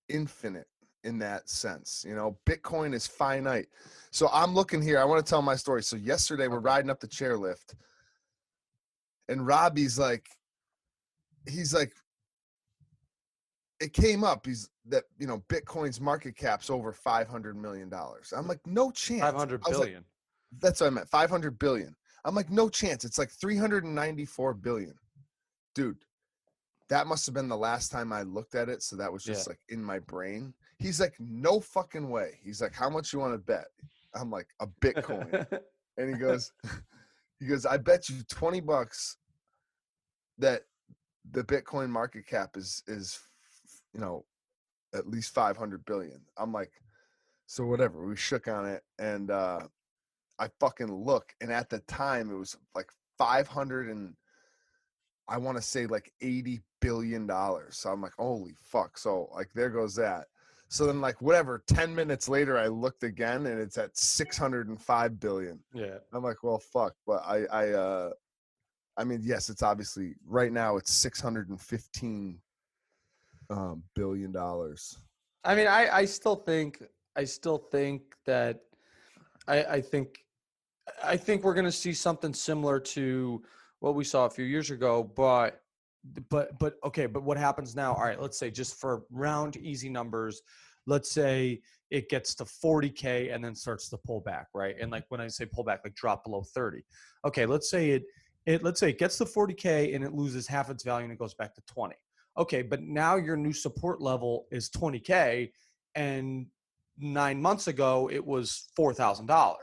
infinite 0.09 0.66
in 1.04 1.19
that 1.19 1.49
sense. 1.49 2.04
You 2.07 2.14
know, 2.14 2.38
Bitcoin 2.47 2.92
is 2.95 3.07
finite. 3.07 3.69
So 4.11 4.28
I'm 4.33 4.54
looking 4.54 4.83
here. 4.83 4.99
I 4.99 5.04
want 5.04 5.25
to 5.25 5.28
tell 5.31 5.42
my 5.42 5.57
story. 5.57 5.83
So 5.83 5.97
yesterday 5.97 6.49
we're 6.49 6.59
riding 6.61 6.90
up 6.90 7.00
the 7.00 7.09
chairlift, 7.09 7.75
and 9.28 9.47
Robbie's 9.47 9.99
like, 9.99 10.26
he's 11.49 11.73
like, 11.73 11.92
it 13.81 13.92
came 13.92 14.23
up. 14.25 14.47
He's 14.47 14.69
that 14.88 15.04
you 15.18 15.26
know 15.26 15.42
Bitcoin's 15.48 16.00
market 16.00 16.36
cap's 16.36 16.70
over 16.70 16.92
five 16.92 17.28
hundred 17.28 17.56
million 17.56 17.88
dollars. 17.88 18.32
I'm 18.36 18.48
like, 18.48 18.60
no 18.66 18.90
chance. 18.90 19.20
Five 19.22 19.34
hundred 19.34 19.62
was 19.66 19.78
like, 19.78 19.96
that's 20.60 20.80
what 20.80 20.88
I 20.88 20.90
meant. 20.90 21.08
500 21.08 21.58
billion. 21.58 21.94
I'm 22.24 22.34
like, 22.34 22.50
no 22.50 22.68
chance. 22.68 23.04
It's 23.04 23.18
like 23.18 23.30
394 23.30 24.54
billion. 24.54 24.94
Dude, 25.74 25.96
that 26.88 27.06
must 27.06 27.26
have 27.26 27.34
been 27.34 27.48
the 27.48 27.56
last 27.56 27.90
time 27.90 28.12
I 28.12 28.22
looked 28.22 28.54
at 28.54 28.68
it. 28.68 28.82
So 28.82 28.96
that 28.96 29.12
was 29.12 29.24
just 29.24 29.46
Yeah. 29.46 29.52
like 29.52 29.60
in 29.70 29.82
my 29.82 29.98
brain. 29.98 30.54
He's 30.78 31.00
like, 31.00 31.14
no 31.18 31.60
fucking 31.60 32.08
way. 32.10 32.38
He's 32.42 32.60
like, 32.60 32.74
how 32.74 32.90
much 32.90 33.12
you 33.12 33.18
want 33.18 33.32
to 33.34 33.38
bet? 33.38 33.66
I'm 34.14 34.30
like, 34.30 34.48
a 34.60 34.66
Bitcoin. 34.66 35.46
and 35.96 36.14
he 36.14 36.20
goes, 36.20 36.52
he 37.40 37.46
goes, 37.46 37.64
I 37.64 37.76
bet 37.78 38.08
you 38.08 38.22
20 38.28 38.60
bucks 38.60 39.16
that 40.38 40.62
the 41.30 41.44
Bitcoin 41.44 41.88
market 41.88 42.26
cap 42.26 42.56
is, 42.56 42.82
is, 42.86 43.18
you 43.94 44.00
know, 44.00 44.24
at 44.94 45.08
least 45.08 45.34
500 45.34 45.84
billion. 45.84 46.20
I'm 46.37 46.52
like, 46.52 46.72
so 47.46 47.64
whatever. 47.64 48.06
We 48.06 48.16
shook 48.16 48.49
on 48.49 48.66
it. 48.66 48.82
And, 48.99 49.30
uh, 49.30 49.61
I 50.38 50.49
fucking 50.58 50.92
look, 50.92 51.34
and 51.40 51.52
at 51.52 51.70
the 51.70 51.78
time 51.80 52.30
it 52.30 52.34
was 52.37 52.56
like 52.75 52.88
five 53.16 53.46
hundred 53.46 53.88
and 53.88 54.14
I 55.28 55.38
want 55.38 55.56
to 55.56 55.62
say 55.62 55.87
like 55.87 56.12
eighty 56.20 56.61
billion 56.80 57.28
dollars. 57.28 57.76
So 57.76 57.90
I'm 57.90 58.02
like, 58.02 58.14
holy 58.18 58.54
fuck! 58.61 58.99
So 58.99 59.28
like, 59.32 59.50
there 59.54 59.70
goes 59.70 59.94
that. 59.96 60.26
So 60.68 60.87
then, 60.87 61.00
like, 61.02 61.20
whatever. 61.20 61.62
Ten 61.68 61.94
minutes 61.94 62.28
later, 62.28 62.58
I 62.58 62.66
looked 62.66 63.04
again, 63.04 63.46
and 63.46 63.61
it's 63.61 63.78
at 63.78 63.96
six 63.96 64.37
hundred 64.37 64.68
and 64.68 64.80
five 64.80 65.20
billion. 65.20 65.61
yeah. 65.75 65.99
I'm 66.12 66.25
like, 66.25 66.42
well, 66.42 66.58
fuck. 66.58 66.94
But 67.06 67.22
I, 67.25 67.44
I, 67.52 67.68
uh, 67.70 68.11
I 68.96 69.04
mean, 69.04 69.20
yes, 69.22 69.49
it's 69.49 69.62
obviously 69.62 70.14
right 70.26 70.50
now 70.52 70.76
it's 70.76 70.92
six 70.92 71.20
hundred 71.20 71.50
and 71.50 71.61
fifteen 71.61 72.40
um, 73.52 73.82
billion 73.94 74.32
dollars. 74.32 74.99
I 75.44 75.54
mean, 75.54 75.66
I, 75.66 75.88
I 75.92 76.04
still 76.04 76.37
think 76.37 76.82
I 77.16 77.25
still 77.25 77.59
think 77.59 78.02
that 78.26 78.61
I, 79.47 79.64
I 79.64 79.80
think 79.80 80.25
I 81.02 81.16
think 81.16 81.44
we're 81.44 81.54
going 81.54 81.66
to 81.66 81.73
see 81.73 81.92
something 81.92 82.32
similar 82.32 82.80
to 82.80 83.42
what 83.80 83.94
we 83.94 84.04
saw 84.04 84.26
a 84.26 84.30
few 84.30 84.44
years 84.44 84.71
ago, 84.71 85.02
but 85.02 85.61
but 86.28 86.59
but 86.59 86.76
okay, 86.85 87.06
but 87.06 87.23
what 87.23 87.37
happens 87.37 87.76
now? 87.76 87.94
All 87.94 88.04
right, 88.04 88.21
let's 88.21 88.38
say 88.38 88.50
just 88.50 88.80
for 88.80 89.02
round 89.11 89.56
easy 89.56 89.88
numbers, 89.88 90.42
let's 90.87 91.11
say 91.11 91.61
it 91.90 92.09
gets 92.09 92.35
to 92.37 92.44
40k 92.44 93.35
and 93.35 93.44
then 93.44 93.54
starts 93.54 93.88
to 93.90 93.99
pull 93.99 94.21
back, 94.21 94.47
right? 94.54 94.75
And 94.80 94.90
like 94.90 95.04
when 95.11 95.21
I 95.21 95.28
say 95.28 95.44
pull 95.44 95.62
back, 95.62 95.80
like 95.85 95.94
drop 95.94 96.25
below 96.25 96.42
30. 96.42 96.82
Okay, 97.26 97.47
let's 97.47 97.68
say 97.71 97.90
it 97.90 98.04
it 98.47 98.62
let's 98.62 98.80
say 98.80 98.90
it 98.90 98.99
gets 98.99 99.18
to 99.18 99.25
40k 99.25 99.94
and 99.94 100.02
it 100.02 100.12
loses 100.12 100.47
half 100.47 100.71
its 100.71 100.82
value 100.82 101.04
and 101.04 101.12
it 101.12 101.18
goes 101.18 101.35
back 101.35 101.54
to 101.54 101.62
20. 101.66 101.94
Okay, 102.38 102.62
but 102.62 102.82
now 102.82 103.16
your 103.16 103.36
new 103.36 103.52
support 103.52 104.00
level 104.00 104.46
is 104.50 104.70
20k 104.70 105.50
and 105.94 106.46
9 106.98 107.42
months 107.42 107.68
ago 107.68 108.09
it 108.12 108.24
was 108.24 108.68
$4,000. 108.78 109.57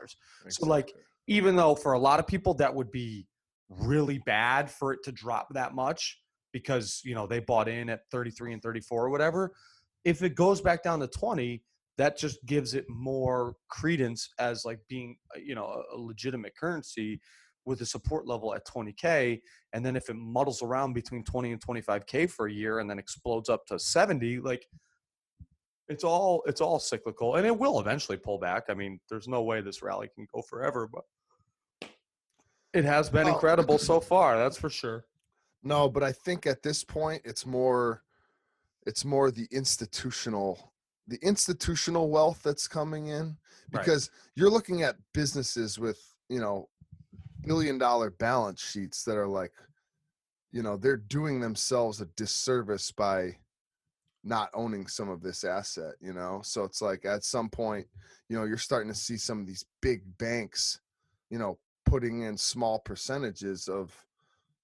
So, 0.48 0.66
like, 0.66 0.92
Even 1.26 1.54
though 1.54 1.74
for 1.76 1.92
a 1.92 1.98
lot 1.98 2.18
of 2.18 2.26
people 2.26 2.54
that 2.54 2.74
would 2.74 2.90
be 2.90 3.26
really 3.68 4.18
bad 4.26 4.68
for 4.70 4.92
it 4.92 4.98
to 5.04 5.12
drop 5.12 5.46
that 5.54 5.74
much 5.74 6.18
because, 6.52 7.00
you 7.04 7.14
know, 7.14 7.26
they 7.26 7.38
bought 7.38 7.68
in 7.68 7.88
at 7.88 8.00
33 8.10 8.54
and 8.54 8.62
34 8.62 9.06
or 9.06 9.10
whatever, 9.10 9.52
if 10.04 10.22
it 10.22 10.34
goes 10.34 10.60
back 10.60 10.82
down 10.82 10.98
to 11.00 11.06
20, 11.06 11.62
that 11.98 12.18
just 12.18 12.44
gives 12.46 12.74
it 12.74 12.84
more 12.88 13.54
credence 13.68 14.28
as 14.38 14.64
like 14.64 14.80
being, 14.88 15.16
uh, 15.36 15.38
you 15.38 15.54
know, 15.54 15.84
a 15.94 15.96
legitimate 15.96 16.56
currency 16.58 17.20
with 17.64 17.80
a 17.80 17.86
support 17.86 18.26
level 18.26 18.54
at 18.54 18.66
20k 18.66 19.40
and 19.72 19.84
then 19.84 19.96
if 19.96 20.08
it 20.08 20.16
muddles 20.16 20.62
around 20.62 20.92
between 20.94 21.22
20 21.24 21.52
and 21.52 21.60
25k 21.64 22.28
for 22.30 22.46
a 22.46 22.52
year 22.52 22.78
and 22.78 22.88
then 22.88 22.98
explodes 22.98 23.48
up 23.48 23.66
to 23.66 23.78
70 23.78 24.40
like 24.40 24.66
it's 25.88 26.04
all 26.04 26.42
it's 26.46 26.60
all 26.60 26.78
cyclical 26.78 27.36
and 27.36 27.46
it 27.46 27.56
will 27.56 27.80
eventually 27.80 28.16
pull 28.16 28.38
back 28.38 28.64
i 28.68 28.74
mean 28.74 28.98
there's 29.10 29.28
no 29.28 29.42
way 29.42 29.60
this 29.60 29.82
rally 29.82 30.08
can 30.14 30.26
go 30.34 30.40
forever 30.42 30.88
but 30.92 31.04
it 32.72 32.84
has 32.84 33.10
been 33.10 33.26
Oh. 33.26 33.34
incredible 33.34 33.78
so 33.90 34.00
far 34.00 34.38
that's 34.38 34.56
for 34.56 34.70
sure 34.70 35.04
No, 35.62 35.90
but 35.90 36.02
I 36.02 36.12
think 36.12 36.46
at 36.46 36.62
this 36.62 36.82
point 36.84 37.20
it's 37.24 37.44
more 37.44 38.02
it's 38.86 39.04
more 39.04 39.30
the 39.30 39.46
institutional 39.50 40.72
the 41.06 41.18
institutional 41.22 42.08
wealth 42.08 42.40
that's 42.42 42.66
coming 42.68 43.08
in 43.08 43.36
Right. 43.72 43.84
because 43.84 44.10
you're 44.36 44.50
looking 44.50 44.82
at 44.82 44.96
businesses 45.12 45.78
with, 45.78 46.00
you 46.28 46.40
know, 46.40 46.68
billion 47.42 47.78
dollar 47.78 48.10
balance 48.10 48.62
sheets 48.62 49.04
that 49.04 49.16
are 49.16 49.28
like 49.28 49.52
you 50.52 50.62
know, 50.62 50.76
they're 50.76 50.96
doing 50.96 51.40
themselves 51.40 52.00
a 52.00 52.06
disservice 52.16 52.90
by 52.90 53.36
not 54.24 54.50
owning 54.52 54.86
some 54.86 55.08
of 55.08 55.22
this 55.22 55.44
asset, 55.44 55.94
you 56.00 56.12
know? 56.12 56.40
So 56.42 56.64
it's 56.64 56.82
like 56.82 57.04
at 57.04 57.24
some 57.24 57.48
point, 57.48 57.86
you 58.28 58.36
know, 58.36 58.44
you're 58.44 58.58
starting 58.58 58.92
to 58.92 58.98
see 58.98 59.16
some 59.16 59.40
of 59.40 59.46
these 59.46 59.64
big 59.80 60.02
banks, 60.18 60.80
you 61.30 61.38
know, 61.38 61.58
putting 61.86 62.22
in 62.22 62.36
small 62.36 62.78
percentages 62.80 63.68
of 63.68 63.94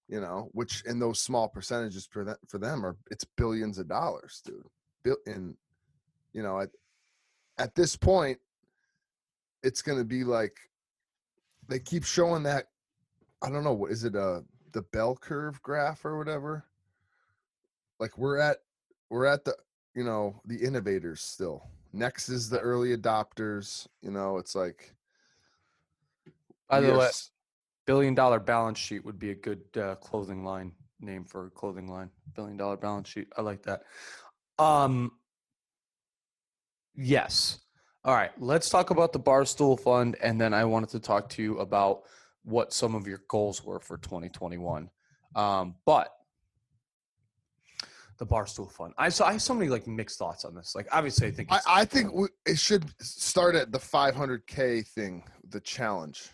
you 0.08 0.20
know, 0.20 0.48
which 0.52 0.84
in 0.86 1.00
those 1.00 1.18
small 1.18 1.48
percentages 1.48 2.06
for 2.06 2.38
for 2.46 2.58
them 2.58 2.86
are 2.86 2.96
it's 3.10 3.24
billions 3.36 3.78
of 3.78 3.88
dollars, 3.88 4.40
dude. 4.44 5.16
In 5.26 5.56
you 6.32 6.42
know, 6.44 6.60
at 6.60 6.70
at 7.58 7.74
this 7.74 7.96
point, 7.96 8.38
it's 9.64 9.82
gonna 9.82 10.04
be 10.04 10.22
like 10.22 10.56
they 11.68 11.79
keep 11.79 12.05
showing 12.05 12.42
that 12.44 12.66
I 13.42 13.50
don't 13.50 13.64
know 13.64 13.72
what 13.74 13.92
is 13.92 14.05
it 14.05 14.16
uh 14.16 14.40
the 14.72 14.83
bell 14.83 15.16
curve 15.16 15.62
graph 15.62 16.05
or 16.05 16.18
whatever. 16.18 16.64
Like 17.98 18.16
we're 18.18 18.38
at 18.38 18.59
we're 19.11 19.26
at 19.26 19.44
the 19.44 19.57
you 19.94 20.05
know 20.05 20.40
the 20.44 20.57
innovators 20.57 21.20
still. 21.22 21.62
Next 21.92 22.29
is 22.29 22.50
the 22.50 22.61
early 22.61 22.96
adopters. 22.96 23.87
You 24.02 24.11
know, 24.11 24.37
it's 24.38 24.55
like 24.55 24.94
by 26.68 26.81
the 26.81 26.94
way 26.94 27.09
billion 27.87 28.14
dollar 28.14 28.40
balance 28.40 28.79
sheet 28.79 29.05
would 29.05 29.18
be 29.18 29.31
a 29.31 29.35
good 29.35 29.62
uh, 29.81 29.94
clothing 29.96 30.44
line 30.44 30.72
name 31.00 31.24
for 31.24 31.46
a 31.46 31.50
clothing 31.50 31.88
line 31.88 32.11
billion 32.35 32.57
dollar 32.57 32.76
balance 32.76 33.09
sheet 33.09 33.29
i 33.37 33.42
like 33.42 33.62
that 33.62 33.83
um 34.59 35.12
yes 36.94 37.59
all 38.07 38.14
right 38.14 38.31
let's 38.38 38.71
talk 38.71 38.90
about 38.90 39.12
the 39.12 39.21
barstool 39.21 39.79
fund 39.79 40.16
and 40.23 40.40
then 40.40 40.55
i 40.55 40.64
wanted 40.64 40.88
to 40.88 40.99
talk 40.99 41.29
to 41.29 41.42
you 41.42 41.59
about 41.59 42.03
what 42.45 42.73
some 42.73 42.95
of 42.95 43.07
your 43.07 43.21
goals 43.29 43.62
were 43.64 43.81
for 43.81 43.99
2021 43.99 44.88
um 45.35 45.75
but 45.85 46.16
the 48.19 48.27
barstool 48.27 48.71
fund. 48.71 48.95
I 48.97 49.09
saw 49.09 49.27
i 49.27 49.33
have 49.33 49.42
so 49.42 49.55
many 49.55 49.69
like 49.69 49.87
mixed 49.87 50.19
thoughts 50.19 50.45
on 50.45 50.55
this. 50.55 50.75
Like 50.75 50.87
obviously 50.92 51.29
i 51.29 51.31
think 51.31 51.53
I, 51.53 51.57
it's, 51.57 51.66
I 51.66 51.85
think 51.85 52.12
we, 52.12 52.29
it 52.47 52.59
should 52.59 52.85
start 53.01 53.55
at 53.55 53.73
the 53.73 53.79
500k 53.79 54.87
thing, 54.87 55.25
the 55.51 55.61
challenge, 55.61 56.31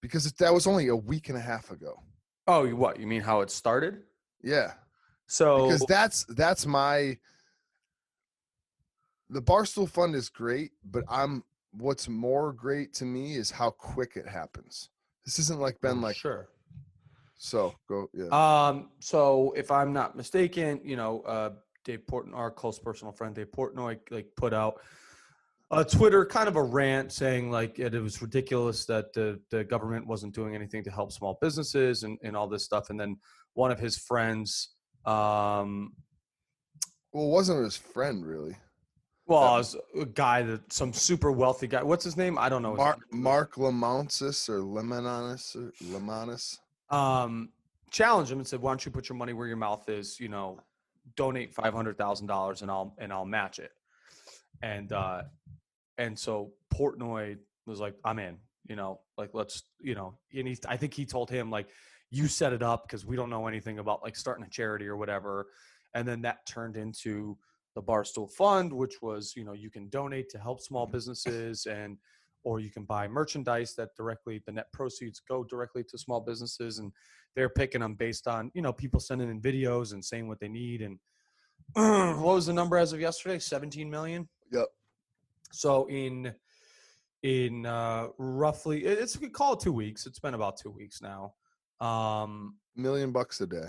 because 0.00 0.30
that 0.32 0.52
was 0.52 0.66
only 0.66 0.88
a 0.88 0.96
week 0.96 1.28
and 1.28 1.36
a 1.36 1.40
half 1.40 1.70
ago. 1.70 2.00
oh 2.46 2.68
what 2.68 3.00
you 3.00 3.06
mean 3.06 3.22
how 3.22 3.40
it 3.40 3.50
started? 3.50 4.02
Yeah, 4.42 4.72
so 5.26 5.66
because 5.66 5.84
that's 5.88 6.24
that's 6.36 6.66
my. 6.66 7.18
The 9.30 9.42
Barstool 9.42 9.88
Fund 9.88 10.14
is 10.14 10.28
great, 10.28 10.72
but 10.84 11.04
I'm 11.08 11.44
what's 11.72 12.08
more 12.08 12.52
great 12.52 12.92
to 12.94 13.04
me 13.04 13.36
is 13.36 13.50
how 13.50 13.70
quick 13.70 14.16
it 14.16 14.26
happens. 14.28 14.90
This 15.24 15.38
isn't 15.38 15.60
like 15.60 15.80
been 15.80 15.98
Oh, 15.98 16.02
like 16.02 16.16
sure 16.16 16.48
so 17.42 17.74
go 17.88 18.08
yeah. 18.12 18.28
Um, 18.68 18.90
so 19.00 19.54
if 19.56 19.70
I'm 19.70 19.94
not 19.94 20.14
mistaken, 20.14 20.78
you 20.84 20.94
know, 20.94 21.22
uh, 21.22 21.50
Dave 21.86 22.02
Portnoy, 22.06 22.34
our 22.36 22.50
close 22.50 22.78
personal 22.78 23.12
friend 23.12 23.34
Dave 23.34 23.50
Portnoy, 23.50 23.98
like 24.10 24.26
put 24.36 24.52
out 24.52 24.82
a 25.70 25.82
Twitter 25.82 26.26
kind 26.26 26.48
of 26.48 26.56
a 26.56 26.62
rant 26.62 27.12
saying 27.12 27.50
like 27.50 27.78
it, 27.78 27.94
it 27.94 28.02
was 28.02 28.20
ridiculous 28.20 28.84
that 28.86 29.14
the 29.14 29.40
the 29.50 29.64
government 29.64 30.06
wasn't 30.06 30.34
doing 30.34 30.54
anything 30.54 30.84
to 30.84 30.90
help 30.90 31.12
small 31.12 31.38
businesses 31.40 32.02
and 32.02 32.18
and 32.22 32.36
all 32.36 32.46
this 32.46 32.64
stuff. 32.64 32.90
And 32.90 33.00
then 33.00 33.16
one 33.54 33.70
of 33.70 33.80
his 33.80 33.96
friends, 33.96 34.74
um, 35.06 35.94
well, 37.10 37.24
it 37.24 37.32
wasn't 37.32 37.64
his 37.64 37.76
friend 37.76 38.24
really. 38.24 38.54
Well, 39.30 39.56
was 39.56 39.76
a 39.98 40.04
guy 40.04 40.42
that 40.42 40.72
some 40.72 40.92
super 40.92 41.32
wealthy 41.32 41.66
guy. 41.66 41.82
What's 41.82 42.04
his 42.04 42.16
name? 42.16 42.38
I 42.38 42.48
don't 42.48 42.62
know. 42.62 42.74
Mark. 42.74 42.98
Mark 43.12 43.54
Lamontis 43.54 44.48
or 44.48 44.60
Lemonis 44.60 45.56
or 45.56 45.72
Lemonis. 45.84 46.58
um, 46.90 47.50
challenged 47.90 48.30
him 48.30 48.38
and 48.38 48.46
said, 48.46 48.60
"Why 48.60 48.70
don't 48.72 48.84
you 48.84 48.92
put 48.92 49.08
your 49.08 49.16
money 49.16 49.32
where 49.32 49.46
your 49.46 49.56
mouth 49.56 49.88
is? 49.88 50.18
You 50.20 50.28
know, 50.28 50.60
donate 51.16 51.52
five 51.54 51.72
hundred 51.74 51.96
thousand 51.96 52.26
dollars 52.26 52.62
and 52.62 52.70
I'll 52.70 52.94
and 52.98 53.12
I'll 53.12 53.26
match 53.26 53.58
it." 53.58 53.72
And 54.62 54.92
uh, 54.92 55.22
and 55.98 56.18
so 56.18 56.52
Portnoy 56.74 57.38
was 57.66 57.80
like, 57.80 57.94
"I'm 58.04 58.18
in." 58.18 58.38
you 58.70 58.76
know, 58.76 59.00
like 59.18 59.30
let's, 59.32 59.64
you 59.80 59.96
know, 59.96 60.14
and 60.32 60.46
he, 60.46 60.56
I 60.68 60.76
think 60.76 60.94
he 60.94 61.04
told 61.04 61.28
him 61.28 61.50
like, 61.50 61.66
you 62.10 62.28
set 62.28 62.52
it 62.52 62.62
up 62.62 62.86
because 62.86 63.04
we 63.04 63.16
don't 63.16 63.28
know 63.28 63.48
anything 63.48 63.80
about 63.80 64.00
like 64.00 64.14
starting 64.14 64.44
a 64.44 64.48
charity 64.48 64.86
or 64.86 64.96
whatever. 64.96 65.48
And 65.92 66.06
then 66.06 66.22
that 66.22 66.46
turned 66.46 66.76
into 66.76 67.36
the 67.74 67.82
Barstool 67.82 68.30
Fund, 68.30 68.72
which 68.72 69.00
was, 69.02 69.34
you 69.36 69.44
know, 69.44 69.52
you 69.52 69.70
can 69.70 69.88
donate 69.88 70.28
to 70.30 70.38
help 70.38 70.60
small 70.60 70.86
businesses 70.86 71.66
and, 71.66 71.98
or 72.42 72.60
you 72.60 72.70
can 72.70 72.84
buy 72.84 73.06
merchandise 73.06 73.74
that 73.76 73.90
directly, 73.96 74.42
the 74.46 74.52
net 74.52 74.72
proceeds 74.72 75.20
go 75.20 75.44
directly 75.44 75.84
to 75.84 75.98
small 75.98 76.20
businesses. 76.20 76.78
And 76.78 76.92
they're 77.36 77.48
picking 77.48 77.80
them 77.80 77.94
based 77.94 78.26
on, 78.26 78.50
you 78.54 78.62
know, 78.62 78.72
people 78.72 79.00
sending 79.00 79.30
in 79.30 79.40
videos 79.40 79.92
and 79.92 80.04
saying 80.04 80.26
what 80.26 80.40
they 80.40 80.48
need. 80.48 80.82
And 80.82 80.98
what 82.20 82.34
was 82.34 82.46
the 82.46 82.52
number 82.52 82.76
as 82.76 82.92
of 82.92 83.00
yesterday? 83.00 83.38
17 83.38 83.88
million? 83.88 84.28
Yep. 84.52 84.66
So 85.52 85.86
in, 85.86 86.34
in 87.22 87.66
uh, 87.66 88.08
roughly, 88.18 88.84
it's 88.84 89.20
we 89.20 89.28
call 89.28 89.52
it 89.54 89.60
two 89.60 89.72
weeks. 89.72 90.06
It's 90.06 90.18
been 90.18 90.34
about 90.34 90.56
two 90.56 90.70
weeks 90.70 91.00
now. 91.02 91.34
Um, 91.80 92.56
Million 92.76 93.12
bucks 93.12 93.40
a 93.40 93.46
day. 93.46 93.68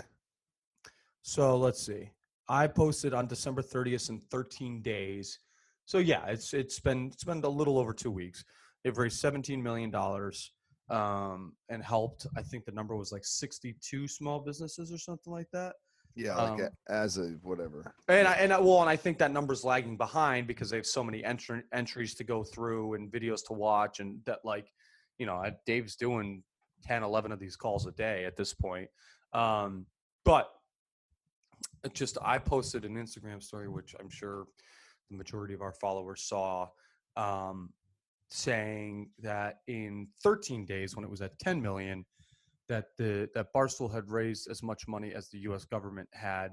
so 1.22 1.56
let's 1.56 1.84
see. 1.84 2.10
I 2.48 2.66
posted 2.66 3.14
on 3.14 3.26
December 3.26 3.62
30th 3.62 4.10
in 4.10 4.20
13 4.30 4.82
days. 4.82 5.38
So 5.84 5.98
yeah, 5.98 6.26
it's 6.26 6.54
it's 6.54 6.80
been 6.80 7.08
it's 7.12 7.24
been 7.24 7.42
a 7.42 7.48
little 7.48 7.78
over 7.78 7.92
two 7.92 8.10
weeks. 8.10 8.44
They've 8.84 8.96
raised 8.96 9.20
17 9.20 9.62
million 9.62 9.90
dollars 9.90 10.52
um, 10.90 11.54
and 11.68 11.82
helped. 11.82 12.26
I 12.36 12.42
think 12.42 12.64
the 12.64 12.72
number 12.72 12.96
was 12.96 13.12
like 13.12 13.24
62 13.24 14.08
small 14.08 14.40
businesses 14.40 14.92
or 14.92 14.98
something 14.98 15.32
like 15.32 15.48
that. 15.52 15.74
Yeah, 16.14 16.36
like 16.36 16.52
Um, 16.52 16.60
a, 16.60 16.92
as 16.92 17.16
a 17.18 17.28
whatever. 17.42 17.94
And 18.08 18.28
I, 18.28 18.34
and 18.34 18.52
I, 18.52 18.60
well, 18.60 18.80
and 18.82 18.90
I 18.90 18.96
think 18.96 19.18
that 19.18 19.32
number's 19.32 19.64
lagging 19.64 19.96
behind 19.96 20.46
because 20.46 20.68
they 20.68 20.76
have 20.76 20.86
so 20.86 21.02
many 21.02 21.24
entry, 21.24 21.62
entries 21.72 22.14
to 22.16 22.24
go 22.24 22.44
through 22.44 22.94
and 22.94 23.10
videos 23.10 23.40
to 23.46 23.54
watch, 23.54 24.00
and 24.00 24.20
that 24.26 24.40
like, 24.44 24.70
you 25.18 25.24
know, 25.24 25.42
Dave's 25.64 25.96
doing 25.96 26.42
10, 26.84 27.02
11 27.02 27.32
of 27.32 27.38
these 27.38 27.56
calls 27.56 27.86
a 27.86 27.92
day 27.92 28.26
at 28.26 28.36
this 28.36 28.52
point. 28.52 28.90
Um, 29.32 29.86
but 30.24 30.50
just 31.94 32.18
I 32.22 32.38
posted 32.38 32.84
an 32.84 32.94
Instagram 32.94 33.42
story, 33.42 33.68
which 33.68 33.94
I'm 33.98 34.10
sure 34.10 34.46
the 35.10 35.16
majority 35.16 35.54
of 35.54 35.62
our 35.62 35.72
followers 35.72 36.22
saw, 36.22 36.68
um, 37.16 37.70
saying 38.28 39.10
that 39.20 39.60
in 39.66 40.08
13 40.22 40.64
days, 40.64 40.96
when 40.96 41.04
it 41.04 41.10
was 41.10 41.20
at 41.20 41.38
10 41.38 41.60
million, 41.60 42.04
that 42.68 42.96
the 42.96 43.28
that 43.34 43.52
Barstool 43.54 43.92
had 43.92 44.10
raised 44.10 44.48
as 44.50 44.62
much 44.62 44.88
money 44.88 45.12
as 45.14 45.28
the 45.28 45.38
U.S. 45.40 45.64
government 45.64 46.08
had 46.12 46.52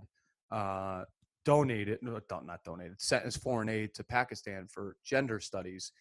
uh, 0.52 1.04
donated, 1.46 2.00
no, 2.02 2.20
not 2.44 2.64
donated, 2.64 3.00
sent 3.00 3.26
as 3.26 3.38
foreign 3.38 3.70
aid 3.70 3.94
to 3.94 4.04
Pakistan 4.04 4.68
for 4.68 4.98
gender 5.06 5.40
studies, 5.40 5.92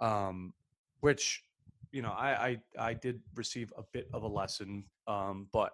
um, 0.00 0.52
which 1.00 1.44
you 1.92 2.02
know 2.02 2.10
I, 2.10 2.58
I 2.78 2.88
I 2.90 2.94
did 2.94 3.20
receive 3.36 3.72
a 3.76 3.82
bit 3.92 4.08
of 4.12 4.22
a 4.22 4.28
lesson, 4.28 4.84
um, 5.06 5.46
but 5.52 5.72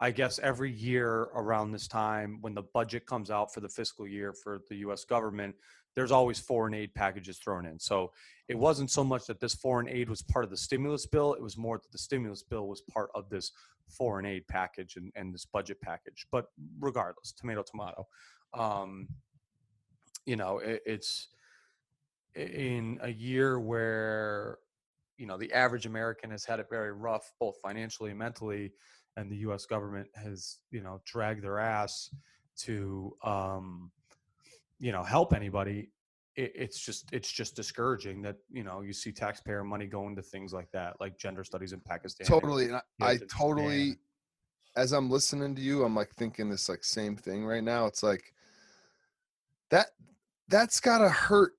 I 0.00 0.10
guess 0.10 0.38
every 0.40 0.72
year 0.72 1.28
around 1.34 1.72
this 1.72 1.86
time 1.86 2.38
when 2.40 2.54
the 2.54 2.62
budget 2.62 3.06
comes 3.06 3.30
out 3.30 3.54
for 3.54 3.60
the 3.60 3.68
fiscal 3.68 4.06
year 4.06 4.32
for 4.32 4.60
the 4.68 4.76
U.S. 4.76 5.04
government, 5.04 5.54
there's 5.94 6.10
always 6.10 6.38
foreign 6.38 6.74
aid 6.74 6.94
packages 6.94 7.38
thrown 7.38 7.66
in. 7.66 7.78
So 7.78 8.12
it 8.48 8.58
wasn't 8.58 8.90
so 8.90 9.04
much 9.04 9.26
that 9.26 9.40
this 9.40 9.54
foreign 9.54 9.88
aid 9.88 10.08
was 10.08 10.22
part 10.22 10.44
of 10.44 10.50
the 10.50 10.56
stimulus 10.56 11.06
bill; 11.06 11.34
it 11.34 11.42
was 11.42 11.56
more 11.56 11.78
that 11.78 11.92
the 11.92 11.98
stimulus 11.98 12.42
bill 12.42 12.66
was 12.66 12.82
part 12.82 13.10
of 13.14 13.28
this 13.30 13.52
foreign 13.88 14.26
aid 14.26 14.46
package 14.48 14.96
and, 14.96 15.12
and 15.14 15.32
this 15.32 15.44
budget 15.44 15.80
package. 15.80 16.26
But 16.32 16.46
regardless, 16.80 17.32
tomato 17.32 17.62
tomato. 17.62 18.06
Um, 18.52 19.08
you 20.26 20.36
know, 20.36 20.58
it, 20.58 20.82
it's 20.84 21.28
in 22.34 22.98
a 23.02 23.10
year 23.10 23.60
where 23.60 24.58
you 25.18 25.26
know 25.26 25.36
the 25.38 25.52
average 25.52 25.86
American 25.86 26.30
has 26.30 26.44
had 26.44 26.58
it 26.58 26.66
very 26.68 26.92
rough, 26.92 27.32
both 27.38 27.56
financially 27.62 28.10
and 28.10 28.18
mentally, 28.18 28.72
and 29.16 29.30
the 29.30 29.36
U.S. 29.38 29.66
government 29.66 30.08
has 30.14 30.58
you 30.70 30.82
know 30.82 31.00
dragged 31.04 31.42
their 31.42 31.58
ass 31.58 32.10
to 32.58 33.16
um, 33.22 33.90
you 34.78 34.92
know 34.92 35.02
help 35.02 35.32
anybody. 35.32 35.90
It, 36.36 36.52
it's 36.54 36.84
just 36.84 37.12
it's 37.12 37.30
just 37.30 37.54
discouraging 37.54 38.22
that 38.22 38.36
you 38.50 38.64
know 38.64 38.80
you 38.80 38.92
see 38.92 39.12
taxpayer 39.12 39.64
money 39.64 39.86
going 39.86 40.16
to 40.16 40.22
things 40.22 40.52
like 40.52 40.70
that, 40.72 41.00
like 41.00 41.18
gender 41.18 41.44
studies 41.44 41.72
in 41.72 41.80
Pakistan. 41.80 42.26
Totally. 42.26 42.66
And 42.66 42.76
I, 42.76 42.82
I 43.00 43.18
totally 43.30 43.96
as 44.76 44.92
I'm 44.92 45.10
listening 45.10 45.54
to 45.54 45.62
you, 45.62 45.84
I'm 45.84 45.94
like 45.94 46.10
thinking 46.10 46.50
this 46.50 46.68
like 46.68 46.84
same 46.84 47.16
thing 47.16 47.44
right 47.44 47.62
now. 47.62 47.86
It's 47.86 48.02
like 48.02 48.32
that 49.70 49.88
that's 50.48 50.80
gotta 50.80 51.08
hurt. 51.08 51.52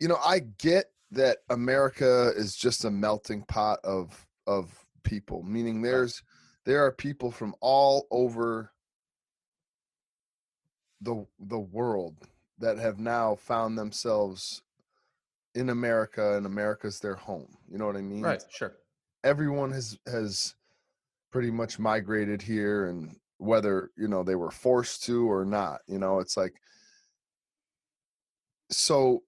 You 0.00 0.08
know, 0.08 0.18
I 0.24 0.40
get 0.58 0.86
that 1.10 1.38
America 1.50 2.32
is 2.36 2.54
just 2.54 2.84
a 2.84 2.90
melting 2.90 3.42
pot 3.44 3.80
of 3.82 4.26
of 4.46 4.86
people, 5.08 5.42
meaning 5.42 5.82
there's 5.82 6.22
there 6.64 6.84
are 6.84 6.92
people 6.92 7.30
from 7.30 7.54
all 7.60 8.06
over 8.10 8.72
the 11.00 11.26
the 11.38 11.58
world 11.58 12.16
that 12.58 12.78
have 12.78 12.98
now 12.98 13.34
found 13.36 13.78
themselves 13.78 14.62
in 15.54 15.70
America 15.70 16.36
and 16.36 16.44
America's 16.46 17.00
their 17.00 17.14
home. 17.14 17.56
You 17.70 17.78
know 17.78 17.86
what 17.86 17.96
I 17.96 18.02
mean? 18.02 18.22
Right. 18.22 18.42
Sure. 18.50 18.74
everyone 19.24 19.72
has 19.72 19.98
has 20.06 20.54
pretty 21.30 21.50
much 21.50 21.78
migrated 21.78 22.42
here 22.42 22.86
and 22.88 23.16
whether 23.38 23.90
you 23.96 24.08
know 24.08 24.22
they 24.22 24.34
were 24.34 24.50
forced 24.50 25.04
to 25.04 25.30
or 25.30 25.44
not 25.44 25.80
you 25.86 25.98
know 25.98 26.18
it's 26.20 26.36
like 26.36 26.54
so 28.70 29.22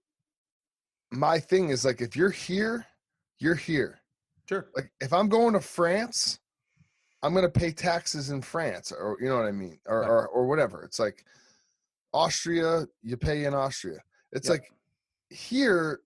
my 1.12 1.38
thing 1.38 1.70
is 1.70 1.84
like 1.84 2.00
if 2.00 2.16
you're 2.16 2.30
here 2.30 2.86
you're 3.38 3.54
here 3.54 3.99
Sure. 4.50 4.66
like 4.74 4.90
if 5.00 5.12
i'm 5.12 5.28
going 5.28 5.52
to 5.52 5.60
france 5.60 6.40
i'm 7.22 7.32
going 7.34 7.44
to 7.44 7.60
pay 7.60 7.70
taxes 7.70 8.30
in 8.30 8.42
france 8.42 8.90
or 8.90 9.16
you 9.20 9.28
know 9.28 9.36
what 9.36 9.46
i 9.46 9.52
mean 9.52 9.78
or, 9.86 10.00
Right. 10.00 10.08
or 10.08 10.26
or 10.26 10.46
whatever 10.48 10.82
it's 10.82 10.98
like 10.98 11.24
austria 12.12 12.84
you 13.00 13.16
pay 13.16 13.44
in 13.44 13.54
austria 13.54 13.98
it's 14.32 14.48
Yep. 14.48 14.58
like 14.58 14.72
here 15.28 16.00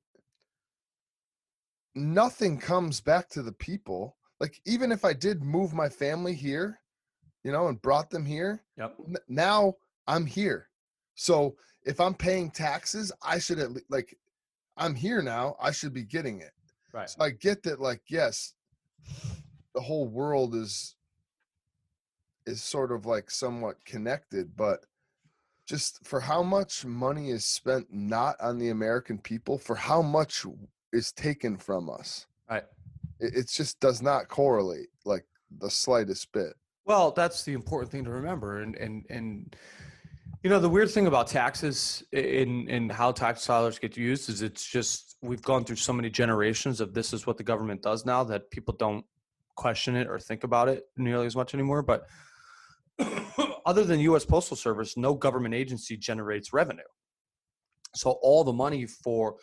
nothing 1.94 2.59
comes 2.59 3.00
back 3.00 3.30
to 3.30 3.40
the 3.42 3.52
people 3.52 4.14
like 4.40 4.61
even 4.66 4.92
if 4.92 5.07
i 5.07 5.14
did 5.14 5.42
move 5.42 5.72
my 5.72 5.88
family 5.88 6.35
here 6.35 6.78
you 7.44 7.50
know 7.52 7.68
and 7.68 7.80
brought 7.80 8.11
them 8.11 8.26
here 8.26 8.62
Yep. 8.76 8.94
n- 9.09 9.16
now 9.26 9.72
i'm 10.07 10.26
here 10.26 10.68
so 11.14 11.57
if 11.87 11.98
i'm 11.98 12.12
paying 12.14 12.50
taxes 12.50 13.11
i 13.22 13.38
should 13.38 13.59
at 13.59 13.72
least 13.72 13.87
like 13.90 14.14
i'm 14.76 14.94
here 14.94 15.22
now 15.22 15.57
i 15.62 15.70
should 15.70 15.94
be 15.94 16.02
getting 16.04 16.40
it 16.42 16.52
Right. 16.94 17.11
so 17.11 17.16
I 17.20 17.30
get 17.30 17.64
that, 17.64 17.80
like, 17.80 18.02
yes, 18.09 18.54
the 19.74 19.80
whole 19.80 20.07
world 20.07 20.54
is 20.54 20.94
is 22.46 22.62
sort 22.62 22.92
of 22.92 23.07
like 23.07 23.30
somewhat 23.30 23.83
connected, 23.85 24.54
but 24.54 24.85
just 25.66 26.07
for 26.07 26.20
how 26.20 26.42
much 26.42 26.85
money 26.85 27.30
is 27.30 27.44
spent 27.44 27.90
not 27.90 28.37
on 28.40 28.59
the 28.59 28.68
American 28.68 29.18
people, 29.18 29.59
for 29.59 29.74
how 29.74 30.02
much 30.02 30.44
is 30.92 31.11
taken 31.12 31.57
from 31.57 31.88
us, 31.90 32.26
Right. 32.48 32.64
it, 33.18 33.35
it 33.35 33.48
just 33.48 33.80
does 33.80 34.02
not 34.02 34.28
correlate 34.28 34.88
like 35.04 35.24
the 35.59 35.70
slightest 35.70 36.30
bit. 36.33 36.52
Well, 36.85 37.12
that's 37.12 37.44
the 37.44 37.54
important 37.54 37.90
thing 37.90 38.04
to 38.04 38.11
remember, 38.11 38.61
and 38.61 38.76
and 38.76 39.07
and 39.09 39.57
you 40.44 40.50
know 40.50 40.61
the 40.61 40.68
weird 40.68 40.90
thing 40.90 41.07
about 41.07 41.26
taxes 41.26 42.04
in 42.12 42.68
in 42.68 42.90
how 42.90 43.11
tax 43.11 43.46
dollars 43.46 43.78
get 43.78 43.96
used 43.96 44.28
is 44.28 44.42
it's 44.42 44.64
just 44.64 45.16
we've 45.22 45.42
gone 45.42 45.64
through 45.64 45.76
so 45.76 45.92
many 45.92 46.11
generations 46.11 46.83
of 46.83 46.92
this 46.92 47.14
is 47.14 47.26
what 47.26 47.38
the 47.38 47.42
government 47.42 47.80
does 47.80 48.04
now 48.04 48.22
that 48.22 48.50
people 48.50 48.74
don't 48.74 49.07
question 49.57 49.96
it 49.96 50.07
or 50.07 50.18
think 50.18 50.44
about 50.44 50.68
it 50.68 50.85
nearly 50.98 51.24
as 51.24 51.35
much 51.35 51.54
anymore. 51.54 51.83
But 51.83 52.07
other 53.66 53.85
than 53.85 54.00
U.S. 54.00 54.26
Postal 54.26 54.57
Service, 54.57 54.98
no 54.98 55.14
government 55.14 55.54
agency 55.54 55.96
generates 55.96 56.52
revenue. 56.52 56.83
So 57.94 58.18
all 58.22 58.44
the 58.44 58.52
money 58.52 58.85
for 58.85 59.37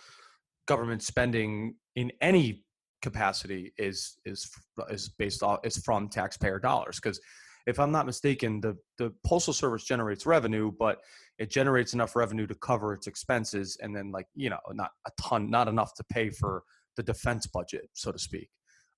government 0.68 1.02
spending 1.02 1.76
in 1.96 2.12
any 2.22 2.64
capacity 3.02 3.74
is 3.80 4.20
is 4.24 4.52
is 4.92 5.10
based 5.10 5.42
off 5.42 5.62
is 5.64 5.78
from 5.78 6.10
taxpayer 6.10 6.60
dollars 6.60 7.00
because 7.02 7.20
if 7.68 7.80
i'm 7.80 7.92
not 7.92 8.06
mistaken 8.06 8.62
the 8.62 8.76
the 8.98 9.14
postal 9.26 9.54
service 9.54 9.84
generates 9.84 10.26
revenue 10.26 10.72
but 10.78 11.00
it 11.42 11.50
generates 11.50 11.96
enough 11.96 12.16
revenue 12.16 12.46
to 12.46 12.54
cover 12.54 12.94
its 12.94 13.08
expenses 13.08 13.76
and 13.82 13.96
then 13.96 14.12
like 14.12 14.28
you 14.36 14.48
know 14.48 14.60
not 14.74 14.92
a 15.08 15.12
ton 15.20 15.50
not 15.50 15.68
enough 15.68 15.94
to 15.96 16.04
pay 16.04 16.30
for 16.30 16.64
the 16.96 17.04
defense 17.04 17.48
budget 17.48 17.90
so 17.94 18.12
to 18.12 18.20
speak. 18.20 18.50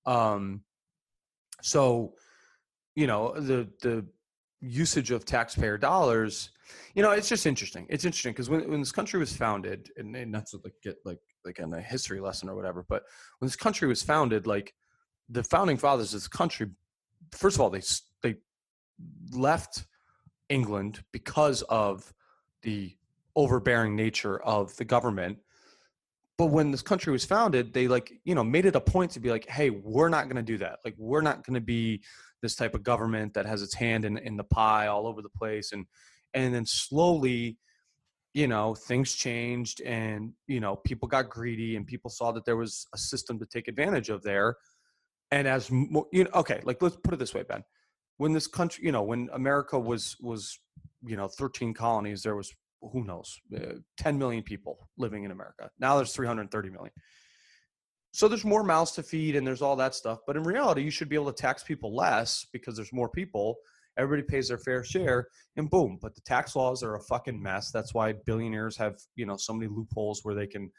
Um 0.04 0.62
so 1.62 2.12
you 2.94 3.06
know 3.06 3.32
the 3.34 3.68
the 3.80 4.06
usage 4.60 5.10
of 5.10 5.24
taxpayer 5.24 5.78
dollars 5.78 6.50
you 6.94 7.02
know 7.02 7.12
it's 7.12 7.28
just 7.28 7.46
interesting. 7.46 7.86
It's 7.88 8.04
interesting 8.04 8.32
because 8.32 8.50
when, 8.50 8.68
when 8.70 8.80
this 8.80 8.92
country 8.92 9.18
was 9.18 9.34
founded 9.34 9.90
and, 9.96 10.14
and 10.14 10.32
not 10.32 10.46
to 10.48 10.58
like 10.64 10.74
get 10.82 10.96
like 11.04 11.20
like 11.46 11.58
in 11.58 11.72
a 11.72 11.80
history 11.80 12.20
lesson 12.20 12.50
or 12.50 12.56
whatever 12.56 12.84
but 12.88 13.04
when 13.38 13.46
this 13.46 13.56
country 13.56 13.88
was 13.88 14.02
founded 14.02 14.46
like 14.46 14.74
the 15.30 15.44
founding 15.44 15.78
fathers 15.78 16.12
of 16.12 16.20
this 16.20 16.28
country 16.28 16.66
first 17.32 17.56
of 17.56 17.60
all 17.60 17.70
they 17.70 17.82
they 18.22 18.36
left 19.32 19.84
england 20.48 21.02
because 21.12 21.62
of 21.62 22.12
the 22.62 22.94
overbearing 23.36 23.96
nature 23.96 24.40
of 24.42 24.76
the 24.76 24.84
government 24.84 25.38
but 26.36 26.46
when 26.46 26.70
this 26.70 26.82
country 26.82 27.12
was 27.12 27.24
founded, 27.24 27.72
they 27.72 27.86
like, 27.86 28.12
you 28.24 28.34
know, 28.34 28.42
made 28.42 28.66
it 28.66 28.74
a 28.74 28.80
point 28.80 29.12
to 29.12 29.20
be 29.20 29.30
like, 29.30 29.48
hey, 29.48 29.70
we're 29.70 30.08
not 30.08 30.24
going 30.24 30.36
to 30.36 30.42
do 30.42 30.58
that. 30.58 30.80
Like, 30.84 30.94
we're 30.98 31.20
not 31.20 31.46
going 31.46 31.54
to 31.54 31.60
be 31.60 32.02
this 32.42 32.56
type 32.56 32.74
of 32.74 32.82
government 32.82 33.34
that 33.34 33.46
has 33.46 33.62
its 33.62 33.74
hand 33.74 34.04
in, 34.04 34.18
in 34.18 34.36
the 34.36 34.44
pie 34.44 34.88
all 34.88 35.06
over 35.06 35.22
the 35.22 35.28
place. 35.28 35.70
And, 35.72 35.86
and 36.34 36.52
then 36.52 36.66
slowly, 36.66 37.56
you 38.32 38.48
know, 38.48 38.74
things 38.74 39.12
changed 39.12 39.80
and, 39.82 40.32
you 40.48 40.58
know, 40.58 40.74
people 40.74 41.06
got 41.06 41.30
greedy 41.30 41.76
and 41.76 41.86
people 41.86 42.10
saw 42.10 42.32
that 42.32 42.44
there 42.44 42.56
was 42.56 42.84
a 42.92 42.98
system 42.98 43.38
to 43.38 43.46
take 43.46 43.68
advantage 43.68 44.08
of 44.08 44.22
there. 44.22 44.56
And 45.30 45.46
as, 45.46 45.70
you 45.70 46.24
know, 46.24 46.30
okay, 46.34 46.60
like 46.64 46.82
let's 46.82 46.96
put 46.96 47.14
it 47.14 47.18
this 47.18 47.32
way, 47.32 47.44
Ben, 47.48 47.62
when 48.16 48.32
this 48.32 48.46
country, 48.46 48.84
you 48.84 48.92
know, 48.92 49.02
when 49.02 49.28
America 49.32 49.78
was, 49.78 50.16
was, 50.20 50.58
you 51.04 51.16
know, 51.16 51.28
13 51.28 51.74
colonies, 51.74 52.22
there 52.22 52.36
was 52.36 52.52
who 52.92 53.04
knows, 53.04 53.38
uh, 53.56 53.74
10 53.98 54.18
million 54.18 54.42
people 54.42 54.88
living 54.98 55.24
in 55.24 55.30
America. 55.30 55.70
Now 55.78 55.96
there's 55.96 56.12
330 56.14 56.70
million. 56.70 56.92
So 58.12 58.28
there's 58.28 58.44
more 58.44 58.62
mouths 58.62 58.92
to 58.92 59.02
feed 59.02 59.34
and 59.34 59.46
there's 59.46 59.62
all 59.62 59.76
that 59.76 59.94
stuff. 59.94 60.20
But 60.26 60.36
in 60.36 60.44
reality, 60.44 60.82
you 60.82 60.90
should 60.90 61.08
be 61.08 61.16
able 61.16 61.32
to 61.32 61.42
tax 61.42 61.64
people 61.64 61.94
less 61.94 62.46
because 62.52 62.76
there's 62.76 62.92
more 62.92 63.08
people. 63.08 63.56
Everybody 63.96 64.22
pays 64.22 64.48
their 64.48 64.58
fair 64.58 64.84
share 64.84 65.28
and 65.56 65.68
boom. 65.68 65.98
But 66.00 66.14
the 66.14 66.20
tax 66.20 66.54
laws 66.54 66.82
are 66.82 66.94
a 66.94 67.00
fucking 67.00 67.40
mess. 67.42 67.70
That's 67.72 67.94
why 67.94 68.12
billionaires 68.24 68.76
have, 68.76 68.96
you 69.16 69.26
know, 69.26 69.36
so 69.36 69.52
many 69.52 69.66
loopholes 69.68 70.20
where 70.22 70.34
they 70.34 70.46
can 70.46 70.70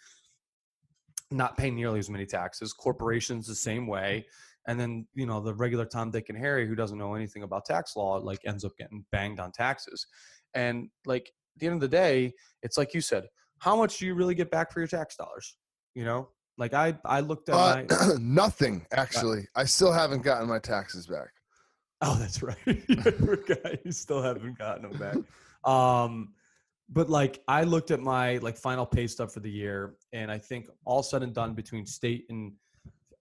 not 1.32 1.58
pay 1.58 1.72
nearly 1.72 2.00
as 2.00 2.10
many 2.10 2.26
taxes. 2.26 2.72
Corporations 2.72 3.48
the 3.48 3.56
same 3.56 3.88
way. 3.88 4.26
And 4.68 4.80
then, 4.80 5.08
you 5.14 5.26
know, 5.26 5.40
the 5.42 5.54
regular 5.54 5.86
Tom, 5.86 6.12
Dick, 6.12 6.30
and 6.30 6.38
Harry 6.38 6.68
who 6.68 6.76
doesn't 6.76 6.98
know 6.98 7.14
anything 7.14 7.44
about 7.44 7.66
tax 7.66 7.96
law, 7.96 8.18
like 8.18 8.40
ends 8.46 8.66
up 8.66 8.72
getting 8.78 9.06
banged 9.12 9.40
on 9.40 9.52
taxes. 9.52 10.08
And 10.54 10.90
like 11.06 11.28
at 11.56 11.60
the 11.60 11.68
end 11.68 11.76
of 11.76 11.82
the 11.82 11.88
day, 11.88 12.34
it's 12.64 12.78
like 12.78 12.94
you 12.94 13.02
said, 13.02 13.26
how 13.60 13.76
much 13.76 13.98
do 14.00 14.06
you 14.06 14.16
really 14.16 14.36
get 14.36 14.50
back 14.52 14.72
for 14.72 14.80
your 14.80 14.88
tax 14.88 15.16
dollars? 15.16 15.56
You 15.94 16.06
know, 16.06 16.30
like 16.58 16.74
I 16.74 16.98
I 17.06 17.20
looked 17.20 17.50
at 17.50 17.56
Uh, 17.56 17.84
my 17.88 18.14
nothing 18.20 18.86
actually. 18.94 19.48
I 19.56 19.66
still 19.66 19.92
haven't 19.92 20.24
gotten 20.24 20.48
my 20.48 20.60
taxes 20.60 21.08
back. 21.08 21.30
oh 22.02 22.16
that's 22.20 22.44
right, 22.44 22.58
you 23.86 23.92
still 23.92 24.22
haven't 24.22 24.58
gotten 24.58 24.90
them 24.90 25.00
back. 25.00 25.18
Um, 25.66 26.34
but 26.90 27.10
like 27.10 27.42
I 27.48 27.64
looked 27.64 27.90
at 27.90 28.00
my 28.00 28.38
like 28.38 28.56
final 28.56 28.86
pay 28.86 29.08
stub 29.08 29.32
for 29.32 29.40
the 29.40 29.50
year, 29.50 29.96
and 30.14 30.32
I 30.32 30.38
think 30.38 30.68
all 30.86 31.02
said 31.02 31.24
and 31.24 31.34
done 31.34 31.56
between 31.56 31.88
state 31.88 32.26
and 32.30 32.54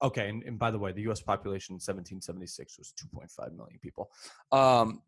okay, 0.04 0.28
and, 0.28 0.42
and 0.44 0.58
by 0.58 0.70
the 0.70 0.78
way, 0.78 0.92
the 0.92 1.02
U.S. 1.02 1.20
population 1.20 1.72
in 1.72 1.76
1776 1.76 2.78
was 2.78 2.94
2.5 3.14 3.56
million 3.56 3.78
people. 3.80 4.10
Um, 4.52 5.02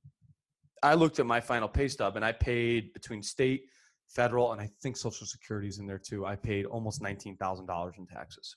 I 0.82 0.94
looked 0.94 1.20
at 1.20 1.26
my 1.26 1.40
final 1.40 1.68
pay 1.68 1.88
stub, 1.88 2.16
and 2.16 2.24
I 2.24 2.32
paid 2.32 2.92
between 2.92 3.22
state, 3.22 3.66
federal, 4.08 4.52
and 4.52 4.60
I 4.60 4.70
think 4.82 4.96
Social 4.96 5.26
Security 5.26 5.68
is 5.68 5.78
in 5.78 5.86
there 5.86 5.98
too. 5.98 6.26
I 6.26 6.36
paid 6.36 6.66
almost 6.66 7.02
nineteen 7.02 7.36
thousand 7.36 7.66
dollars 7.66 7.94
in 7.98 8.06
taxes 8.06 8.56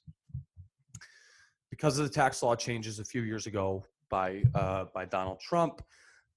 because 1.69 1.97
of 1.97 2.05
the 2.05 2.13
tax 2.13 2.43
law 2.43 2.55
changes 2.55 2.99
a 2.99 3.05
few 3.05 3.21
years 3.21 3.47
ago 3.47 3.85
by 4.09 4.43
uh, 4.55 4.85
by 4.93 5.05
Donald 5.05 5.39
Trump. 5.39 5.81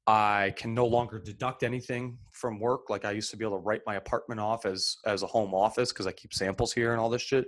I 0.07 0.53
can 0.57 0.75
no 0.75 0.87
longer 0.87 1.21
deduct 1.21 1.63
anything 1.63 2.19
from 2.31 2.59
work. 2.59 2.91
Like 2.91 3.05
I 3.05 3.13
used 3.13 3.31
to 3.31 3.37
be 3.37 3.45
able 3.45 3.59
to 3.59 3.63
write 3.63 3.83
my 3.87 3.97
apartment 3.97 4.41
off 4.41 4.67
as 4.67 4.99
as 5.07 5.23
a 5.23 5.27
home 5.27 5.55
office 5.55 5.93
because 5.93 6.07
I 6.07 6.13
keep 6.13 6.35
samples 6.35 6.73
here 6.73 6.93
and 6.93 7.01
all 7.01 7.09
this 7.09 7.23
shit. 7.23 7.47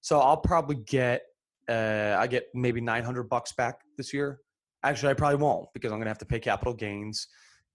So 0.00 0.20
I'll 0.20 0.36
probably 0.36 0.76
get 0.76 1.22
uh, 1.68 2.16
I 2.18 2.26
get 2.26 2.46
maybe 2.54 2.80
nine 2.80 3.04
hundred 3.04 3.24
bucks 3.24 3.52
back 3.52 3.80
this 3.96 4.12
year. 4.12 4.40
Actually, 4.82 5.10
I 5.10 5.14
probably 5.14 5.38
won't 5.38 5.68
because 5.74 5.92
I'm 5.92 5.98
gonna 5.98 6.10
have 6.10 6.18
to 6.18 6.26
pay 6.26 6.40
capital 6.40 6.74
gains, 6.74 7.28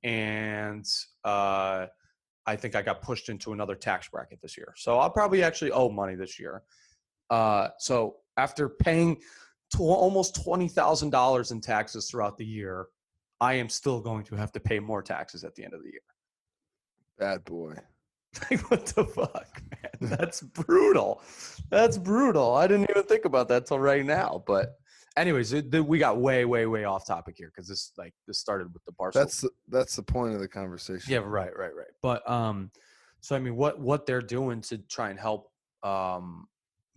and 0.03 0.85
uh, 1.23 1.87
I 2.45 2.55
think 2.55 2.75
I 2.75 2.81
got 2.81 3.01
pushed 3.01 3.29
into 3.29 3.53
another 3.53 3.75
tax 3.75 4.09
bracket 4.09 4.39
this 4.41 4.57
year. 4.57 4.73
So 4.75 4.99
I'll 4.99 5.09
probably 5.09 5.43
actually 5.43 5.71
owe 5.71 5.89
money 5.89 6.15
this 6.15 6.39
year. 6.39 6.63
Uh, 7.29 7.69
so 7.77 8.17
after 8.37 8.69
paying 8.69 9.17
to 9.75 9.83
almost 9.83 10.43
twenty 10.43 10.67
thousand 10.67 11.09
dollars 11.09 11.51
in 11.51 11.61
taxes 11.61 12.09
throughout 12.09 12.37
the 12.37 12.45
year, 12.45 12.87
I 13.39 13.53
am 13.55 13.69
still 13.69 14.01
going 14.01 14.23
to 14.25 14.35
have 14.35 14.51
to 14.53 14.59
pay 14.59 14.79
more 14.79 15.01
taxes 15.01 15.43
at 15.43 15.55
the 15.55 15.63
end 15.63 15.73
of 15.73 15.83
the 15.83 15.89
year. 15.89 16.01
Bad 17.17 17.43
boy. 17.45 17.75
Like 18.51 18.69
what 18.69 18.85
the 18.87 19.05
fuck, 19.05 19.61
man? 19.71 20.09
That's 20.11 20.41
brutal. 20.41 21.21
That's 21.69 21.97
brutal. 21.97 22.55
I 22.55 22.67
didn't 22.67 22.89
even 22.89 23.03
think 23.03 23.25
about 23.25 23.47
that 23.49 23.65
till 23.65 23.79
right 23.79 24.05
now. 24.05 24.43
But 24.45 24.77
anyways, 25.15 25.53
it, 25.53 25.71
the, 25.71 25.83
we 25.83 25.97
got 25.97 26.17
way, 26.17 26.45
way, 26.45 26.65
way 26.65 26.83
off 26.83 27.05
topic 27.05 27.35
here 27.37 27.51
because 27.53 27.67
this 27.67 27.91
like 27.97 28.13
this 28.27 28.37
started 28.37 28.73
with 28.73 28.85
the 28.85 28.91
Barcelona. 28.91 29.25
That's 29.25 29.41
the, 29.41 29.49
that's 29.69 29.95
the 29.95 30.03
point 30.03 30.33
of 30.33 30.39
the 30.39 30.47
conversation. 30.47 31.11
Yeah, 31.11 31.19
right, 31.19 31.55
right, 31.57 31.75
right. 31.75 31.87
But 32.01 32.29
um, 32.29 32.71
so 33.21 33.35
I 33.35 33.39
mean, 33.39 33.55
what 33.55 33.79
what 33.79 34.05
they're 34.05 34.21
doing 34.21 34.61
to 34.61 34.77
try 34.77 35.09
and 35.09 35.19
help 35.19 35.49
um, 35.83 36.47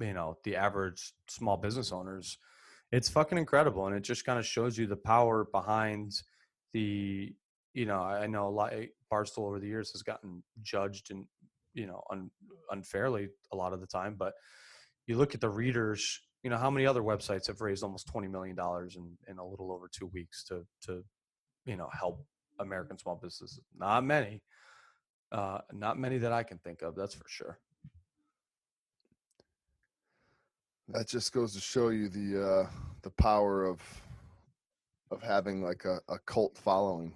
you 0.01 0.15
know, 0.15 0.39
the 0.45 0.57
average 0.57 1.13
small 1.29 1.57
business 1.57 1.93
owners, 1.93 2.39
it's 2.93 3.09
fucking 3.09 3.39
incredible, 3.39 3.87
and 3.87 3.95
it 3.95 4.03
just 4.03 4.25
kind 4.25 4.39
of 4.39 4.47
shows 4.47 4.77
you 4.79 4.87
the 4.87 4.97
power 4.97 5.47
behind 5.53 6.23
the. 6.73 7.35
You 7.73 7.87
know, 7.87 8.01
I 8.01 8.27
know 8.27 8.49
a 8.49 8.51
lot. 8.51 8.73
Barstool 9.13 9.47
over 9.47 9.59
the 9.59 9.67
years 9.67 9.93
has 9.93 10.03
gotten 10.03 10.43
judged 10.63 11.11
and 11.11 11.27
you 11.75 11.87
know 11.87 12.03
un, 12.11 12.31
unfairly 12.71 13.29
a 13.53 13.57
lot 13.57 13.73
of 13.73 13.81
the 13.81 13.87
time, 13.87 14.17
but 14.19 14.35
you 15.07 15.17
look 15.17 15.35
at 15.35 15.41
the 15.41 15.49
readers. 15.49 16.21
You 16.43 16.51
know, 16.51 16.57
how 16.57 16.71
many 16.71 16.87
other 16.87 17.03
websites 17.03 17.47
have 17.49 17.61
raised 17.61 17.83
almost 17.83 18.07
twenty 18.07 18.29
million 18.29 18.57
dollars 18.57 18.97
in 18.97 19.17
in 19.29 19.39
a 19.39 19.47
little 19.47 19.73
over 19.73 19.89
two 19.93 20.07
weeks 20.07 20.45
to 20.45 20.67
to 20.83 21.05
you 21.67 21.77
know 21.77 21.89
help 21.93 22.25
American 22.59 22.99
small 22.99 23.17
businesses? 23.17 23.61
Not 23.77 24.05
many. 24.05 24.43
Uh, 25.31 25.59
not 25.73 25.99
many 25.99 26.19
that 26.19 26.33
I 26.33 26.43
can 26.43 26.59
think 26.59 26.83
of. 26.83 26.97
That's 26.97 27.15
for 27.15 27.29
sure. 27.29 27.59
That 30.89 31.07
just 31.07 31.33
goes 31.33 31.55
to 31.55 31.61
show 31.61 31.91
you 31.91 32.09
the 32.09 32.43
uh, 32.45 32.71
the 33.03 33.11
power 33.11 33.65
of 33.65 33.81
of 35.11 35.23
having 35.23 35.63
like 35.63 35.85
a, 35.85 36.01
a 36.09 36.19
cult 36.27 36.57
following. 36.59 37.13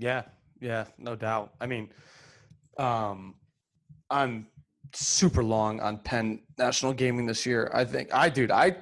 Yeah, 0.00 0.22
yeah, 0.60 0.86
no 0.98 1.14
doubt. 1.14 1.52
I 1.60 1.66
mean, 1.66 1.90
um, 2.78 3.34
I'm 4.08 4.46
super 4.94 5.44
long 5.44 5.78
on 5.80 5.98
Penn 5.98 6.40
National 6.58 6.94
Gaming 6.94 7.26
this 7.26 7.44
year. 7.44 7.70
I 7.74 7.84
think 7.84 8.12
I, 8.12 8.30
dude, 8.30 8.50
I, 8.50 8.76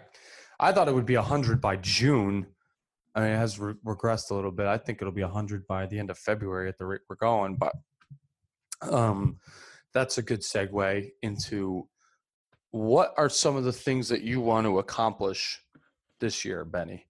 I 0.61 0.70
thought 0.70 0.87
it 0.87 0.94
would 0.94 1.07
be 1.07 1.16
hundred 1.16 1.61
by 1.61 1.76
June. 1.76 2.46
I 3.16 3.20
mean, 3.22 3.31
it 3.31 3.37
has 3.37 3.59
re- 3.59 3.74
regressed 3.85 4.31
a 4.31 4.35
little 4.35 4.52
bit. 4.52 4.66
I 4.66 4.78
think 4.78 5.02
it'll 5.02 5.12
be 5.12 5.22
hundred 5.22 5.66
by 5.66 5.87
the 5.87 5.98
end 5.98 6.11
of 6.11 6.18
February 6.18 6.68
at 6.68 6.78
the 6.78 6.87
rate 6.87 7.00
we're 7.11 7.16
going. 7.16 7.57
But, 7.57 7.72
um, 8.83 9.38
that's 9.92 10.18
a 10.18 10.22
good 10.22 10.42
segue 10.42 11.11
into 11.22 11.88
what 12.70 13.12
are 13.16 13.28
some 13.28 13.57
of 13.57 13.64
the 13.64 13.72
things 13.72 14.09
that 14.09 14.22
you 14.22 14.40
want 14.40 14.66
to 14.66 14.78
accomplish 14.78 15.61
this 16.20 16.44
year, 16.44 16.64
Benny? 16.64 17.08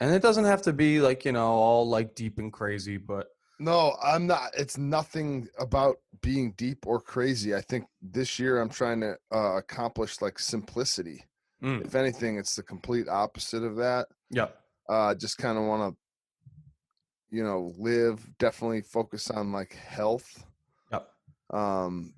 And 0.00 0.14
it 0.14 0.22
doesn't 0.22 0.44
have 0.44 0.62
to 0.62 0.72
be 0.72 1.00
like, 1.00 1.24
you 1.24 1.32
know, 1.32 1.48
all 1.48 1.88
like 1.88 2.14
deep 2.14 2.38
and 2.38 2.52
crazy, 2.52 2.96
but 2.96 3.28
No, 3.58 3.96
I'm 4.02 4.26
not. 4.26 4.50
It's 4.56 4.78
nothing 4.78 5.48
about 5.58 5.96
being 6.22 6.52
deep 6.56 6.86
or 6.86 7.00
crazy. 7.00 7.54
I 7.54 7.60
think 7.60 7.84
this 8.00 8.38
year 8.38 8.60
I'm 8.60 8.70
trying 8.70 9.00
to 9.00 9.16
uh, 9.32 9.56
accomplish 9.56 10.22
like 10.22 10.38
simplicity. 10.38 11.24
Mm. 11.62 11.84
If 11.84 11.94
anything, 11.94 12.38
it's 12.38 12.56
the 12.56 12.62
complete 12.62 13.08
opposite 13.08 13.62
of 13.62 13.76
that. 13.76 14.08
yeah. 14.30 14.48
Uh, 14.88 15.14
just 15.14 15.38
kind 15.38 15.56
of 15.56 15.64
want 15.64 15.94
to, 15.94 17.36
you 17.36 17.44
know, 17.44 17.72
live. 17.78 18.26
Definitely 18.38 18.80
focus 18.80 19.30
on 19.30 19.52
like 19.52 19.74
health. 19.74 20.44
Yep. 20.90 21.08
Um, 21.50 22.14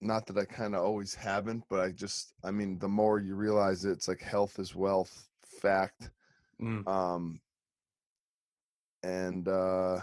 not 0.00 0.26
that 0.26 0.38
I 0.38 0.44
kind 0.44 0.74
of 0.74 0.82
always 0.82 1.14
haven't, 1.14 1.62
but 1.68 1.78
I 1.80 1.90
just, 1.92 2.32
I 2.42 2.50
mean, 2.50 2.78
the 2.80 2.88
more 2.88 3.20
you 3.20 3.36
realize 3.36 3.84
it, 3.84 3.92
it's 3.92 4.08
like 4.08 4.20
health 4.20 4.58
is 4.58 4.74
wealth. 4.74 5.28
Fact. 5.60 6.10
Mm. 6.62 6.86
um 6.86 7.40
and 9.02 9.48
uh 9.48 9.98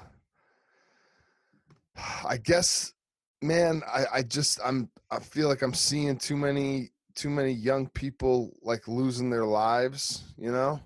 i 2.28 2.38
guess 2.38 2.93
man 3.41 3.82
i 3.93 4.06
i 4.15 4.22
just 4.22 4.60
i'm 4.65 4.89
i 5.12 5.19
feel 5.19 5.48
like 5.48 5.62
i'm 5.62 5.74
seeing 5.74 6.17
too 6.17 6.36
many 6.36 6.89
too 7.15 7.30
many 7.30 7.52
young 7.52 7.88
people 7.89 8.52
like 8.62 8.88
losing 8.88 9.30
their 9.30 9.45
lives 9.45 10.24
you 10.38 10.52
know 10.52 10.80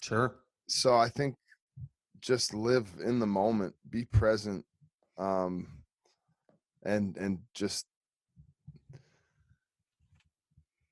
Sure. 0.00 0.34
so 0.66 0.96
i 0.96 1.08
think 1.08 1.36
just 2.20 2.54
live 2.54 2.88
in 3.04 3.18
the 3.18 3.26
moment 3.26 3.74
be 3.90 4.04
present 4.04 4.64
um 5.18 5.66
and 6.84 7.16
and 7.16 7.38
just 7.54 7.86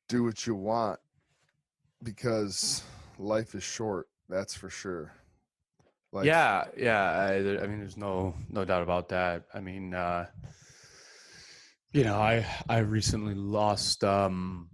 do 0.08 0.24
what 0.24 0.46
you 0.46 0.54
want 0.54 0.98
because 2.02 2.82
life 3.18 3.54
is 3.54 3.62
short 3.62 4.08
that's 4.30 4.54
for 4.54 4.70
sure 4.70 5.12
like 6.12 6.26
yeah, 6.26 6.64
yeah. 6.76 7.08
I, 7.10 7.34
I 7.34 7.66
mean, 7.66 7.78
there's 7.78 7.96
no 7.96 8.34
no 8.48 8.64
doubt 8.64 8.82
about 8.82 9.10
that. 9.10 9.44
I 9.54 9.60
mean, 9.60 9.94
uh, 9.94 10.26
you 11.92 12.02
know, 12.02 12.16
I 12.16 12.44
I 12.68 12.78
recently 12.78 13.34
lost 13.34 14.02
um, 14.02 14.68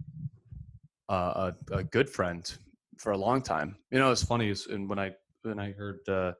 a, 1.09 1.13
a 1.13 1.55
a 1.73 1.83
good 1.83 2.09
friend 2.09 2.51
for 2.97 3.11
a 3.11 3.17
long 3.17 3.43
time. 3.43 3.77
You 3.91 3.99
know, 3.99 4.11
it's 4.11 4.23
funny 4.23 4.49
is 4.49 4.65
and 4.65 4.89
when 4.89 4.97
I 4.97 5.11
when 5.43 5.59
I 5.59 5.73
heard 5.73 5.99
uh, 6.07 6.33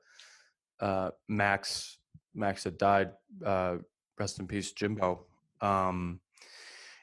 uh, 0.80 1.10
Max 1.28 1.98
Max 2.34 2.64
had 2.64 2.76
died, 2.76 3.10
uh, 3.44 3.76
rest 4.18 4.40
in 4.40 4.48
peace, 4.48 4.72
Jimbo. 4.72 5.26
Um, 5.60 6.20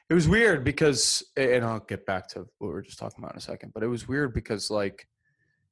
it 0.08 0.14
was 0.14 0.28
weird 0.28 0.64
because, 0.64 1.24
and 1.36 1.64
I'll 1.64 1.80
get 1.80 2.06
back 2.06 2.28
to 2.28 2.40
what 2.58 2.68
we 2.68 2.68
were 2.68 2.82
just 2.82 2.98
talking 2.98 3.18
about 3.18 3.32
in 3.32 3.38
a 3.38 3.40
second, 3.40 3.72
but 3.74 3.82
it 3.82 3.88
was 3.88 4.06
weird 4.06 4.32
because, 4.32 4.70
like, 4.70 5.08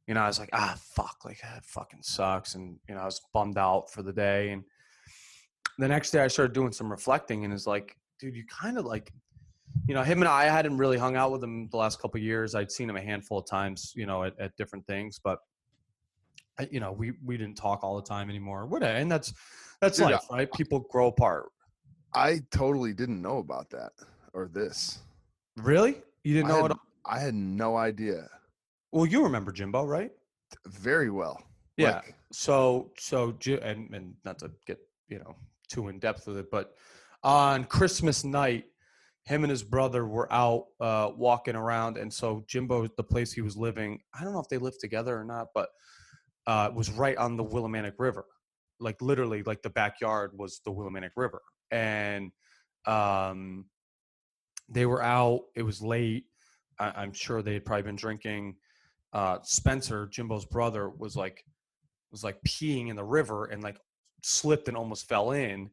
you 0.06 0.14
know, 0.14 0.20
I 0.20 0.26
was 0.26 0.38
like, 0.38 0.50
ah, 0.52 0.76
fuck, 0.78 1.18
like 1.24 1.40
that 1.42 1.64
fucking 1.64 2.02
sucks, 2.02 2.54
and 2.54 2.78
you 2.88 2.94
know, 2.94 3.00
I 3.00 3.04
was 3.06 3.20
bummed 3.32 3.58
out 3.58 3.90
for 3.90 4.02
the 4.02 4.12
day, 4.12 4.50
and 4.50 4.64
the 5.78 5.88
next 5.88 6.10
day 6.10 6.22
I 6.22 6.28
started 6.28 6.52
doing 6.52 6.72
some 6.72 6.90
reflecting, 6.90 7.44
and 7.44 7.52
it's 7.52 7.66
like, 7.66 7.96
dude, 8.20 8.36
you 8.36 8.44
kind 8.46 8.78
of 8.78 8.84
like, 8.84 9.12
you 9.88 9.94
know, 9.94 10.02
him 10.02 10.20
and 10.20 10.28
I, 10.28 10.42
I 10.42 10.44
hadn't 10.44 10.76
really 10.76 10.98
hung 10.98 11.16
out 11.16 11.32
with 11.32 11.42
him 11.42 11.68
the 11.70 11.76
last 11.76 12.00
couple 12.00 12.20
years. 12.20 12.54
I'd 12.54 12.70
seen 12.70 12.88
him 12.88 12.96
a 12.96 13.00
handful 13.00 13.38
of 13.38 13.46
times, 13.46 13.92
you 13.96 14.06
know, 14.06 14.24
at, 14.24 14.38
at 14.38 14.56
different 14.56 14.86
things, 14.86 15.18
but 15.22 15.38
I, 16.58 16.68
you 16.70 16.80
know, 16.80 16.92
we 16.92 17.12
we 17.24 17.36
didn't 17.36 17.56
talk 17.56 17.82
all 17.82 17.96
the 17.96 18.06
time 18.06 18.30
anymore. 18.30 18.66
Would 18.66 18.82
What, 18.82 18.90
and 18.90 19.10
that's 19.10 19.32
that's 19.80 19.98
Dude, 19.98 20.10
life, 20.10 20.20
right? 20.30 20.52
People 20.52 20.80
grow 20.90 21.08
apart. 21.08 21.46
I 22.14 22.40
totally 22.52 22.92
didn't 22.92 23.20
know 23.20 23.38
about 23.38 23.70
that 23.70 23.92
or 24.32 24.48
this. 24.52 25.00
Really? 25.56 26.00
You 26.22 26.34
didn't 26.34 26.50
I 26.50 26.54
know 26.54 26.62
had, 26.62 26.70
it? 26.70 26.76
I 27.04 27.18
had 27.18 27.34
no 27.34 27.76
idea. 27.76 28.28
Well, 28.94 29.06
you 29.06 29.24
remember 29.24 29.50
Jimbo, 29.50 29.84
right? 29.84 30.12
Very 30.68 31.10
well. 31.10 31.42
Yeah. 31.76 31.96
Like, 31.96 32.14
So 32.30 32.92
so 32.96 33.36
and 33.46 33.92
and 33.92 34.14
not 34.24 34.38
to 34.38 34.52
get 34.66 34.78
you 35.08 35.18
know 35.18 35.34
too 35.68 35.88
in 35.88 35.98
depth 35.98 36.28
with 36.28 36.36
it, 36.36 36.48
but 36.48 36.74
on 37.24 37.64
Christmas 37.64 38.22
night, 38.22 38.66
him 39.24 39.42
and 39.42 39.50
his 39.50 39.64
brother 39.64 40.06
were 40.06 40.32
out 40.32 40.66
uh, 40.80 41.10
walking 41.16 41.56
around, 41.56 41.96
and 41.96 42.12
so 42.12 42.44
Jimbo, 42.46 42.86
the 42.96 43.02
place 43.02 43.32
he 43.32 43.40
was 43.40 43.56
living, 43.56 43.98
I 44.14 44.22
don't 44.22 44.32
know 44.32 44.38
if 44.38 44.48
they 44.48 44.58
lived 44.58 44.78
together 44.80 45.18
or 45.18 45.24
not, 45.24 45.48
but 45.54 45.70
uh, 46.46 46.70
was 46.72 46.88
right 46.88 47.16
on 47.16 47.36
the 47.36 47.44
Willimantic 47.44 47.94
River, 47.98 48.26
like 48.78 49.02
literally, 49.02 49.42
like 49.42 49.62
the 49.62 49.70
backyard 49.70 50.30
was 50.38 50.60
the 50.64 50.70
Willimantic 50.70 51.16
River, 51.16 51.42
and 51.72 52.30
um, 52.86 53.64
they 54.68 54.86
were 54.86 55.02
out. 55.02 55.40
It 55.56 55.64
was 55.64 55.82
late. 55.82 56.26
I, 56.78 56.92
I'm 56.94 57.12
sure 57.12 57.42
they 57.42 57.54
had 57.54 57.64
probably 57.64 57.82
been 57.82 57.96
drinking. 57.96 58.54
Uh, 59.14 59.38
Spencer, 59.42 60.08
Jimbo's 60.10 60.44
brother, 60.44 60.90
was 60.90 61.16
like 61.16 61.44
was 62.10 62.22
like 62.22 62.40
peeing 62.46 62.90
in 62.90 62.96
the 62.96 63.04
river 63.04 63.46
and 63.46 63.62
like 63.62 63.78
slipped 64.22 64.68
and 64.68 64.76
almost 64.76 65.08
fell 65.08 65.32
in. 65.32 65.70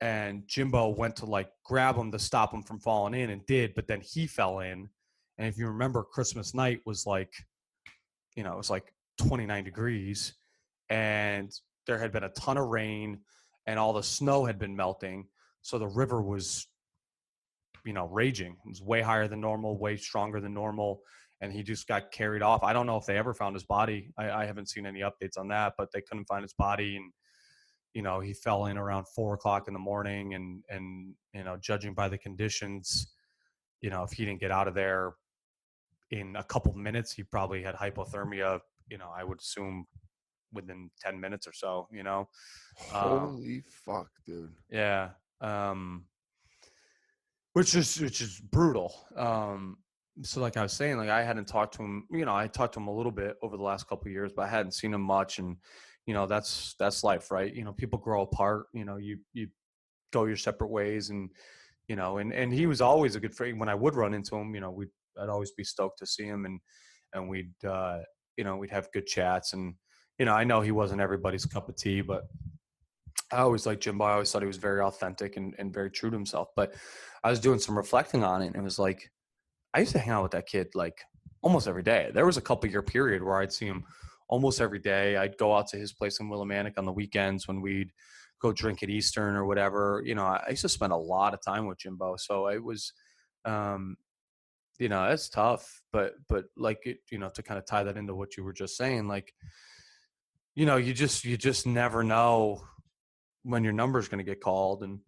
And 0.00 0.42
Jimbo 0.46 0.88
went 0.88 1.16
to 1.16 1.26
like 1.26 1.48
grab 1.64 1.96
him 1.96 2.10
to 2.12 2.18
stop 2.18 2.52
him 2.52 2.62
from 2.62 2.80
falling 2.80 3.14
in 3.14 3.30
and 3.30 3.46
did, 3.46 3.74
but 3.74 3.86
then 3.86 4.00
he 4.00 4.26
fell 4.26 4.60
in. 4.60 4.88
And 5.38 5.48
if 5.48 5.58
you 5.58 5.68
remember, 5.68 6.02
Christmas 6.02 6.54
night 6.54 6.80
was 6.84 7.06
like, 7.06 7.32
you 8.34 8.42
know, 8.42 8.52
it 8.52 8.56
was 8.56 8.70
like 8.70 8.92
29 9.18 9.64
degrees 9.64 10.34
and 10.90 11.52
there 11.86 11.98
had 11.98 12.12
been 12.12 12.24
a 12.24 12.30
ton 12.30 12.58
of 12.58 12.66
rain 12.66 13.20
and 13.66 13.78
all 13.78 13.92
the 13.92 14.02
snow 14.02 14.44
had 14.44 14.58
been 14.58 14.76
melting. 14.76 15.26
So 15.62 15.78
the 15.78 15.88
river 15.88 16.20
was, 16.20 16.66
you 17.84 17.92
know, 17.92 18.08
raging. 18.08 18.56
It 18.64 18.68
was 18.68 18.82
way 18.82 19.02
higher 19.02 19.28
than 19.28 19.40
normal, 19.40 19.78
way 19.78 19.96
stronger 19.96 20.40
than 20.40 20.52
normal 20.52 21.00
and 21.40 21.52
he 21.52 21.62
just 21.62 21.86
got 21.86 22.10
carried 22.10 22.42
off. 22.42 22.62
I 22.62 22.72
don't 22.72 22.86
know 22.86 22.96
if 22.96 23.06
they 23.06 23.16
ever 23.18 23.34
found 23.34 23.54
his 23.54 23.64
body. 23.64 24.12
I, 24.18 24.30
I 24.30 24.44
haven't 24.46 24.68
seen 24.70 24.86
any 24.86 25.00
updates 25.00 25.38
on 25.38 25.48
that, 25.48 25.74
but 25.76 25.88
they 25.92 26.00
couldn't 26.00 26.26
find 26.26 26.42
his 26.42 26.54
body, 26.54 26.96
and 26.96 27.12
you 27.94 28.02
know 28.02 28.20
he 28.20 28.32
fell 28.32 28.66
in 28.66 28.76
around 28.78 29.06
four 29.14 29.34
o'clock 29.34 29.68
in 29.68 29.74
the 29.74 29.80
morning, 29.80 30.34
and 30.34 30.62
and 30.68 31.14
you 31.34 31.44
know 31.44 31.56
judging 31.58 31.94
by 31.94 32.08
the 32.08 32.18
conditions, 32.18 33.12
you 33.80 33.90
know 33.90 34.02
if 34.02 34.12
he 34.12 34.24
didn't 34.24 34.40
get 34.40 34.50
out 34.50 34.68
of 34.68 34.74
there 34.74 35.14
in 36.10 36.36
a 36.36 36.44
couple 36.44 36.72
minutes, 36.74 37.12
he 37.12 37.22
probably 37.22 37.62
had 37.62 37.74
hypothermia. 37.74 38.60
You 38.88 38.98
know, 38.98 39.10
I 39.14 39.24
would 39.24 39.40
assume 39.40 39.86
within 40.52 40.90
ten 41.00 41.20
minutes 41.20 41.46
or 41.46 41.52
so. 41.52 41.88
You 41.92 42.02
know, 42.04 42.28
Uh, 42.92 43.18
holy 43.18 43.62
fuck, 43.84 44.08
dude. 44.24 44.52
yeah. 44.70 45.10
Um, 45.40 46.06
which 47.52 47.74
is 47.74 48.00
which 48.00 48.20
is 48.20 48.40
brutal. 48.40 48.94
Um, 49.16 49.78
so 50.22 50.40
like 50.40 50.56
I 50.56 50.62
was 50.62 50.72
saying, 50.72 50.96
like 50.96 51.08
I 51.08 51.22
hadn't 51.22 51.46
talked 51.46 51.74
to 51.74 51.82
him. 51.82 52.06
You 52.10 52.24
know, 52.24 52.34
I 52.34 52.46
talked 52.46 52.74
to 52.74 52.80
him 52.80 52.88
a 52.88 52.94
little 52.94 53.12
bit 53.12 53.36
over 53.42 53.56
the 53.56 53.62
last 53.62 53.88
couple 53.88 54.10
years, 54.10 54.32
but 54.34 54.42
I 54.42 54.48
hadn't 54.48 54.72
seen 54.72 54.94
him 54.94 55.02
much. 55.02 55.38
And 55.38 55.56
you 56.06 56.14
know, 56.14 56.26
that's 56.26 56.74
that's 56.78 57.04
life, 57.04 57.30
right? 57.30 57.52
You 57.54 57.64
know, 57.64 57.72
people 57.72 57.98
grow 57.98 58.22
apart. 58.22 58.66
You 58.72 58.84
know, 58.84 58.96
you 58.96 59.18
you 59.32 59.48
go 60.12 60.24
your 60.24 60.36
separate 60.36 60.70
ways, 60.70 61.10
and 61.10 61.30
you 61.88 61.96
know, 61.96 62.18
and 62.18 62.32
and 62.32 62.52
he 62.52 62.66
was 62.66 62.80
always 62.80 63.16
a 63.16 63.20
good 63.20 63.34
friend. 63.34 63.60
When 63.60 63.68
I 63.68 63.74
would 63.74 63.94
run 63.94 64.14
into 64.14 64.36
him, 64.36 64.54
you 64.54 64.60
know, 64.60 64.70
we'd 64.70 64.88
I'd 65.20 65.28
always 65.28 65.52
be 65.52 65.64
stoked 65.64 65.98
to 65.98 66.06
see 66.06 66.24
him, 66.24 66.44
and 66.46 66.60
and 67.12 67.28
we'd 67.28 67.52
uh, 67.64 67.98
you 68.36 68.44
know 68.44 68.56
we'd 68.56 68.70
have 68.70 68.92
good 68.92 69.06
chats, 69.06 69.52
and 69.52 69.74
you 70.18 70.24
know, 70.24 70.32
I 70.32 70.44
know 70.44 70.60
he 70.60 70.72
wasn't 70.72 71.00
everybody's 71.00 71.44
cup 71.44 71.68
of 71.68 71.76
tea, 71.76 72.00
but 72.00 72.22
I 73.32 73.38
always 73.38 73.66
liked 73.66 73.82
Jimbo. 73.82 74.04
I 74.04 74.12
always 74.12 74.30
thought 74.30 74.42
he 74.42 74.46
was 74.46 74.56
very 74.56 74.80
authentic 74.80 75.36
and, 75.36 75.54
and 75.58 75.72
very 75.72 75.90
true 75.90 76.10
to 76.10 76.16
himself. 76.16 76.48
But 76.54 76.74
I 77.24 77.30
was 77.30 77.40
doing 77.40 77.58
some 77.58 77.76
reflecting 77.76 78.22
on 78.22 78.42
it 78.42 78.48
and 78.48 78.56
it 78.56 78.62
was 78.62 78.78
like, 78.78 79.10
I 79.76 79.80
used 79.80 79.92
to 79.92 79.98
hang 79.98 80.10
out 80.10 80.22
with 80.22 80.32
that 80.32 80.46
kid 80.46 80.68
like 80.74 81.02
almost 81.42 81.68
every 81.68 81.82
day. 81.82 82.10
There 82.14 82.24
was 82.24 82.38
a 82.38 82.40
couple 82.40 82.70
year 82.70 82.80
period 82.80 83.22
where 83.22 83.36
I'd 83.36 83.52
see 83.52 83.66
him 83.66 83.84
almost 84.26 84.58
every 84.58 84.78
day. 84.78 85.18
I'd 85.18 85.36
go 85.36 85.54
out 85.54 85.66
to 85.68 85.76
his 85.76 85.92
place 85.92 86.18
in 86.18 86.30
Willimantic 86.30 86.78
on 86.78 86.86
the 86.86 86.92
weekends 86.92 87.46
when 87.46 87.60
we'd 87.60 87.92
go 88.40 88.52
drink 88.52 88.82
at 88.82 88.88
Eastern 88.88 89.36
or 89.36 89.44
whatever. 89.44 90.02
You 90.02 90.14
know, 90.14 90.24
I 90.24 90.46
used 90.48 90.62
to 90.62 90.70
spend 90.70 90.94
a 90.94 90.96
lot 90.96 91.34
of 91.34 91.42
time 91.42 91.66
with 91.66 91.78
Jimbo. 91.78 92.16
So 92.16 92.48
it 92.48 92.64
was, 92.64 92.94
um, 93.44 93.98
you 94.78 94.88
know, 94.88 95.04
it's 95.10 95.28
tough, 95.28 95.82
but, 95.92 96.14
but 96.26 96.46
like, 96.56 96.86
it, 96.86 97.00
you 97.10 97.18
know, 97.18 97.28
to 97.34 97.42
kind 97.42 97.58
of 97.58 97.66
tie 97.66 97.84
that 97.84 97.98
into 97.98 98.14
what 98.14 98.38
you 98.38 98.44
were 98.44 98.54
just 98.54 98.78
saying, 98.78 99.08
like, 99.08 99.34
you 100.54 100.64
know, 100.64 100.76
you 100.76 100.94
just, 100.94 101.22
you 101.22 101.36
just 101.36 101.66
never 101.66 102.02
know 102.02 102.62
when 103.42 103.62
your 103.62 103.74
number's 103.74 104.08
going 104.08 104.24
to 104.24 104.30
get 104.30 104.40
called 104.40 104.82
and 104.82 105.00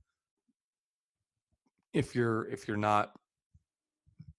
if 1.95 2.15
you're 2.15 2.47
if 2.51 2.69
you're 2.69 2.77
not 2.77 3.13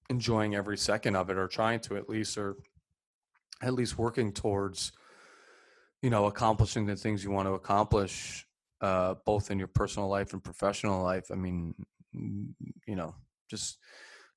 enjoying 0.09 0.55
every 0.55 0.77
second 0.77 1.15
of 1.15 1.29
it 1.29 1.37
or 1.37 1.47
trying 1.47 1.79
to 1.79 1.95
at 1.95 2.09
least 2.09 2.37
or 2.37 2.57
at 3.61 3.73
least 3.73 3.97
working 3.97 4.31
towards 4.31 4.91
you 6.01 6.09
know 6.09 6.25
accomplishing 6.25 6.85
the 6.85 6.95
things 6.95 7.23
you 7.23 7.31
want 7.31 7.47
to 7.47 7.53
accomplish 7.53 8.45
uh 8.81 9.15
both 9.25 9.51
in 9.51 9.59
your 9.59 9.67
personal 9.67 10.07
life 10.07 10.33
and 10.33 10.43
professional 10.43 11.03
life. 11.03 11.29
I 11.31 11.35
mean 11.35 11.75
you 12.13 12.95
know 12.95 13.13
just 13.49 13.77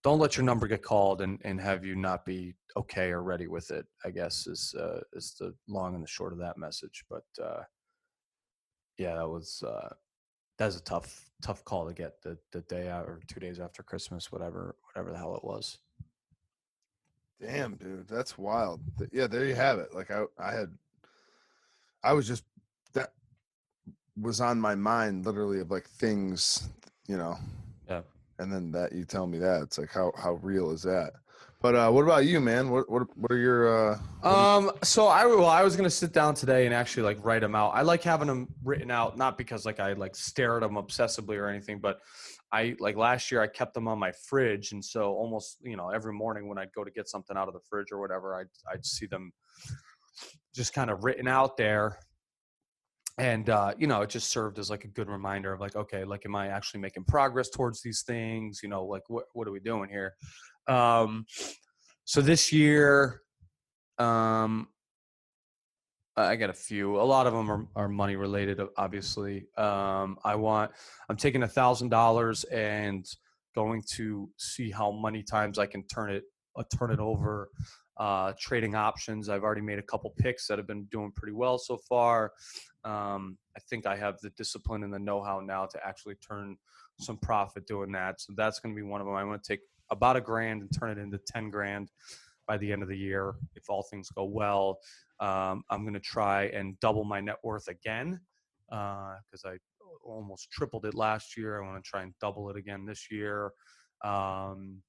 don't 0.04 0.18
let 0.18 0.36
your 0.36 0.44
number 0.44 0.66
get 0.66 0.82
called 0.82 1.22
and 1.22 1.38
and 1.44 1.60
have 1.60 1.84
you 1.84 1.94
not 1.94 2.24
be 2.24 2.54
okay 2.76 3.10
or 3.10 3.22
ready 3.22 3.46
with 3.46 3.70
it 3.70 3.86
i 4.04 4.10
guess 4.10 4.46
is 4.46 4.74
uh 4.78 5.00
is 5.12 5.34
the 5.38 5.54
long 5.68 5.94
and 5.94 6.02
the 6.02 6.08
short 6.08 6.32
of 6.32 6.38
that 6.38 6.58
message. 6.58 7.04
But 7.08 7.24
uh 7.42 7.62
yeah, 8.98 9.16
that 9.16 9.28
was 9.28 9.62
that 10.62 10.66
was 10.66 10.76
a 10.76 10.82
tough 10.82 11.28
tough 11.42 11.64
call 11.64 11.88
to 11.88 11.92
get 11.92 12.22
the 12.22 12.38
the 12.52 12.60
day 12.60 12.88
out 12.88 13.06
or 13.06 13.18
two 13.26 13.40
days 13.40 13.58
after 13.58 13.82
Christmas, 13.82 14.30
whatever 14.30 14.76
whatever 14.84 15.10
the 15.10 15.18
hell 15.18 15.34
it 15.34 15.42
was. 15.42 15.78
Damn, 17.40 17.74
dude, 17.74 18.06
that's 18.06 18.38
wild. 18.38 18.80
Yeah, 19.10 19.26
there 19.26 19.44
you 19.44 19.56
have 19.56 19.80
it. 19.80 19.92
Like 19.92 20.12
I, 20.12 20.22
I 20.38 20.52
had, 20.52 20.68
I 22.04 22.12
was 22.12 22.28
just 22.28 22.44
that 22.92 23.12
was 24.16 24.40
on 24.40 24.60
my 24.60 24.76
mind, 24.76 25.26
literally 25.26 25.58
of 25.58 25.72
like 25.72 25.88
things, 25.88 26.68
you 27.08 27.16
know. 27.16 27.36
Yeah. 27.88 28.02
And 28.38 28.52
then 28.52 28.70
that 28.70 28.92
you 28.92 29.04
tell 29.04 29.26
me 29.26 29.38
that 29.38 29.62
it's 29.62 29.78
like 29.78 29.90
how 29.90 30.12
how 30.16 30.34
real 30.34 30.70
is 30.70 30.82
that? 30.82 31.14
But 31.62 31.76
uh 31.76 31.90
what 31.90 32.02
about 32.02 32.26
you, 32.26 32.40
man? 32.40 32.70
What 32.70 32.90
what 32.90 33.04
what 33.16 33.30
are 33.30 33.38
your 33.38 33.92
uh 33.92 33.98
Um, 34.28 34.72
so 34.82 35.06
I 35.06 35.24
well, 35.26 35.46
I 35.46 35.62
was 35.62 35.76
gonna 35.76 35.88
sit 35.88 36.12
down 36.12 36.34
today 36.34 36.66
and 36.66 36.74
actually 36.74 37.04
like 37.04 37.24
write 37.24 37.42
them 37.42 37.54
out. 37.54 37.70
I 37.70 37.82
like 37.82 38.02
having 38.02 38.26
them 38.26 38.48
written 38.64 38.90
out, 38.90 39.16
not 39.16 39.38
because 39.38 39.64
like 39.64 39.78
I 39.78 39.92
like 39.92 40.16
stare 40.16 40.56
at 40.56 40.62
them 40.62 40.74
obsessively 40.74 41.36
or 41.36 41.48
anything, 41.48 41.78
but 41.78 42.00
I 42.50 42.74
like 42.80 42.96
last 42.96 43.30
year 43.30 43.40
I 43.40 43.46
kept 43.46 43.74
them 43.74 43.86
on 43.86 43.98
my 43.98 44.10
fridge, 44.28 44.72
and 44.72 44.84
so 44.84 45.12
almost 45.12 45.58
you 45.62 45.76
know 45.76 45.90
every 45.90 46.12
morning 46.12 46.48
when 46.48 46.58
I'd 46.58 46.72
go 46.74 46.82
to 46.82 46.90
get 46.90 47.08
something 47.08 47.36
out 47.36 47.46
of 47.46 47.54
the 47.54 47.60
fridge 47.70 47.92
or 47.92 48.00
whatever, 48.00 48.34
I'd 48.34 48.50
I'd 48.70 48.84
see 48.84 49.06
them 49.06 49.32
just 50.52 50.74
kind 50.74 50.90
of 50.90 51.04
written 51.04 51.28
out 51.28 51.56
there. 51.56 51.98
And 53.18 53.48
uh, 53.50 53.74
you 53.78 53.86
know, 53.86 54.02
it 54.02 54.10
just 54.10 54.30
served 54.30 54.58
as 54.58 54.70
like 54.70 54.84
a 54.84 54.88
good 54.88 55.08
reminder 55.08 55.52
of 55.52 55.60
like, 55.60 55.76
okay, 55.76 56.02
like, 56.04 56.24
am 56.24 56.34
I 56.34 56.48
actually 56.48 56.80
making 56.80 57.04
progress 57.04 57.50
towards 57.50 57.82
these 57.82 58.02
things? 58.02 58.60
You 58.62 58.68
know, 58.68 58.84
like, 58.84 59.02
what 59.08 59.26
what 59.34 59.46
are 59.46 59.52
we 59.52 59.60
doing 59.60 59.90
here? 59.90 60.14
Um, 60.68 61.26
so 62.04 62.20
this 62.20 62.52
year, 62.52 63.22
um, 63.98 64.68
I 66.16 66.36
got 66.36 66.50
a 66.50 66.54
few. 66.54 67.00
A 67.00 67.02
lot 67.02 67.26
of 67.26 67.32
them 67.32 67.50
are, 67.50 67.66
are 67.74 67.88
money 67.88 68.16
related, 68.16 68.60
obviously. 68.76 69.46
Um, 69.56 70.18
I 70.24 70.34
want. 70.34 70.70
I'm 71.08 71.16
taking 71.16 71.42
a 71.42 71.48
thousand 71.48 71.88
dollars 71.88 72.44
and 72.44 73.06
going 73.54 73.82
to 73.94 74.28
see 74.36 74.70
how 74.70 74.92
many 74.92 75.22
times 75.22 75.58
I 75.58 75.66
can 75.66 75.86
turn 75.86 76.10
it 76.10 76.24
uh, 76.56 76.64
turn 76.76 76.90
it 76.90 77.00
over. 77.00 77.48
Uh, 77.98 78.32
trading 78.38 78.74
options. 78.74 79.28
I've 79.28 79.42
already 79.42 79.60
made 79.60 79.78
a 79.78 79.82
couple 79.82 80.10
picks 80.18 80.46
that 80.48 80.58
have 80.58 80.66
been 80.66 80.84
doing 80.84 81.12
pretty 81.14 81.34
well 81.34 81.58
so 81.58 81.76
far. 81.76 82.32
Um, 82.84 83.36
I 83.56 83.60
think 83.68 83.86
I 83.86 83.96
have 83.96 84.18
the 84.22 84.30
discipline 84.30 84.82
and 84.82 84.92
the 84.92 84.98
know-how 84.98 85.40
now 85.40 85.66
to 85.66 85.86
actually 85.86 86.16
turn 86.16 86.56
some 86.98 87.18
profit 87.18 87.66
doing 87.66 87.92
that. 87.92 88.20
So 88.20 88.32
that's 88.36 88.60
going 88.60 88.74
to 88.74 88.80
be 88.80 88.86
one 88.86 89.00
of 89.00 89.06
them. 89.06 89.14
I 89.14 89.24
want 89.24 89.42
to 89.42 89.48
take 89.48 89.60
about 89.92 90.16
a 90.16 90.20
grand 90.20 90.62
and 90.62 90.70
turn 90.72 90.90
it 90.90 90.98
into 90.98 91.18
10 91.18 91.50
grand 91.50 91.90
by 92.48 92.58
the 92.58 92.72
end 92.72 92.82
of 92.82 92.88
the 92.88 92.96
year 92.96 93.34
if 93.54 93.68
all 93.68 93.82
things 93.82 94.08
go 94.10 94.24
well. 94.24 94.78
Um, 95.20 95.62
I'm 95.70 95.82
going 95.82 95.94
to 95.94 96.00
try 96.00 96.46
and 96.46 96.78
double 96.80 97.04
my 97.04 97.20
net 97.20 97.36
worth 97.44 97.68
again 97.68 98.20
because 98.68 99.44
I 99.44 99.56
almost 100.04 100.50
tripled 100.50 100.86
it 100.86 100.94
last 100.94 101.36
year. 101.36 101.62
I 101.62 101.66
want 101.66 101.82
to 101.82 101.88
try 101.88 102.02
and 102.02 102.12
double 102.20 102.50
it 102.50 102.56
again 102.56 102.84
this 102.84 103.10
year. 103.10 103.52
Um, 104.02 104.82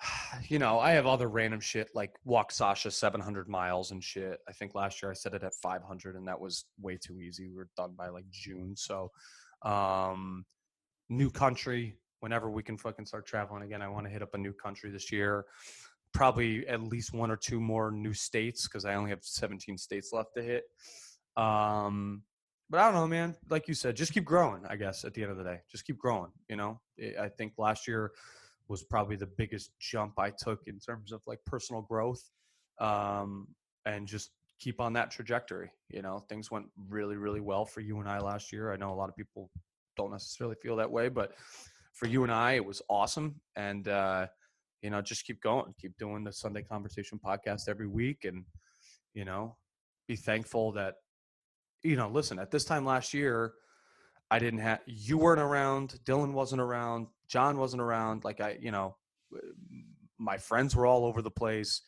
you 0.48 0.58
know, 0.58 0.80
I 0.80 0.92
have 0.92 1.06
other 1.06 1.28
random 1.28 1.60
shit 1.60 1.88
like 1.94 2.12
walk 2.24 2.50
Sasha 2.50 2.90
700 2.90 3.48
miles 3.48 3.90
and 3.90 4.02
shit. 4.02 4.38
I 4.48 4.52
think 4.52 4.74
last 4.74 5.02
year 5.02 5.10
I 5.10 5.14
set 5.14 5.34
it 5.34 5.44
at 5.44 5.54
500 5.62 6.16
and 6.16 6.26
that 6.26 6.40
was 6.40 6.64
way 6.80 6.98
too 6.98 7.20
easy. 7.20 7.48
We 7.48 7.56
were 7.56 7.68
done 7.76 7.94
by 7.96 8.08
like 8.08 8.24
June. 8.30 8.74
So, 8.76 9.10
um, 9.62 10.44
new 11.08 11.30
country, 11.30 11.96
whenever 12.22 12.48
we 12.48 12.62
can 12.62 12.78
fucking 12.78 13.04
start 13.04 13.26
traveling 13.26 13.64
again, 13.64 13.82
I 13.82 13.88
want 13.88 14.06
to 14.06 14.12
hit 14.12 14.22
up 14.22 14.34
a 14.34 14.38
new 14.38 14.52
country 14.52 14.90
this 14.90 15.10
year. 15.10 15.44
Probably 16.14 16.66
at 16.68 16.80
least 16.80 17.12
one 17.12 17.32
or 17.32 17.36
two 17.36 17.60
more 17.60 17.90
new 17.90 18.14
states 18.14 18.68
because 18.68 18.84
I 18.84 18.94
only 18.94 19.10
have 19.10 19.24
17 19.24 19.76
states 19.76 20.12
left 20.12 20.34
to 20.36 20.42
hit. 20.42 20.64
Um, 21.36 22.22
but 22.70 22.78
I 22.78 22.84
don't 22.84 22.94
know, 22.94 23.08
man. 23.08 23.34
Like 23.50 23.66
you 23.66 23.74
said, 23.74 23.96
just 23.96 24.14
keep 24.14 24.24
growing. 24.24 24.62
I 24.68 24.76
guess 24.76 25.04
at 25.04 25.14
the 25.14 25.22
end 25.22 25.32
of 25.32 25.36
the 25.36 25.42
day, 25.42 25.58
just 25.68 25.84
keep 25.84 25.98
growing. 25.98 26.30
You 26.48 26.56
know, 26.56 26.80
I 27.20 27.28
think 27.28 27.54
last 27.58 27.88
year 27.88 28.12
was 28.68 28.84
probably 28.84 29.16
the 29.16 29.26
biggest 29.26 29.72
jump 29.80 30.14
I 30.16 30.30
took 30.30 30.60
in 30.68 30.78
terms 30.78 31.10
of 31.10 31.22
like 31.26 31.40
personal 31.44 31.82
growth, 31.82 32.22
um, 32.78 33.48
and 33.84 34.06
just 34.06 34.30
keep 34.60 34.80
on 34.80 34.92
that 34.92 35.10
trajectory. 35.10 35.72
You 35.88 36.02
know, 36.02 36.24
things 36.28 36.52
went 36.52 36.66
really, 36.88 37.16
really 37.16 37.40
well 37.40 37.66
for 37.66 37.80
you 37.80 37.98
and 37.98 38.08
I 38.08 38.20
last 38.20 38.52
year. 38.52 38.72
I 38.72 38.76
know 38.76 38.92
a 38.92 38.94
lot 38.94 39.08
of 39.08 39.16
people 39.16 39.50
don't 39.96 40.12
necessarily 40.12 40.56
feel 40.62 40.76
that 40.76 40.90
way, 40.90 41.08
but 41.08 41.32
for 41.92 42.06
you 42.06 42.22
and 42.22 42.32
I, 42.32 42.52
it 42.52 42.64
was 42.64 42.82
awesome. 42.88 43.40
And 43.56 43.86
uh, 43.88 44.26
you 44.82 44.90
know, 44.90 45.00
just 45.00 45.24
keep 45.26 45.40
going, 45.42 45.74
keep 45.80 45.96
doing 45.98 46.24
the 46.24 46.32
Sunday 46.32 46.62
Conversation 46.62 47.20
podcast 47.24 47.68
every 47.68 47.86
week, 47.86 48.24
and 48.24 48.44
you 49.14 49.24
know, 49.24 49.56
be 50.08 50.16
thankful 50.16 50.72
that 50.72 50.96
you 51.82 51.96
know, 51.96 52.08
listen, 52.08 52.38
at 52.38 52.50
this 52.50 52.64
time 52.64 52.84
last 52.84 53.12
year, 53.12 53.54
I 54.30 54.38
didn't 54.38 54.60
have 54.60 54.80
you 54.86 55.18
weren't 55.18 55.40
around, 55.40 55.98
Dylan 56.04 56.32
wasn't 56.32 56.60
around, 56.60 57.06
John 57.28 57.58
wasn't 57.58 57.82
around. 57.82 58.24
Like 58.24 58.40
I, 58.40 58.56
you 58.60 58.70
know, 58.70 58.96
my 60.18 60.38
friends 60.38 60.74
were 60.74 60.86
all 60.86 61.04
over 61.04 61.22
the 61.22 61.30
place, 61.30 61.82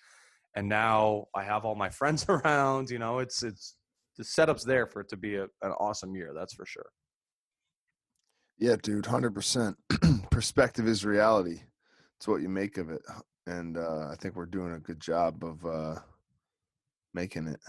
and 0.54 0.68
now 0.68 1.26
I 1.34 1.44
have 1.44 1.64
all 1.64 1.74
my 1.74 1.90
friends 2.00 2.26
around. 2.28 2.90
You 2.90 2.98
know, 2.98 3.18
it's 3.18 3.42
it's 3.42 3.76
the 4.16 4.24
setup's 4.24 4.64
there 4.64 4.86
for 4.86 5.00
it 5.00 5.08
to 5.08 5.16
be 5.16 5.36
a, 5.36 5.44
an 5.62 5.72
awesome 5.80 6.14
year. 6.14 6.32
That's 6.34 6.54
for 6.54 6.66
sure. 6.66 6.86
Yeah, 8.58 8.76
dude, 8.82 9.06
hundred 9.06 9.34
percent. 9.34 9.76
Perspective 10.30 10.86
is 10.86 11.04
reality. 11.04 11.60
It's 12.16 12.28
what 12.28 12.40
you 12.40 12.48
make 12.48 12.78
of 12.78 12.90
it, 12.90 13.02
and 13.46 13.76
uh, 13.76 14.08
I 14.10 14.16
think 14.20 14.36
we're 14.36 14.46
doing 14.46 14.72
a 14.74 14.78
good 14.78 15.00
job 15.00 15.44
of 15.44 15.64
uh, 15.66 16.00
making 17.12 17.48
it. 17.48 17.60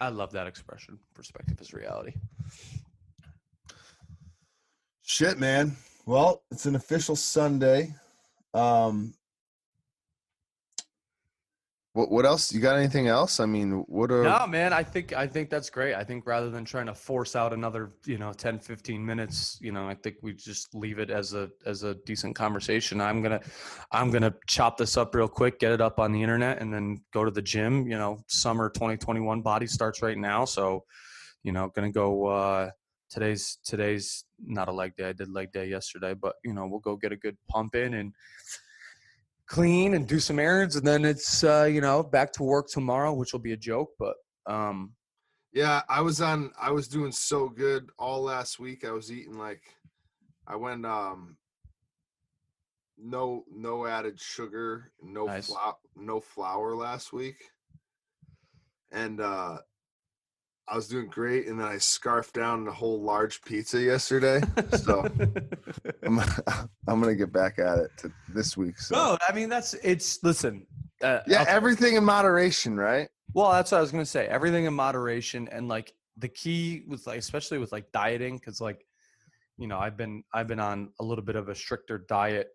I 0.00 0.08
love 0.08 0.32
that 0.32 0.46
expression. 0.46 0.98
Perspective 1.14 1.60
is 1.60 1.72
reality. 1.72 2.14
Shit, 5.02 5.38
man. 5.38 5.76
Well, 6.06 6.42
it's 6.50 6.66
an 6.66 6.74
official 6.74 7.16
Sunday. 7.16 7.94
Um, 8.54 9.14
what 11.94 12.10
what 12.10 12.24
else? 12.24 12.52
You 12.52 12.60
got 12.60 12.78
anything 12.78 13.08
else? 13.08 13.38
I 13.38 13.44
mean, 13.44 13.84
what 13.86 14.10
are 14.10 14.22
No, 14.22 14.46
man, 14.46 14.72
I 14.72 14.82
think 14.82 15.12
I 15.12 15.26
think 15.26 15.50
that's 15.50 15.68
great. 15.68 15.94
I 15.94 16.04
think 16.04 16.26
rather 16.26 16.48
than 16.48 16.64
trying 16.64 16.86
to 16.86 16.94
force 16.94 17.36
out 17.36 17.52
another, 17.52 17.92
you 18.06 18.16
know, 18.16 18.32
10 18.32 18.60
15 18.60 19.04
minutes, 19.04 19.58
you 19.60 19.72
know, 19.72 19.88
I 19.88 19.94
think 19.94 20.16
we 20.22 20.32
just 20.32 20.74
leave 20.74 20.98
it 20.98 21.10
as 21.10 21.34
a 21.34 21.50
as 21.66 21.82
a 21.82 21.94
decent 22.06 22.34
conversation. 22.34 23.00
I'm 23.00 23.20
going 23.20 23.38
to 23.38 23.46
I'm 23.90 24.10
going 24.10 24.22
to 24.22 24.34
chop 24.46 24.78
this 24.78 24.96
up 24.96 25.14
real 25.14 25.28
quick, 25.28 25.58
get 25.58 25.72
it 25.72 25.82
up 25.82 25.98
on 25.98 26.12
the 26.12 26.22
internet 26.22 26.62
and 26.62 26.72
then 26.72 27.02
go 27.12 27.26
to 27.26 27.30
the 27.30 27.42
gym, 27.42 27.86
you 27.86 27.98
know, 27.98 28.24
summer 28.26 28.70
2021 28.70 29.42
body 29.42 29.66
starts 29.66 30.00
right 30.00 30.18
now, 30.18 30.46
so 30.46 30.84
you 31.42 31.52
know, 31.52 31.68
going 31.74 31.92
to 31.92 31.94
go 31.94 32.26
uh 32.26 32.70
today's 33.10 33.58
today's 33.64 34.24
not 34.42 34.68
a 34.68 34.72
leg 34.72 34.96
day. 34.96 35.10
I 35.10 35.12
did 35.12 35.30
leg 35.30 35.52
day 35.52 35.66
yesterday, 35.66 36.14
but 36.14 36.36
you 36.42 36.54
know, 36.54 36.66
we'll 36.66 36.80
go 36.80 36.96
get 36.96 37.12
a 37.12 37.16
good 37.16 37.36
pump 37.48 37.74
in 37.74 37.92
and 37.92 38.14
clean 39.52 39.92
and 39.92 40.08
do 40.08 40.18
some 40.18 40.38
errands 40.38 40.76
and 40.76 40.86
then 40.86 41.04
it's 41.04 41.44
uh, 41.44 41.64
you 41.70 41.82
know 41.82 42.02
back 42.02 42.32
to 42.32 42.42
work 42.42 42.68
tomorrow 42.70 43.12
which 43.12 43.34
will 43.34 43.40
be 43.40 43.52
a 43.52 43.56
joke 43.56 43.90
but 43.98 44.14
um 44.46 44.94
yeah 45.52 45.82
i 45.90 46.00
was 46.00 46.22
on 46.22 46.50
i 46.58 46.70
was 46.70 46.88
doing 46.88 47.12
so 47.12 47.50
good 47.50 47.90
all 47.98 48.22
last 48.22 48.58
week 48.58 48.82
i 48.82 48.90
was 48.90 49.12
eating 49.12 49.36
like 49.36 49.60
i 50.46 50.56
went 50.56 50.86
um 50.86 51.36
no 52.96 53.44
no 53.54 53.84
added 53.84 54.18
sugar 54.18 54.90
no 55.02 55.26
Nice. 55.26 55.48
flour 55.48 55.76
no 55.96 56.18
flour 56.18 56.74
last 56.74 57.12
week 57.12 57.36
and 58.90 59.20
uh 59.20 59.58
i 60.68 60.76
was 60.76 60.88
doing 60.88 61.06
great 61.08 61.46
and 61.46 61.58
then 61.58 61.66
i 61.66 61.78
scarfed 61.78 62.34
down 62.34 62.66
a 62.68 62.72
whole 62.72 63.00
large 63.00 63.42
pizza 63.42 63.80
yesterday 63.80 64.40
so 64.78 65.06
i'm, 66.02 66.20
I'm 66.88 67.00
gonna 67.00 67.14
get 67.14 67.32
back 67.32 67.58
at 67.58 67.78
it 67.78 67.90
to 67.98 68.12
this 68.28 68.56
week 68.56 68.78
so. 68.78 68.94
No 68.94 69.18
i 69.28 69.32
mean 69.32 69.48
that's 69.48 69.74
it's 69.74 70.22
listen 70.22 70.66
uh, 71.02 71.20
yeah 71.26 71.44
everything 71.48 71.96
in 71.96 72.04
moderation 72.04 72.76
right? 72.76 73.08
Well 73.34 73.50
that's 73.50 73.72
what 73.72 73.78
i 73.78 73.80
was 73.80 73.90
gonna 73.90 74.04
say 74.04 74.26
everything 74.26 74.66
in 74.66 74.74
moderation 74.74 75.48
and 75.50 75.68
like 75.68 75.92
the 76.18 76.28
key 76.28 76.84
with 76.86 77.06
like 77.06 77.18
especially 77.18 77.58
with 77.58 77.72
like 77.72 77.90
dieting 77.92 78.36
because 78.36 78.60
like 78.60 78.84
you 79.58 79.66
know 79.66 79.78
i've 79.78 79.96
been 79.96 80.22
i've 80.32 80.46
been 80.46 80.60
on 80.60 80.90
a 81.00 81.04
little 81.04 81.24
bit 81.24 81.36
of 81.36 81.48
a 81.48 81.54
stricter 81.54 81.98
diet 82.08 82.50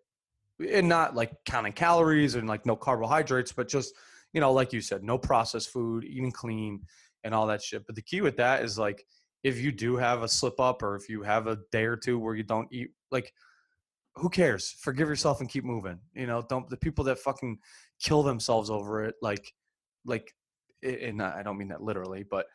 and 0.72 0.88
not 0.88 1.14
like 1.14 1.32
counting 1.44 1.72
calories 1.72 2.34
and 2.34 2.48
like 2.48 2.66
no 2.66 2.76
carbohydrates 2.76 3.52
but 3.52 3.68
just 3.68 3.94
you 4.32 4.40
know 4.40 4.52
like 4.52 4.72
you 4.72 4.80
said 4.80 5.02
no 5.02 5.18
processed 5.18 5.70
food 5.70 6.04
eating 6.04 6.32
clean 6.32 6.80
and 7.28 7.34
all 7.34 7.46
that 7.46 7.62
shit 7.62 7.84
but 7.86 7.94
the 7.94 8.00
key 8.00 8.22
with 8.22 8.38
that 8.38 8.64
is 8.64 8.78
like 8.78 9.04
if 9.44 9.58
you 9.58 9.70
do 9.70 9.96
have 9.96 10.22
a 10.22 10.28
slip 10.28 10.58
up 10.58 10.82
or 10.82 10.96
if 10.96 11.10
you 11.10 11.22
have 11.22 11.46
a 11.46 11.58
day 11.70 11.84
or 11.84 11.94
two 11.94 12.18
where 12.18 12.34
you 12.34 12.42
don't 12.42 12.68
eat 12.72 12.88
like 13.10 13.32
who 14.14 14.28
cares? 14.28 14.74
Forgive 14.80 15.08
yourself 15.08 15.40
and 15.40 15.48
keep 15.48 15.64
moving 15.64 15.98
you 16.14 16.26
know? 16.26 16.42
Don't 16.48 16.68
the 16.70 16.76
people 16.78 17.04
that 17.04 17.18
fucking 17.18 17.58
kill 18.00 18.22
themselves 18.22 18.70
over 18.70 19.04
it 19.04 19.14
like 19.20 19.52
like 20.06 20.32
and 20.82 21.20
i 21.20 21.42
don't 21.42 21.58
mean 21.58 21.66
that 21.66 21.82
literally 21.82 22.24
but 22.30 22.46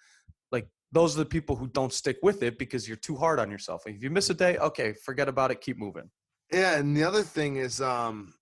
like 0.53 0.65
those 0.93 1.13
are 1.13 1.19
the 1.19 1.25
people 1.25 1.57
who 1.57 1.67
don't 1.67 1.91
stick 1.91 2.15
with 2.23 2.41
it 2.41 2.57
because 2.57 2.87
you're 2.87 2.95
too 2.95 3.17
hard 3.17 3.37
on 3.37 3.51
yourself. 3.51 3.83
If 3.85 4.01
you 4.01 4.09
miss 4.09 4.29
a 4.29 4.33
day 4.33 4.57
okay 4.57 4.93
forget 5.05 5.27
about 5.29 5.51
it 5.51 5.61
keep 5.61 5.77
moving. 5.77 6.09
Yeah, 6.51 6.77
and 6.77 6.95
the 6.95 7.03
other 7.03 7.23
thing 7.23 7.57
is 7.57 7.81
um 7.81 8.33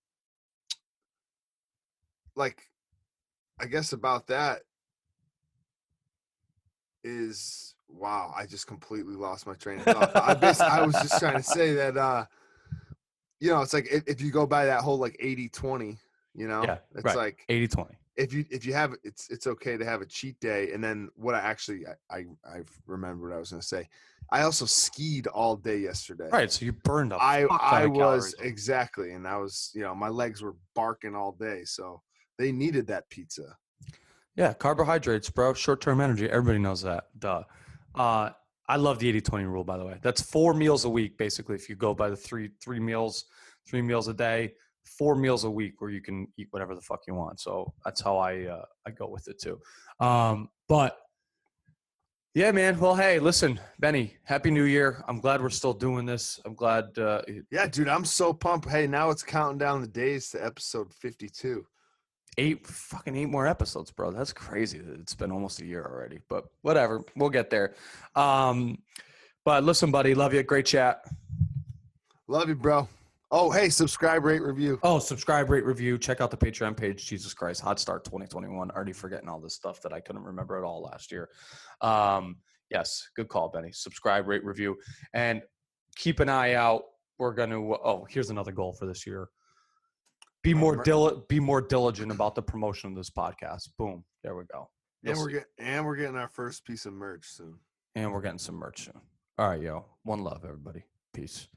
like 2.36 2.62
I 3.60 3.66
guess 3.66 3.92
about 3.92 4.26
that 4.28 4.62
is 7.04 7.74
wow, 7.88 8.32
I 8.36 8.46
just 8.46 8.66
completely 8.66 9.14
lost 9.14 9.46
my 9.46 9.54
train 9.54 9.78
of 9.80 9.84
thought. 9.84 10.16
I 10.16 10.78
I 10.78 10.82
was 10.82 11.00
just 11.00 11.18
trying 11.18 11.36
to 11.36 11.42
say 11.42 11.74
that 11.74 11.96
uh 11.96 12.26
you 13.40 13.50
know, 13.50 13.60
it's 13.60 13.74
like 13.74 13.88
if, 13.90 14.04
if 14.06 14.20
you 14.20 14.30
go 14.30 14.46
by 14.46 14.66
that 14.66 14.82
whole 14.82 14.98
like 14.98 15.16
80-20, 15.20 15.98
you 16.32 16.46
know, 16.46 16.62
Yeah, 16.62 16.78
it's 16.94 17.04
right. 17.04 17.16
like 17.16 17.44
80 17.48 17.66
20 17.68 17.94
if 18.16 18.32
you 18.32 18.44
if 18.50 18.66
you 18.66 18.74
have 18.74 18.94
it's 19.04 19.28
it's 19.30 19.46
okay 19.46 19.76
to 19.78 19.84
have 19.84 20.02
a 20.02 20.06
cheat 20.06 20.38
day 20.38 20.70
and 20.72 20.84
then 20.84 21.08
what 21.16 21.34
I 21.34 21.38
actually 21.38 21.86
I 21.86 22.18
I, 22.18 22.24
I 22.46 22.60
remember 22.86 23.28
what 23.28 23.34
I 23.34 23.38
was 23.38 23.50
going 23.50 23.60
to 23.62 23.66
say. 23.66 23.88
I 24.30 24.42
also 24.42 24.64
skied 24.66 25.26
all 25.26 25.56
day 25.56 25.78
yesterday. 25.78 26.28
right 26.30 26.50
so 26.50 26.64
you 26.64 26.72
burned 26.72 27.12
up 27.12 27.20
I 27.22 27.46
I 27.60 27.86
was 27.86 28.34
exactly, 28.40 29.12
and 29.12 29.26
I 29.26 29.36
was 29.36 29.70
you 29.74 29.82
know 29.82 29.94
my 29.94 30.08
legs 30.08 30.42
were 30.42 30.56
barking 30.74 31.14
all 31.14 31.32
day, 31.32 31.64
so 31.64 32.02
they 32.38 32.52
needed 32.52 32.86
that 32.88 33.08
pizza. 33.10 33.56
Yeah, 34.36 34.52
carbohydrates, 34.54 35.30
bro. 35.30 35.54
Short 35.54 35.80
term 35.80 36.00
energy. 36.00 36.28
Everybody 36.28 36.58
knows 36.58 36.82
that. 36.82 37.04
Duh. 37.18 37.42
Uh, 37.94 38.30
I 38.68 38.76
love 38.76 38.98
the 38.98 39.08
80 39.08 39.20
20 39.20 39.44
rule, 39.44 39.64
by 39.64 39.76
the 39.76 39.84
way. 39.84 39.98
That's 40.02 40.22
four 40.22 40.54
meals 40.54 40.84
a 40.84 40.88
week, 40.88 41.18
basically, 41.18 41.56
if 41.56 41.68
you 41.68 41.76
go 41.76 41.94
by 41.94 42.08
the 42.08 42.16
three 42.16 42.50
three 42.62 42.80
meals, 42.80 43.26
three 43.66 43.82
meals 43.82 44.08
a 44.08 44.14
day, 44.14 44.54
four 44.84 45.14
meals 45.14 45.44
a 45.44 45.50
week 45.50 45.80
where 45.80 45.90
you 45.90 46.00
can 46.00 46.26
eat 46.38 46.48
whatever 46.50 46.74
the 46.74 46.80
fuck 46.80 47.00
you 47.06 47.14
want. 47.14 47.40
So 47.40 47.72
that's 47.84 48.00
how 48.00 48.16
I 48.16 48.44
uh, 48.46 48.64
I 48.86 48.90
go 48.90 49.08
with 49.08 49.28
it 49.28 49.40
too. 49.40 49.60
Um, 50.00 50.48
but 50.68 50.96
yeah, 52.34 52.50
man. 52.50 52.80
Well, 52.80 52.94
hey, 52.94 53.18
listen, 53.18 53.60
Benny, 53.78 54.16
happy 54.24 54.50
new 54.50 54.64
year. 54.64 55.04
I'm 55.06 55.20
glad 55.20 55.42
we're 55.42 55.50
still 55.50 55.74
doing 55.74 56.06
this. 56.06 56.40
I'm 56.46 56.54
glad 56.54 56.98
uh, 56.98 57.20
Yeah, 57.50 57.66
dude, 57.66 57.88
I'm 57.88 58.06
so 58.06 58.32
pumped. 58.32 58.70
Hey, 58.70 58.86
now 58.86 59.10
it's 59.10 59.22
counting 59.22 59.58
down 59.58 59.82
the 59.82 59.86
days 59.86 60.30
to 60.30 60.42
episode 60.42 60.94
52. 60.94 61.66
Eight 62.38 62.66
fucking 62.66 63.16
eight 63.16 63.28
more 63.28 63.46
episodes, 63.46 63.90
bro. 63.90 64.10
That's 64.10 64.32
crazy. 64.32 64.80
It's 65.00 65.14
been 65.14 65.32
almost 65.32 65.60
a 65.60 65.66
year 65.66 65.84
already, 65.84 66.20
but 66.28 66.46
whatever. 66.62 67.04
We'll 67.16 67.30
get 67.30 67.50
there. 67.50 67.74
Um, 68.14 68.78
but 69.44 69.64
listen, 69.64 69.90
buddy, 69.90 70.14
love 70.14 70.34
you. 70.34 70.42
Great 70.42 70.66
chat. 70.66 71.04
Love 72.28 72.48
you, 72.48 72.54
bro. 72.54 72.88
Oh, 73.34 73.50
hey, 73.50 73.70
subscribe, 73.70 74.24
rate, 74.24 74.42
review. 74.42 74.78
Oh, 74.82 74.98
subscribe, 74.98 75.48
rate, 75.48 75.64
review. 75.64 75.96
Check 75.96 76.20
out 76.20 76.30
the 76.30 76.36
Patreon 76.36 76.76
page. 76.76 77.06
Jesus 77.06 77.32
Christ, 77.32 77.62
Hot 77.62 77.80
Start 77.80 78.04
2021. 78.04 78.70
Already 78.70 78.92
forgetting 78.92 79.28
all 79.28 79.40
this 79.40 79.54
stuff 79.54 79.80
that 79.82 79.92
I 79.92 80.00
couldn't 80.00 80.22
remember 80.22 80.58
at 80.58 80.64
all 80.64 80.82
last 80.82 81.10
year. 81.10 81.30
Um, 81.80 82.36
yes, 82.70 83.08
good 83.16 83.28
call, 83.28 83.48
Benny. 83.48 83.72
Subscribe, 83.72 84.28
rate, 84.28 84.44
review, 84.44 84.76
and 85.14 85.40
keep 85.96 86.20
an 86.20 86.28
eye 86.28 86.54
out. 86.54 86.82
We're 87.18 87.32
gonna. 87.32 87.58
Oh, 87.58 88.06
here's 88.08 88.28
another 88.28 88.52
goal 88.52 88.74
for 88.74 88.84
this 88.84 89.06
year. 89.06 89.28
Be 90.42 90.54
more 90.54 90.76
dil- 90.82 91.24
Be 91.28 91.38
more 91.40 91.60
diligent 91.60 92.10
about 92.12 92.34
the 92.34 92.42
promotion 92.42 92.90
of 92.90 92.96
this 92.96 93.10
podcast. 93.10 93.68
Boom. 93.78 94.04
There 94.24 94.34
we 94.34 94.44
go. 94.44 94.68
And 95.04 95.14
You'll 95.16 95.24
we're 95.24 95.30
see. 95.30 95.34
getting 95.34 95.48
and 95.58 95.86
we're 95.86 95.96
getting 95.96 96.16
our 96.16 96.28
first 96.28 96.64
piece 96.64 96.86
of 96.86 96.92
merch 96.94 97.26
soon. 97.26 97.58
and 97.94 98.12
we're 98.12 98.22
getting 98.22 98.38
some 98.38 98.54
merch 98.56 98.84
soon. 98.86 99.00
All 99.38 99.48
right, 99.48 99.60
yo. 99.60 99.86
One 100.04 100.22
love, 100.24 100.44
everybody. 100.44 100.84
Peace. 101.14 101.48